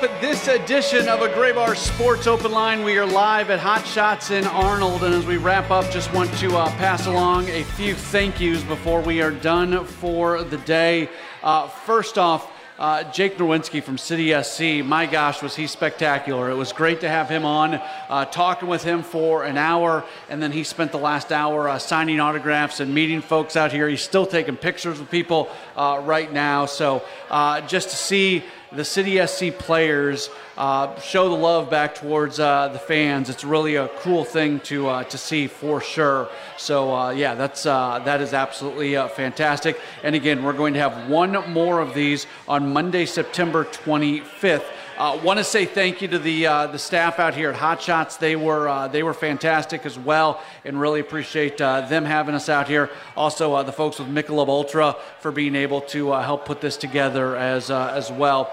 Up 0.00 0.20
this 0.20 0.46
edition 0.46 1.08
of 1.08 1.22
a 1.22 1.28
Graybar 1.28 1.74
Sports 1.74 2.28
Open 2.28 2.52
Line. 2.52 2.84
We 2.84 2.98
are 2.98 3.06
live 3.06 3.50
at 3.50 3.58
Hot 3.58 3.84
Shots 3.84 4.30
in 4.30 4.44
Arnold, 4.44 5.02
and 5.02 5.12
as 5.12 5.26
we 5.26 5.38
wrap 5.38 5.72
up, 5.72 5.90
just 5.90 6.12
want 6.12 6.32
to 6.34 6.56
uh, 6.56 6.68
pass 6.76 7.08
along 7.08 7.48
a 7.48 7.64
few 7.64 7.96
thank 7.96 8.40
yous 8.40 8.62
before 8.62 9.00
we 9.00 9.20
are 9.20 9.32
done 9.32 9.84
for 9.84 10.44
the 10.44 10.58
day. 10.58 11.10
Uh, 11.42 11.66
first 11.66 12.16
off, 12.16 12.48
uh, 12.78 13.10
Jake 13.10 13.38
Nerwinski 13.38 13.82
from 13.82 13.98
City 13.98 14.40
SC, 14.40 14.86
my 14.86 15.04
gosh, 15.04 15.42
was 15.42 15.56
he 15.56 15.66
spectacular. 15.66 16.48
It 16.48 16.54
was 16.54 16.72
great 16.72 17.00
to 17.00 17.08
have 17.08 17.28
him 17.28 17.44
on, 17.44 17.74
uh, 17.74 18.24
talking 18.26 18.68
with 18.68 18.84
him 18.84 19.02
for 19.02 19.42
an 19.42 19.58
hour, 19.58 20.04
and 20.28 20.40
then 20.40 20.52
he 20.52 20.62
spent 20.62 20.92
the 20.92 20.98
last 20.98 21.32
hour 21.32 21.68
uh, 21.68 21.80
signing 21.80 22.20
autographs 22.20 22.78
and 22.78 22.94
meeting 22.94 23.20
folks 23.20 23.56
out 23.56 23.72
here. 23.72 23.88
He's 23.88 24.02
still 24.02 24.26
taking 24.26 24.56
pictures 24.56 25.00
with 25.00 25.10
people 25.10 25.48
uh, 25.74 26.00
right 26.04 26.32
now. 26.32 26.66
So 26.66 27.02
uh, 27.30 27.62
just 27.62 27.90
to 27.90 27.96
see 27.96 28.44
the 28.72 28.84
City 28.84 29.24
SC 29.26 29.56
players 29.58 30.28
uh, 30.56 30.98
show 31.00 31.28
the 31.28 31.34
love 31.34 31.70
back 31.70 31.94
towards 31.94 32.38
uh, 32.38 32.68
the 32.68 32.78
fans. 32.78 33.30
It's 33.30 33.44
really 33.44 33.76
a 33.76 33.88
cool 34.00 34.24
thing 34.24 34.60
to 34.60 34.88
uh, 34.88 35.04
to 35.04 35.16
see 35.16 35.46
for 35.46 35.80
sure. 35.80 36.28
So 36.56 36.94
uh, 36.94 37.10
yeah, 37.10 37.34
that's 37.34 37.64
uh, 37.64 38.00
that 38.04 38.20
is 38.20 38.34
absolutely 38.34 38.96
uh, 38.96 39.08
fantastic. 39.08 39.80
And 40.02 40.14
again, 40.14 40.42
we're 40.42 40.52
going 40.52 40.74
to 40.74 40.80
have 40.80 41.08
one 41.08 41.32
more 41.50 41.80
of 41.80 41.94
these 41.94 42.26
on 42.46 42.72
Monday, 42.72 43.06
September 43.06 43.64
25th. 43.64 44.64
Uh, 44.98 45.16
Want 45.22 45.38
to 45.38 45.44
say 45.44 45.64
thank 45.64 46.02
you 46.02 46.08
to 46.08 46.18
the 46.18 46.44
uh, 46.48 46.66
the 46.66 46.78
staff 46.78 47.20
out 47.20 47.32
here 47.32 47.50
at 47.50 47.54
Hot 47.54 47.80
Shots. 47.80 48.16
They 48.16 48.34
were 48.34 48.68
uh, 48.68 48.88
they 48.88 49.04
were 49.04 49.14
fantastic 49.14 49.86
as 49.86 49.96
well, 49.96 50.42
and 50.64 50.80
really 50.80 50.98
appreciate 50.98 51.60
uh, 51.60 51.82
them 51.82 52.04
having 52.04 52.34
us 52.34 52.48
out 52.48 52.66
here. 52.66 52.90
Also, 53.16 53.54
uh, 53.54 53.62
the 53.62 53.70
folks 53.70 54.00
with 54.00 54.08
Michelob 54.08 54.48
Ultra 54.48 54.96
for 55.20 55.30
being 55.30 55.54
able 55.54 55.82
to 55.82 56.10
uh, 56.10 56.24
help 56.24 56.46
put 56.46 56.60
this 56.60 56.76
together 56.76 57.36
as 57.36 57.70
as 57.70 58.10
well. 58.10 58.46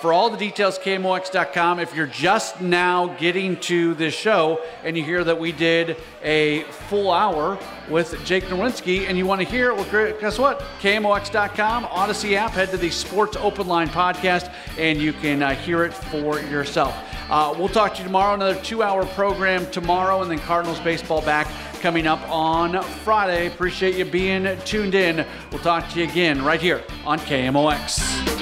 For 0.00 0.12
all 0.12 0.28
the 0.28 0.36
details, 0.36 0.76
KMOX.com. 0.80 1.78
If 1.78 1.94
you're 1.94 2.08
just 2.08 2.60
now 2.60 3.06
getting 3.06 3.60
to 3.60 3.94
this 3.94 4.12
show 4.12 4.60
and 4.82 4.96
you 4.96 5.04
hear 5.04 5.22
that 5.22 5.38
we 5.38 5.52
did 5.52 5.96
a 6.24 6.64
full 6.88 7.12
hour 7.12 7.60
with 7.88 8.22
Jake 8.24 8.44
Nerwinski 8.44 9.08
and 9.08 9.16
you 9.18 9.26
want 9.26 9.40
to 9.40 9.46
hear 9.46 9.70
it, 9.70 9.76
well, 9.76 10.14
guess 10.20 10.38
what? 10.38 10.60
KMOX.com, 10.80 11.84
Audacy 11.84 12.34
app, 12.34 12.52
head 12.52 12.70
to 12.70 12.76
the 12.76 12.90
Sports 12.90 13.36
Open 13.36 13.66
Line 13.66 13.88
podcast 13.88 14.52
and 14.78 15.00
you 15.00 15.12
can 15.12 15.42
uh, 15.42 15.54
hear 15.54 15.84
it 15.84 15.92
for 15.92 16.40
yourself. 16.40 16.94
Uh, 17.30 17.54
we'll 17.58 17.68
talk 17.68 17.94
to 17.94 17.98
you 17.98 18.04
tomorrow, 18.04 18.34
another 18.34 18.60
two 18.62 18.82
hour 18.82 19.06
program 19.06 19.70
tomorrow, 19.70 20.22
and 20.22 20.30
then 20.30 20.38
Cardinals 20.38 20.80
baseball 20.80 21.22
back 21.22 21.48
coming 21.80 22.06
up 22.06 22.20
on 22.30 22.82
Friday. 22.82 23.46
Appreciate 23.46 23.96
you 23.96 24.04
being 24.04 24.58
tuned 24.64 24.94
in. 24.94 25.26
We'll 25.50 25.62
talk 25.62 25.88
to 25.90 26.00
you 26.00 26.08
again 26.08 26.44
right 26.44 26.60
here 26.60 26.82
on 27.04 27.18
KMOX. 27.20 28.41